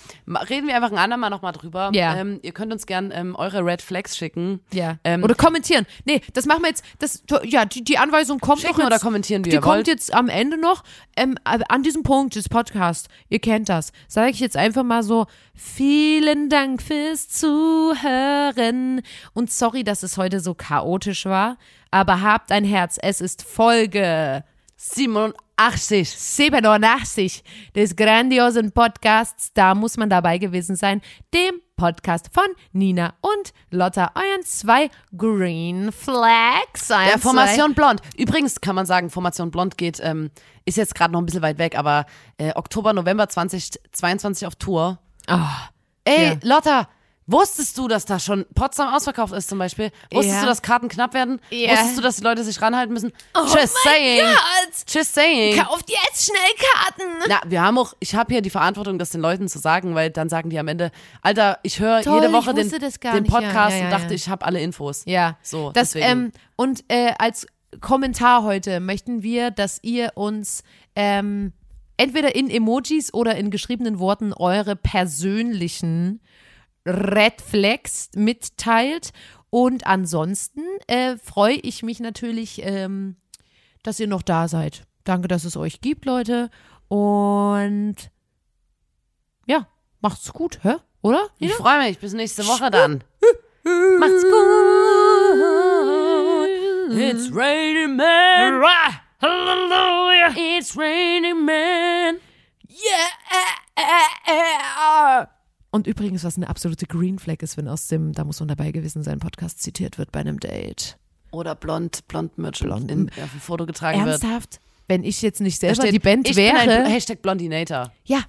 reden 0.49 0.68
wir 0.68 0.76
einfach 0.76 0.91
ein 0.91 0.97
andermal 0.97 1.30
nochmal 1.30 1.51
drüber. 1.51 1.91
Ja. 1.93 2.16
Ähm, 2.16 2.39
ihr 2.50 2.54
könnt 2.54 2.74
uns 2.74 2.88
gern 2.88 3.12
ähm, 3.14 3.36
eure 3.36 3.64
Red 3.64 3.82
Flags 3.82 4.18
schicken. 4.18 4.60
Ja. 4.74 4.97
Ähm, 5.04 5.24
oder 5.24 5.36
kommentieren. 5.36 5.86
Nee, 6.06 6.22
das 6.34 6.47
machen 6.47 6.64
wir 6.64 6.70
jetzt. 6.70 6.84
Das, 6.97 7.24
ja, 7.43 7.66
die, 7.66 7.84
die 7.84 8.00
Anweisung 8.00 8.39
kommt 8.39 8.62
Schicken 8.62 8.74
doch 8.74 8.80
jetzt, 8.80 8.88
oder 8.88 9.00
kommentieren, 9.00 9.45
wie 9.45 9.52
Die 9.52 9.58
kommt 9.60 9.88
jetzt 9.88 10.12
am 10.14 10.30
Ende 10.30 10.58
noch. 10.58 10.84
Ähm, 11.16 11.38
an 11.43 11.84
diesem 11.84 12.02
Punkt 12.02 12.36
des 12.36 12.50
Podcasts, 12.50 13.08
ihr 13.30 13.39
kennt 13.39 13.70
das, 13.70 13.91
sage 14.08 14.32
ich 14.32 14.39
jetzt 14.39 14.58
einfach 14.58 14.84
mal 14.84 15.04
so, 15.04 15.28
vielen 15.54 16.50
Dank 16.50 16.82
fürs 16.82 17.30
Zuhören. 17.30 19.02
Und 19.34 19.52
sorry, 19.52 19.84
dass 19.84 20.02
es 20.02 20.18
heute 20.18 20.39
so 20.39 20.56
chaotisch 20.56 21.26
war, 21.26 21.58
aber 21.91 22.22
habt 22.22 22.52
ein 22.52 22.64
Herz, 22.64 22.97
es 23.00 23.22
ist 23.22 23.43
Folge 23.43 24.43
87. 24.82 26.10
87 26.10 27.44
des 27.76 27.98
grandiosen 27.98 28.72
Podcasts. 28.72 29.52
Da 29.54 29.76
muss 29.76 29.98
man 29.98 30.10
dabei 30.10 30.38
gewesen 30.38 30.78
sein. 30.78 31.02
Dem 31.34 31.60
Podcast 31.76 32.30
von 32.34 32.46
Nina 32.72 33.14
und 33.20 33.54
Lotta, 33.72 34.12
euren 34.16 34.44
zwei 34.46 34.90
Green 35.18 35.92
Flags. 35.92 36.88
Der 36.88 37.20
Formation 37.20 37.74
Blond. 37.74 38.02
Übrigens 38.18 38.62
kann 38.62 38.76
man 38.76 38.86
sagen, 38.86 39.10
Formation 39.10 39.52
Blond 39.52 39.78
geht, 39.78 40.00
ähm, 40.02 40.32
ist 40.64 40.78
jetzt 40.78 40.96
gerade 40.96 41.12
noch 41.12 41.20
ein 41.20 41.26
bisschen 41.26 41.42
weit 41.42 41.58
weg, 41.58 41.78
aber 41.78 42.06
äh, 42.38 42.54
Oktober, 42.56 42.94
November 42.94 43.28
2022 43.28 44.48
auf 44.48 44.56
Tour. 44.56 44.98
Ah, 45.28 45.70
Ey, 46.06 46.26
Ja. 46.30 46.36
Lotta, 46.42 46.88
wusstest 47.32 47.78
du, 47.78 47.88
dass 47.88 48.06
da 48.06 48.20
schon 48.20 48.46
Potsdam 48.56 48.94
ausverkauft 48.94 49.34
ist 49.34 49.50
zum 49.50 49.60
Beispiel? 49.60 49.92
Wusstest 50.12 50.36
Ja. 50.38 50.42
du, 50.42 50.48
dass 50.48 50.62
Karten 50.62 50.88
knapp 50.90 51.14
werden? 51.14 51.40
Ja. 51.50 51.72
Wusstest 51.72 51.98
du, 51.98 52.02
dass 52.02 52.16
die 52.18 52.24
Leute 52.24 52.44
sich 52.44 52.62
ranhalten 52.62 52.94
müssen? 52.94 53.12
Oh 53.36 53.44
Just 53.44 53.76
saying. 53.84 54.22
Gott. 54.26 54.74
Just 54.96 55.14
saying. 55.14 55.58
Kauft 55.64 55.90
jetzt 55.90 56.26
schnell 56.26 56.38
Karten. 56.58 57.24
Na, 57.28 57.42
wir 57.50 57.62
haben 57.62 57.78
auch, 57.78 57.94
ich 58.00 58.16
habe 58.16 58.34
hier 58.34 58.42
die 58.42 58.50
Verantwortung, 58.50 58.98
das 59.00 59.10
den 59.12 59.22
Leuten 59.22 59.48
zu 59.48 59.60
sagen, 59.60 59.96
weil 59.96 60.10
dann 60.10 60.30
sagen 60.30 60.50
die 60.50 60.60
am 60.60 60.68
Ende, 60.68 60.92
Alter, 61.22 61.60
ich 61.64 61.80
höre 61.80 62.00
jede 62.00 62.32
Woche 62.34 62.54
den, 62.54 62.70
den. 62.70 63.24
Podcast 63.26 63.78
Ja, 63.78 63.86
und 63.86 63.92
dachte, 63.92 64.14
ich 64.14 64.30
habe 64.30 64.46
alle 64.46 64.62
Infos. 64.62 65.04
Ja, 65.06 65.38
So, 65.42 65.72
das, 65.72 65.92
deswegen. 65.92 66.06
ähm, 66.12 66.32
und 66.56 66.84
äh, 66.88 67.14
als 67.20 67.46
Kommentar 67.82 68.44
heute 68.44 68.80
möchten 68.80 69.22
wir, 69.22 69.52
dass 69.52 69.80
ihr 69.84 70.12
uns 70.16 70.64
ähm, 70.96 71.54
entweder 71.98 72.34
in 72.34 72.50
Emojis 72.50 73.14
oder 73.14 73.36
in 73.36 73.52
geschriebenen 73.52 74.00
Worten 74.00 74.34
eure 74.34 74.76
persönlichen 74.76 76.22
Red 76.90 77.42
Flags 77.42 78.10
mitteilt. 78.16 79.12
Und 79.50 79.88
ansonsten 79.88 80.62
äh, 80.88 81.18
freue 81.18 81.56
ich 81.56 81.82
mich 81.84 82.00
natürlich, 82.00 82.62
ähm, 82.64 83.16
dass 83.84 84.00
ihr 84.00 84.08
noch 84.08 84.22
da 84.22 84.48
seid. 84.48 84.84
Danke, 85.04 85.28
dass 85.28 85.44
es 85.44 85.58
euch 85.58 85.82
gibt, 85.82 86.06
Leute. 86.06 86.50
Und 86.88 87.96
ja, 89.46 89.68
macht's 90.02 90.32
gut, 90.34 90.60
hä? 90.64 90.76
Oder? 91.02 91.30
Ich 91.40 91.54
freue 91.54 91.80
mich, 91.80 91.98
bis 92.00 92.14
nächste 92.14 92.46
Woche 92.46 92.70
dann. 92.70 93.04
Macht's 94.00 94.24
gut. 94.24 94.34
It's 96.92 97.34
raining 97.34 97.96
man. 97.96 98.62
Halleluja. 99.22 100.34
It's 100.36 100.76
raining 100.78 101.46
man. 101.46 102.20
Yeah. 102.68 103.20
Und 105.72 105.86
übrigens, 105.88 106.24
was 106.24 106.36
eine 106.38 106.50
absolute 106.50 106.88
Green 106.88 107.20
Flag 107.20 107.42
ist, 107.42 107.56
wenn 107.58 107.68
aus 107.68 107.88
dem, 107.88 108.14
da 108.14 108.24
muss 108.24 108.40
man 108.40 108.48
dabei 108.50 108.72
gewesen 108.72 109.04
sein, 109.04 109.20
Podcast 109.20 109.62
zitiert 109.62 109.98
wird 109.98 110.12
bei 110.12 110.20
einem 110.22 110.40
Date. 110.40 110.98
Oder 111.32 111.54
blond, 111.56 112.08
blond 112.08 112.38
Merch 112.40 112.60
Blond. 112.60 112.90
in, 112.90 113.10
auf 113.10 113.32
dem 113.32 113.40
Foto 113.40 113.66
getragen 113.68 114.00
wird. 114.06 114.24
Ernsthaft? 114.24 114.60
Wenn 114.88 115.04
ich 115.04 115.22
jetzt 115.22 115.42
nicht 115.42 115.60
selber 115.60 115.76
steht, 115.76 115.94
die 115.94 116.00
Band 116.00 116.28
ich 116.28 116.36
bin 116.36 116.46
wäre, 116.46 116.58
ein 116.58 116.86
Hashtag 116.92 117.22
Blondinator. 117.22 117.92
ja, 118.04 118.22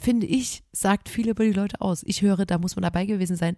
finde 0.00 0.26
ich, 0.26 0.62
sagt 0.72 1.10
viel 1.10 1.28
über 1.28 1.44
die 1.44 1.52
Leute 1.52 1.80
aus. 1.82 2.02
Ich 2.06 2.22
höre, 2.22 2.46
da 2.46 2.56
muss 2.58 2.76
man 2.76 2.82
dabei 2.82 3.04
gewesen 3.04 3.36
sein, 3.36 3.56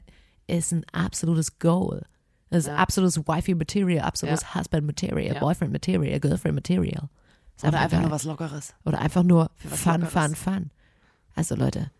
ist 0.48 0.72
ein 0.72 0.84
absolutes 0.92 1.60
Goal. 1.60 2.04
Das 2.50 2.64
ist 2.64 2.66
Ja. 2.66 2.76
absolutes 2.76 3.18
Wifey 3.28 3.54
Material, 3.54 4.04
absolutes 4.04 4.54
Husband 4.54 4.84
Material, 4.86 5.34
Ja. 5.34 5.40
Boyfriend 5.40 5.72
Material, 5.72 6.18
Girlfriend 6.18 6.56
Material. 6.56 7.08
Ist 7.56 7.64
Oder 7.64 7.78
einfach 7.78 7.90
geil. 7.92 8.02
nur 8.02 8.10
was 8.10 8.24
Lockeres. 8.24 8.74
Oder 8.84 8.98
einfach 9.00 9.22
nur 9.22 9.50
Fun, 9.56 10.00
Lockeres. 10.02 10.12
Fun, 10.12 10.34
Fun. 10.34 10.70
Also 11.36 11.54
Leute, 11.54 11.90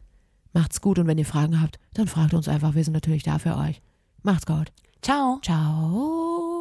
macht's 0.57 0.81
gut 0.81 0.99
und 0.99 1.07
wenn 1.07 1.19
ihr 1.19 1.27
Fragen 1.27 1.61
habt, 1.61 1.79
dann 1.93 2.09
fragt 2.09 2.33
uns 2.33 2.49
einfach. 2.49 2.75
Wir 2.75 2.83
sind 2.83 2.95
natürlich 2.95 3.23
da 3.23 3.39
für 3.39 3.57
euch. 3.57 3.83
Macht's 4.23 4.47
gut. 4.47 4.73
Ciao. 5.03 5.39
Ciao. 5.43 6.56